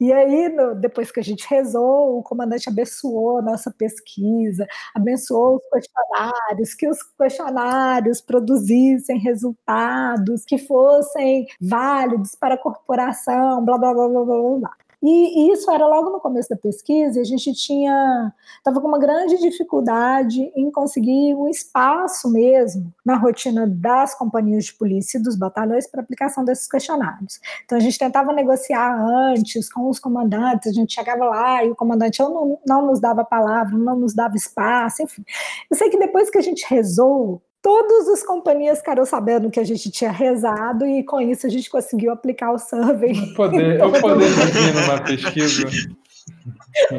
E 0.00 0.12
aí, 0.12 0.48
no, 0.48 0.74
depois 0.74 1.10
que 1.10 1.20
a 1.20 1.22
gente 1.22 1.46
rezou, 1.48 2.18
o 2.18 2.22
comandante 2.22 2.68
abençoou 2.68 3.38
a 3.38 3.42
nossa 3.42 3.70
pesquisa, 3.70 4.66
abençoou 4.94 5.56
os 5.56 5.62
questionários, 5.70 6.74
que 6.74 6.88
os 6.88 6.98
questionários 7.18 8.20
produzissem 8.20 9.18
resultados 9.18 10.44
que 10.44 10.58
fossem 10.58 11.46
válidos 11.60 12.34
para 12.34 12.54
a 12.54 12.58
corporação, 12.58 13.64
blá, 13.64 13.78
blá, 13.78 13.92
blá, 13.94 14.08
blá, 14.08 14.24
blá, 14.24 14.58
blá. 14.58 14.85
E, 15.02 15.08
e, 15.08 15.52
isso 15.52 15.70
era 15.70 15.86
logo 15.86 16.10
no 16.10 16.20
começo 16.20 16.48
da 16.48 16.56
pesquisa, 16.56 17.18
e 17.18 17.22
a 17.22 17.24
gente 17.24 17.52
tinha 17.52 18.32
estava 18.58 18.80
com 18.80 18.88
uma 18.88 18.98
grande 18.98 19.38
dificuldade 19.38 20.50
em 20.56 20.70
conseguir 20.70 21.34
um 21.34 21.48
espaço 21.48 22.30
mesmo 22.30 22.92
na 23.04 23.16
rotina 23.16 23.66
das 23.66 24.14
companhias 24.14 24.66
de 24.66 24.74
polícia 24.74 25.18
e 25.18 25.22
dos 25.22 25.36
batalhões 25.36 25.86
para 25.86 26.00
aplicação 26.00 26.44
desses 26.44 26.66
questionários. 26.66 27.40
Então 27.64 27.76
a 27.78 27.80
gente 27.80 27.98
tentava 27.98 28.32
negociar 28.32 28.98
antes 28.98 29.70
com 29.72 29.88
os 29.88 30.00
comandantes, 30.00 30.70
a 30.70 30.74
gente 30.74 30.94
chegava 30.94 31.24
lá 31.24 31.64
e 31.64 31.70
o 31.70 31.76
comandante 31.76 32.20
não, 32.20 32.58
não 32.66 32.86
nos 32.86 33.00
dava 33.00 33.24
palavra, 33.24 33.76
não 33.76 33.98
nos 33.98 34.14
dava 34.14 34.34
espaço, 34.36 35.02
enfim. 35.02 35.24
Eu 35.70 35.76
sei 35.76 35.90
que 35.90 35.98
depois 35.98 36.30
que 36.30 36.38
a 36.38 36.42
gente 36.42 36.66
rezou 36.68 37.42
todas 37.66 38.08
as 38.10 38.22
companhias 38.22 38.78
ficaram 38.78 39.04
sabendo 39.04 39.50
que 39.50 39.58
a 39.58 39.64
gente 39.64 39.90
tinha 39.90 40.12
rezado 40.12 40.86
e 40.86 41.02
com 41.02 41.20
isso 41.20 41.48
a 41.48 41.50
gente 41.50 41.68
conseguiu 41.68 42.12
aplicar 42.12 42.52
o 42.52 42.58
survey. 42.60 43.10
O 43.10 43.34
poder, 43.34 43.82
o 43.82 43.90
poder 44.00 44.28
divino 44.28 44.80
numa 44.80 45.02
pesquisa. 45.02 45.68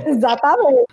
Exatamente. 0.05 0.85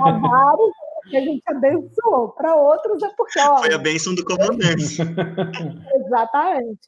Há 0.00 0.18
vários 0.20 0.72
que 1.10 1.16
a 1.16 1.20
gente 1.20 1.42
abençoou, 1.46 2.28
para 2.28 2.54
outros 2.54 3.02
é 3.02 3.08
porque. 3.16 3.40
Ó, 3.40 3.58
Foi 3.58 3.74
a 3.74 3.78
bênção 3.78 4.14
do 4.14 4.24
comandante. 4.24 4.98
Exatamente. 6.06 6.78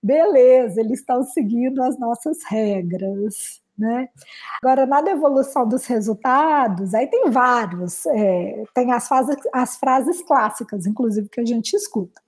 Beleza, 0.00 0.80
eles 0.80 1.00
estão 1.00 1.24
seguindo 1.24 1.82
as 1.82 1.98
nossas 1.98 2.38
regras. 2.48 3.60
Né? 3.80 4.10
Agora, 4.62 4.84
na 4.84 5.00
devolução 5.00 5.66
dos 5.66 5.86
resultados, 5.86 6.92
aí 6.92 7.06
tem 7.06 7.30
vários, 7.30 8.04
é, 8.04 8.62
tem 8.74 8.92
as, 8.92 9.08
fases, 9.08 9.36
as 9.54 9.78
frases 9.78 10.20
clássicas, 10.20 10.84
inclusive, 10.86 11.30
que 11.30 11.40
a 11.40 11.46
gente 11.46 11.74
escuta. 11.74 12.20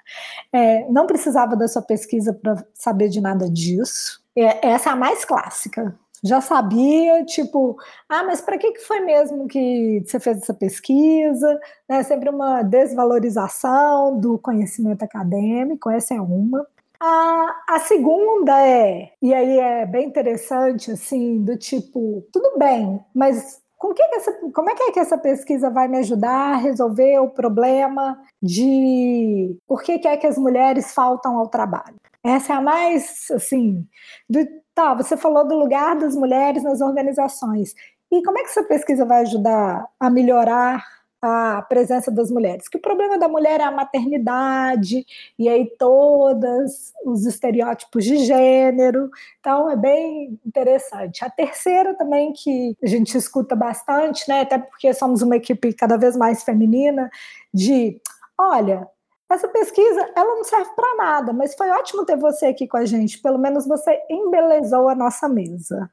É, 0.50 0.88
não 0.90 1.06
precisava 1.06 1.54
da 1.54 1.68
sua 1.68 1.82
pesquisa 1.82 2.32
para 2.32 2.64
saber 2.72 3.10
de 3.10 3.20
nada 3.20 3.50
disso. 3.50 4.22
É, 4.34 4.66
essa 4.66 4.88
é 4.88 4.92
a 4.94 4.96
mais 4.96 5.26
clássica. 5.26 5.94
Já 6.24 6.40
sabia, 6.40 7.22
tipo, 7.26 7.76
ah, 8.08 8.22
mas 8.22 8.40
para 8.40 8.56
que, 8.56 8.72
que 8.72 8.80
foi 8.80 9.00
mesmo 9.00 9.46
que 9.46 10.02
você 10.06 10.18
fez 10.20 10.38
essa 10.38 10.54
pesquisa? 10.54 11.60
É 11.86 12.02
sempre 12.02 12.30
uma 12.30 12.62
desvalorização 12.62 14.18
do 14.18 14.38
conhecimento 14.38 15.02
acadêmico, 15.02 15.90
essa 15.90 16.14
é 16.14 16.20
uma. 16.20 16.66
A, 17.04 17.64
a 17.68 17.78
segunda 17.80 18.64
é, 18.64 19.10
e 19.20 19.34
aí 19.34 19.58
é 19.58 19.84
bem 19.84 20.06
interessante, 20.06 20.92
assim, 20.92 21.42
do 21.42 21.58
tipo, 21.58 22.24
tudo 22.32 22.56
bem, 22.56 23.04
mas 23.12 23.60
com 23.76 23.92
que 23.92 24.00
essa, 24.00 24.32
como 24.54 24.70
é 24.70 24.74
que, 24.76 24.82
é 24.84 24.92
que 24.92 25.00
essa 25.00 25.18
pesquisa 25.18 25.68
vai 25.68 25.88
me 25.88 25.98
ajudar 25.98 26.52
a 26.52 26.56
resolver 26.58 27.18
o 27.18 27.28
problema 27.28 28.22
de 28.40 29.58
por 29.66 29.82
que, 29.82 29.98
que 29.98 30.06
é 30.06 30.16
que 30.16 30.28
as 30.28 30.38
mulheres 30.38 30.94
faltam 30.94 31.36
ao 31.36 31.48
trabalho? 31.48 31.96
Essa 32.22 32.52
é 32.52 32.56
a 32.56 32.60
mais, 32.60 33.28
assim, 33.32 33.84
do, 34.30 34.38
tá, 34.72 34.94
você 34.94 35.16
falou 35.16 35.44
do 35.44 35.56
lugar 35.56 35.96
das 35.96 36.14
mulheres 36.14 36.62
nas 36.62 36.80
organizações. 36.80 37.74
E 38.12 38.22
como 38.22 38.38
é 38.38 38.42
que 38.42 38.50
essa 38.50 38.62
pesquisa 38.62 39.04
vai 39.04 39.22
ajudar 39.22 39.88
a 39.98 40.08
melhorar 40.08 40.84
a 41.22 41.62
presença 41.62 42.10
das 42.10 42.32
mulheres, 42.32 42.68
que 42.68 42.76
o 42.76 42.80
problema 42.80 43.16
da 43.16 43.28
mulher 43.28 43.60
é 43.60 43.62
a 43.62 43.70
maternidade, 43.70 45.06
e 45.38 45.48
aí 45.48 45.70
todos 45.78 46.92
os 47.06 47.24
estereótipos 47.24 48.04
de 48.04 48.18
gênero, 48.18 49.08
então 49.38 49.70
é 49.70 49.76
bem 49.76 50.36
interessante. 50.44 51.24
A 51.24 51.30
terceira 51.30 51.94
também 51.94 52.32
que 52.32 52.76
a 52.82 52.86
gente 52.88 53.16
escuta 53.16 53.54
bastante, 53.54 54.28
né, 54.28 54.40
até 54.40 54.58
porque 54.58 54.92
somos 54.92 55.22
uma 55.22 55.36
equipe 55.36 55.72
cada 55.72 55.96
vez 55.96 56.16
mais 56.16 56.42
feminina, 56.42 57.08
de, 57.54 58.00
olha, 58.36 58.88
essa 59.30 59.46
pesquisa, 59.46 60.12
ela 60.16 60.34
não 60.34 60.44
serve 60.44 60.70
para 60.74 60.96
nada, 60.96 61.32
mas 61.32 61.54
foi 61.54 61.70
ótimo 61.70 62.04
ter 62.04 62.16
você 62.16 62.46
aqui 62.46 62.66
com 62.66 62.76
a 62.76 62.84
gente, 62.84 63.20
pelo 63.22 63.38
menos 63.38 63.64
você 63.66 63.96
embelezou 64.10 64.88
a 64.88 64.94
nossa 64.94 65.28
mesa. 65.28 65.88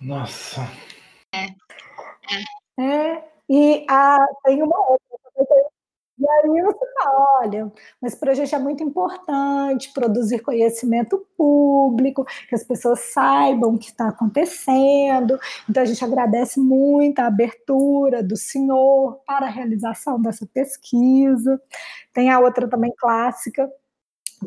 Nossa. 0.00 0.62
É. 1.34 1.46
É, 2.80 2.82
é 2.82 3.31
e 3.52 3.84
a, 3.86 4.16
tem 4.44 4.62
uma 4.62 4.78
outra. 4.78 5.12
E 6.18 6.26
aí 6.28 6.62
você 6.62 6.78
fala, 6.94 7.40
olha, 7.40 7.72
mas 8.00 8.14
para 8.14 8.30
a 8.30 8.34
gente 8.34 8.54
é 8.54 8.58
muito 8.58 8.82
importante 8.82 9.92
produzir 9.92 10.38
conhecimento 10.38 11.26
público, 11.36 12.24
que 12.48 12.54
as 12.54 12.62
pessoas 12.64 13.00
saibam 13.12 13.74
o 13.74 13.78
que 13.78 13.86
está 13.86 14.08
acontecendo. 14.08 15.38
Então 15.68 15.82
a 15.82 15.86
gente 15.86 16.02
agradece 16.02 16.60
muito 16.60 17.18
a 17.18 17.26
abertura 17.26 18.22
do 18.22 18.36
senhor 18.36 19.20
para 19.26 19.46
a 19.46 19.50
realização 19.50 20.20
dessa 20.22 20.46
pesquisa. 20.46 21.60
Tem 22.14 22.30
a 22.30 22.40
outra 22.40 22.68
também 22.68 22.92
clássica, 22.96 23.70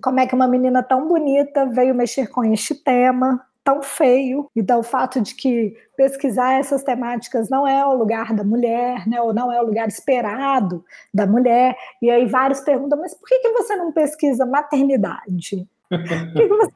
como 0.02 0.20
é 0.20 0.26
que 0.26 0.36
uma 0.36 0.48
menina 0.48 0.82
tão 0.82 1.08
bonita 1.08 1.66
veio 1.68 1.94
mexer 1.94 2.28
com 2.28 2.44
este 2.44 2.74
tema, 2.74 3.46
tão 3.66 3.82
feio. 3.82 4.48
Então, 4.56 4.80
o 4.80 4.84
fato 4.84 5.20
de 5.20 5.34
que 5.34 5.76
pesquisar 5.98 6.54
essas 6.54 6.84
temáticas 6.84 7.50
não 7.50 7.68
é 7.68 7.84
o 7.84 7.96
lugar 7.96 8.32
da 8.32 8.44
mulher, 8.44 9.08
né, 9.08 9.20
ou 9.20 9.34
não 9.34 9.52
é 9.52 9.60
o 9.60 9.66
lugar 9.66 9.88
esperado 9.88 10.86
da 11.12 11.26
mulher. 11.26 11.76
E 12.00 12.10
aí 12.12 12.28
vários 12.28 12.60
perguntam, 12.62 13.00
mas 13.00 13.16
por 13.16 13.28
que, 13.28 13.40
que 13.40 13.50
você 13.50 13.76
não 13.76 13.92
pesquisa 13.92 14.46
maternidade? 14.46 15.68
Por 15.88 16.02
que, 16.34 16.48
que 16.48 16.56
você 16.56 16.72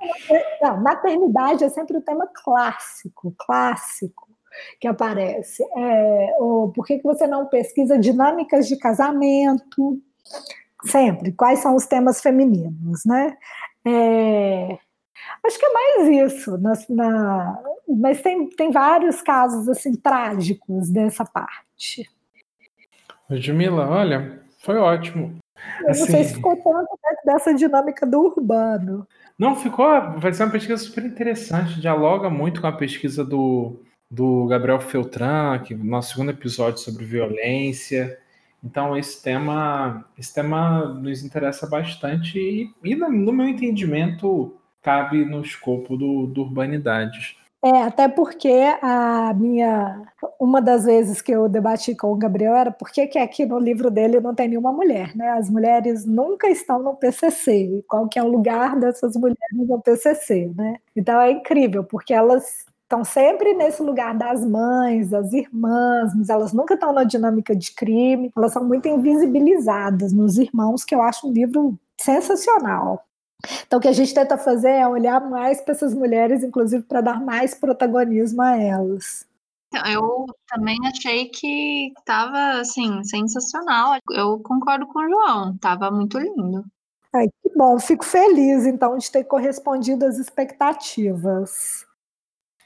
não... 0.62 0.76
não, 0.76 0.84
maternidade 0.84 1.64
é 1.64 1.70
sempre 1.70 1.98
o 1.98 2.02
tema 2.02 2.30
clássico, 2.32 3.34
clássico 3.40 4.30
que 4.80 4.88
aparece. 4.88 5.64
É, 5.76 6.36
ou 6.38 6.72
por 6.72 6.86
que, 6.86 7.00
que 7.00 7.04
você 7.04 7.26
não 7.26 7.48
pesquisa 7.48 7.98
dinâmicas 7.98 8.68
de 8.68 8.78
casamento? 8.78 10.00
Sempre. 10.86 11.32
Quais 11.32 11.58
são 11.58 11.76
os 11.76 11.88
temas 11.88 12.22
femininos, 12.22 13.04
né? 13.04 13.36
É, 13.84 14.78
Acho 15.46 15.60
que 15.60 15.66
é 15.66 15.74
mais 15.74 16.34
isso, 16.34 16.58
na, 16.58 16.74
na, 16.90 17.64
mas 17.88 18.22
tem, 18.22 18.50
tem 18.50 18.72
vários 18.72 19.22
casos 19.22 19.68
assim 19.68 19.96
trágicos 19.96 20.90
dessa 20.90 21.26
parte. 21.26 22.10
Ludmila, 23.30 23.88
olha, 23.88 24.42
foi 24.60 24.78
ótimo. 24.78 25.38
Eu 25.82 25.90
assim, 25.90 26.00
não 26.02 26.08
sei 26.08 26.24
se 26.24 26.36
ficou 26.36 26.56
tanto 26.56 26.90
dessa 27.26 27.54
dinâmica 27.54 28.06
do 28.06 28.20
urbano. 28.20 29.08
Não, 29.38 29.56
ficou. 29.56 29.86
Vai 30.18 30.34
ser 30.34 30.44
uma 30.44 30.52
pesquisa 30.52 30.78
super 30.78 31.06
interessante, 31.06 31.80
dialoga 31.80 32.30
muito 32.30 32.62
com 32.62 32.68
a 32.68 32.72
pesquisa 32.72 33.24
do, 33.24 33.82
do 34.10 34.48
Gabriel 34.48 34.80
Feltran, 34.80 35.60
que 35.60 35.76
nosso 35.76 36.14
segundo 36.14 36.32
episódio 36.32 36.80
sobre 36.80 37.06
violência. 37.06 38.20
Então 38.64 38.98
esse 38.98 39.22
tema, 39.24 40.06
esse 40.18 40.34
tema 40.34 40.86
nos 40.86 41.24
interessa 41.24 41.68
bastante 41.68 42.38
e, 42.38 42.74
e 42.84 42.96
no 42.96 43.32
meu 43.32 43.48
entendimento 43.48 44.59
cabe 44.82 45.26
no 45.26 45.42
escopo 45.42 45.98
do, 45.98 46.28
do 46.28 46.42
Urbanidades. 46.42 47.36
É, 47.62 47.84
até 47.84 48.08
porque 48.08 48.54
a 48.82 49.34
minha. 49.34 50.02
Uma 50.40 50.62
das 50.62 50.86
vezes 50.86 51.22
que 51.22 51.32
eu 51.32 51.50
debati 51.50 51.94
com 51.94 52.14
o 52.14 52.16
Gabriel 52.16 52.56
era 52.56 52.72
por 52.72 52.90
que, 52.90 53.02
aqui 53.20 53.46
no 53.46 53.60
livro 53.60 53.92
dele 53.92 54.22
não 54.22 54.34
tem 54.34 54.48
nenhuma 54.48 54.72
mulher, 54.72 55.14
né? 55.16 55.32
As 55.32 55.50
mulheres 55.50 56.06
nunca 56.06 56.48
estão 56.50 56.82
no 56.82 56.96
PCC. 56.96 57.84
Qual 57.88 58.08
que 58.08 58.18
é 58.18 58.24
o 58.24 58.30
lugar 58.30 58.80
dessas 58.80 59.16
mulheres 59.18 59.38
no 59.52 59.82
PCC, 59.82 60.50
né? 60.56 60.78
Então 60.96 61.20
é 61.20 61.32
incrível, 61.32 61.84
porque 61.84 62.14
elas 62.14 62.66
estão 62.84 63.04
sempre 63.04 63.54
nesse 63.54 63.84
lugar 63.84 64.18
das 64.18 64.44
mães, 64.46 65.10
das 65.10 65.34
irmãs, 65.34 66.16
mas 66.16 66.30
elas 66.30 66.54
nunca 66.54 66.76
estão 66.76 66.94
na 66.94 67.04
dinâmica 67.04 67.56
de 67.56 67.74
crime, 67.74 68.32
elas 68.36 68.54
são 68.54 68.64
muito 68.64 68.88
invisibilizadas 68.88 70.14
nos 70.14 70.38
irmãos, 70.40 70.86
que 70.86 70.96
eu 70.96 71.02
acho 71.02 71.28
um 71.28 71.32
livro 71.32 71.78
sensacional. 72.00 73.06
Então, 73.66 73.80
o 73.80 73.82
que 73.82 73.88
a 73.88 73.94
gente 73.94 74.14
tenta 74.14 74.38
fazer 74.38 74.70
é 74.70 74.88
olhar 74.88 75.22
mais 75.22 75.62
para 75.62 75.74
essas 75.74 75.94
mulheres, 75.94 76.44
inclusive 76.44 76.84
para 76.84 77.02
dar 77.02 77.22
mais 77.22 77.54
protagonismo 77.54 78.42
a 78.42 78.58
elas. 78.58 79.26
Então, 79.68 79.86
eu 79.86 80.26
também 80.48 80.78
achei 80.88 81.30
que 81.30 81.94
estava 81.98 82.60
assim 82.60 83.04
sensacional. 83.04 83.98
Eu 84.12 84.40
concordo 84.40 84.88
com 84.88 85.00
o 85.00 85.10
João, 85.10 85.54
estava 85.54 85.92
muito 85.92 86.18
lindo. 86.18 86.66
Ai, 87.14 87.28
que 87.28 87.56
bom, 87.56 87.80
fico 87.80 88.06
feliz 88.06 88.66
então 88.66 88.98
de 88.98 89.12
ter 89.12 89.24
correspondido 89.24 90.06
às 90.06 90.18
expectativas. 90.18 91.86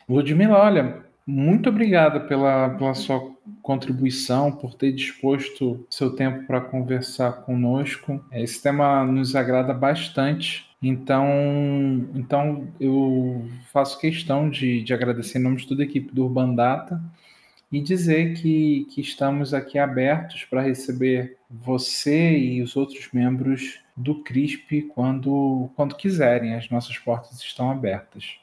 Ludmila, 0.07 0.59
olha, 0.59 1.05
muito 1.25 1.69
obrigada 1.69 2.19
pela, 2.21 2.71
pela 2.71 2.93
sua 2.93 3.31
contribuição, 3.63 4.51
por 4.51 4.75
ter 4.75 4.91
disposto 4.91 5.83
seu 5.89 6.15
tempo 6.15 6.45
para 6.45 6.61
conversar 6.61 7.31
conosco. 7.43 8.23
Esse 8.31 8.61
tema 8.61 9.03
nos 9.05 9.35
agrada 9.35 9.73
bastante. 9.73 10.69
Então, 10.81 11.25
então 12.13 12.67
eu 12.77 13.47
faço 13.71 13.97
questão 13.97 14.49
de, 14.49 14.83
de 14.83 14.93
agradecer 14.93 15.39
em 15.39 15.41
nome 15.41 15.55
de 15.55 15.67
toda 15.67 15.81
a 15.81 15.85
equipe 15.85 16.13
do 16.13 16.25
Urban 16.25 16.53
Data 16.53 17.01
e 17.71 17.79
dizer 17.79 18.35
que, 18.35 18.85
que 18.91 19.01
estamos 19.01 19.53
aqui 19.53 19.79
abertos 19.79 20.43
para 20.43 20.61
receber 20.61 21.37
você 21.49 22.37
e 22.37 22.61
os 22.61 22.75
outros 22.75 23.09
membros 23.13 23.79
do 23.95 24.21
CRISP 24.23 24.83
quando, 24.93 25.69
quando 25.75 25.95
quiserem. 25.95 26.53
As 26.53 26.69
nossas 26.69 26.97
portas 26.97 27.39
estão 27.41 27.71
abertas. 27.71 28.42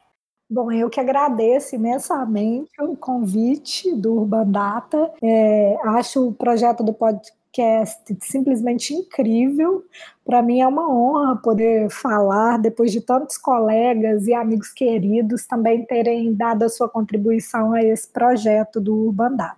Bom, 0.50 0.72
eu 0.72 0.90
que 0.90 0.98
agradeço 0.98 1.76
imensamente 1.76 2.72
o 2.80 2.96
convite 2.96 3.94
do 3.94 4.14
Urban 4.16 4.50
Data. 4.50 5.12
É, 5.22 5.76
acho 5.84 6.26
o 6.26 6.32
projeto 6.32 6.82
do 6.82 6.92
podcast 6.92 8.16
simplesmente 8.20 8.92
incrível. 8.92 9.84
Para 10.24 10.42
mim 10.42 10.60
é 10.60 10.66
uma 10.66 10.92
honra 10.92 11.36
poder 11.36 11.88
falar, 11.88 12.58
depois 12.58 12.90
de 12.90 13.00
tantos 13.00 13.38
colegas 13.38 14.26
e 14.26 14.34
amigos 14.34 14.72
queridos 14.72 15.46
também 15.46 15.84
terem 15.84 16.34
dado 16.34 16.64
a 16.64 16.68
sua 16.68 16.88
contribuição 16.88 17.72
a 17.72 17.84
esse 17.84 18.08
projeto 18.08 18.80
do 18.80 19.06
Urban 19.06 19.36
Data. 19.36 19.56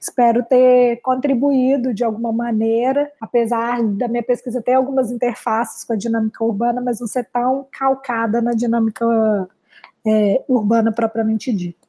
Espero 0.00 0.42
ter 0.44 0.96
contribuído 1.02 1.92
de 1.92 2.04
alguma 2.04 2.32
maneira, 2.32 3.12
apesar 3.20 3.82
da 3.82 4.08
minha 4.08 4.22
pesquisa 4.22 4.62
ter 4.62 4.72
algumas 4.72 5.10
interfaces 5.10 5.84
com 5.84 5.92
a 5.92 5.96
dinâmica 5.96 6.42
urbana, 6.42 6.80
mas 6.80 7.00
não 7.00 7.06
ser 7.06 7.28
tão 7.30 7.66
calcada 7.70 8.40
na 8.40 8.52
dinâmica 8.52 9.06
é, 10.06 10.44
urbana 10.48 10.92
propriamente 10.92 11.52
dita. 11.52 11.86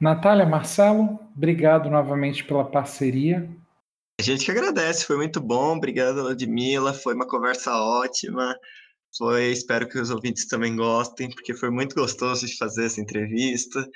Natália, 0.00 0.44
Marcelo, 0.44 1.18
obrigado 1.34 1.88
novamente 1.88 2.44
pela 2.44 2.64
parceria. 2.64 3.48
A 4.18 4.22
gente 4.22 4.44
que 4.44 4.50
agradece, 4.50 5.06
foi 5.06 5.16
muito 5.16 5.40
bom. 5.40 5.76
Obrigado, 5.76 6.22
Ludmilla. 6.22 6.92
Foi 6.94 7.14
uma 7.14 7.28
conversa 7.28 7.72
ótima. 7.74 8.54
Foi, 9.16 9.52
espero 9.52 9.88
que 9.88 9.98
os 9.98 10.10
ouvintes 10.10 10.46
também 10.46 10.76
gostem, 10.76 11.30
porque 11.30 11.54
foi 11.54 11.70
muito 11.70 11.94
gostoso 11.94 12.46
de 12.46 12.56
fazer 12.56 12.86
essa 12.86 13.00
entrevista. 13.00 13.86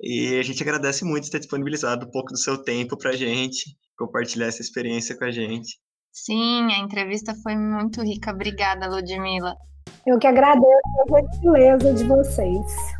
E 0.00 0.38
a 0.38 0.42
gente 0.42 0.62
agradece 0.62 1.04
muito 1.04 1.30
ter 1.30 1.38
disponibilizado 1.38 2.06
um 2.06 2.10
pouco 2.10 2.32
do 2.32 2.38
seu 2.38 2.56
tempo 2.58 2.96
para 2.96 3.10
a 3.10 3.16
gente, 3.16 3.76
compartilhar 3.96 4.46
essa 4.46 4.62
experiência 4.62 5.16
com 5.16 5.24
a 5.24 5.30
gente. 5.30 5.78
Sim, 6.12 6.72
a 6.72 6.78
entrevista 6.78 7.34
foi 7.42 7.56
muito 7.56 8.02
rica. 8.02 8.30
Obrigada, 8.30 8.88
Ludmilla. 8.88 9.54
Eu 10.06 10.18
que 10.18 10.26
agradeço 10.26 10.66
a 10.66 11.20
gentileza 11.20 11.94
de 11.94 12.04
vocês. 12.04 12.98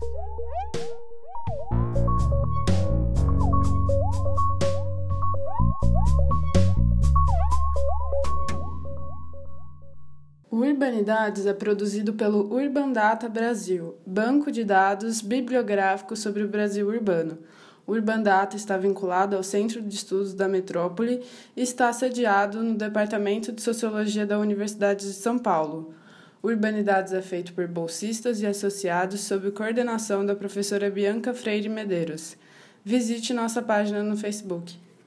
O 10.50 10.56
Urbanidades 10.62 11.46
é 11.46 11.52
produzido 11.52 12.14
pelo 12.14 12.52
Urban 12.52 12.90
Data 12.92 13.28
Brasil, 13.28 13.94
banco 14.04 14.50
de 14.50 14.64
dados 14.64 15.20
bibliográfico 15.20 16.16
sobre 16.16 16.42
o 16.42 16.48
Brasil 16.48 16.88
urbano. 16.88 17.38
O 17.86 17.92
Urban 17.92 18.22
Data 18.22 18.56
está 18.56 18.76
vinculado 18.76 19.36
ao 19.36 19.42
Centro 19.42 19.80
de 19.80 19.94
Estudos 19.94 20.34
da 20.34 20.48
Metrópole 20.48 21.22
e 21.56 21.62
está 21.62 21.92
sediado 21.92 22.62
no 22.62 22.74
Departamento 22.74 23.52
de 23.52 23.62
Sociologia 23.62 24.26
da 24.26 24.38
Universidade 24.38 25.06
de 25.06 25.12
São 25.12 25.38
Paulo. 25.38 25.94
Urbanidades 26.42 27.12
é 27.12 27.20
feito 27.20 27.52
por 27.52 27.66
bolsistas 27.66 28.40
e 28.40 28.46
associados 28.46 29.20
sob 29.20 29.50
coordenação 29.50 30.24
da 30.24 30.36
professora 30.36 30.88
Bianca 30.88 31.34
Freire 31.34 31.68
Medeiros. 31.68 32.36
Visite 32.84 33.34
nossa 33.34 33.60
página 33.60 34.02
no 34.02 34.16
Facebook. 34.16 34.78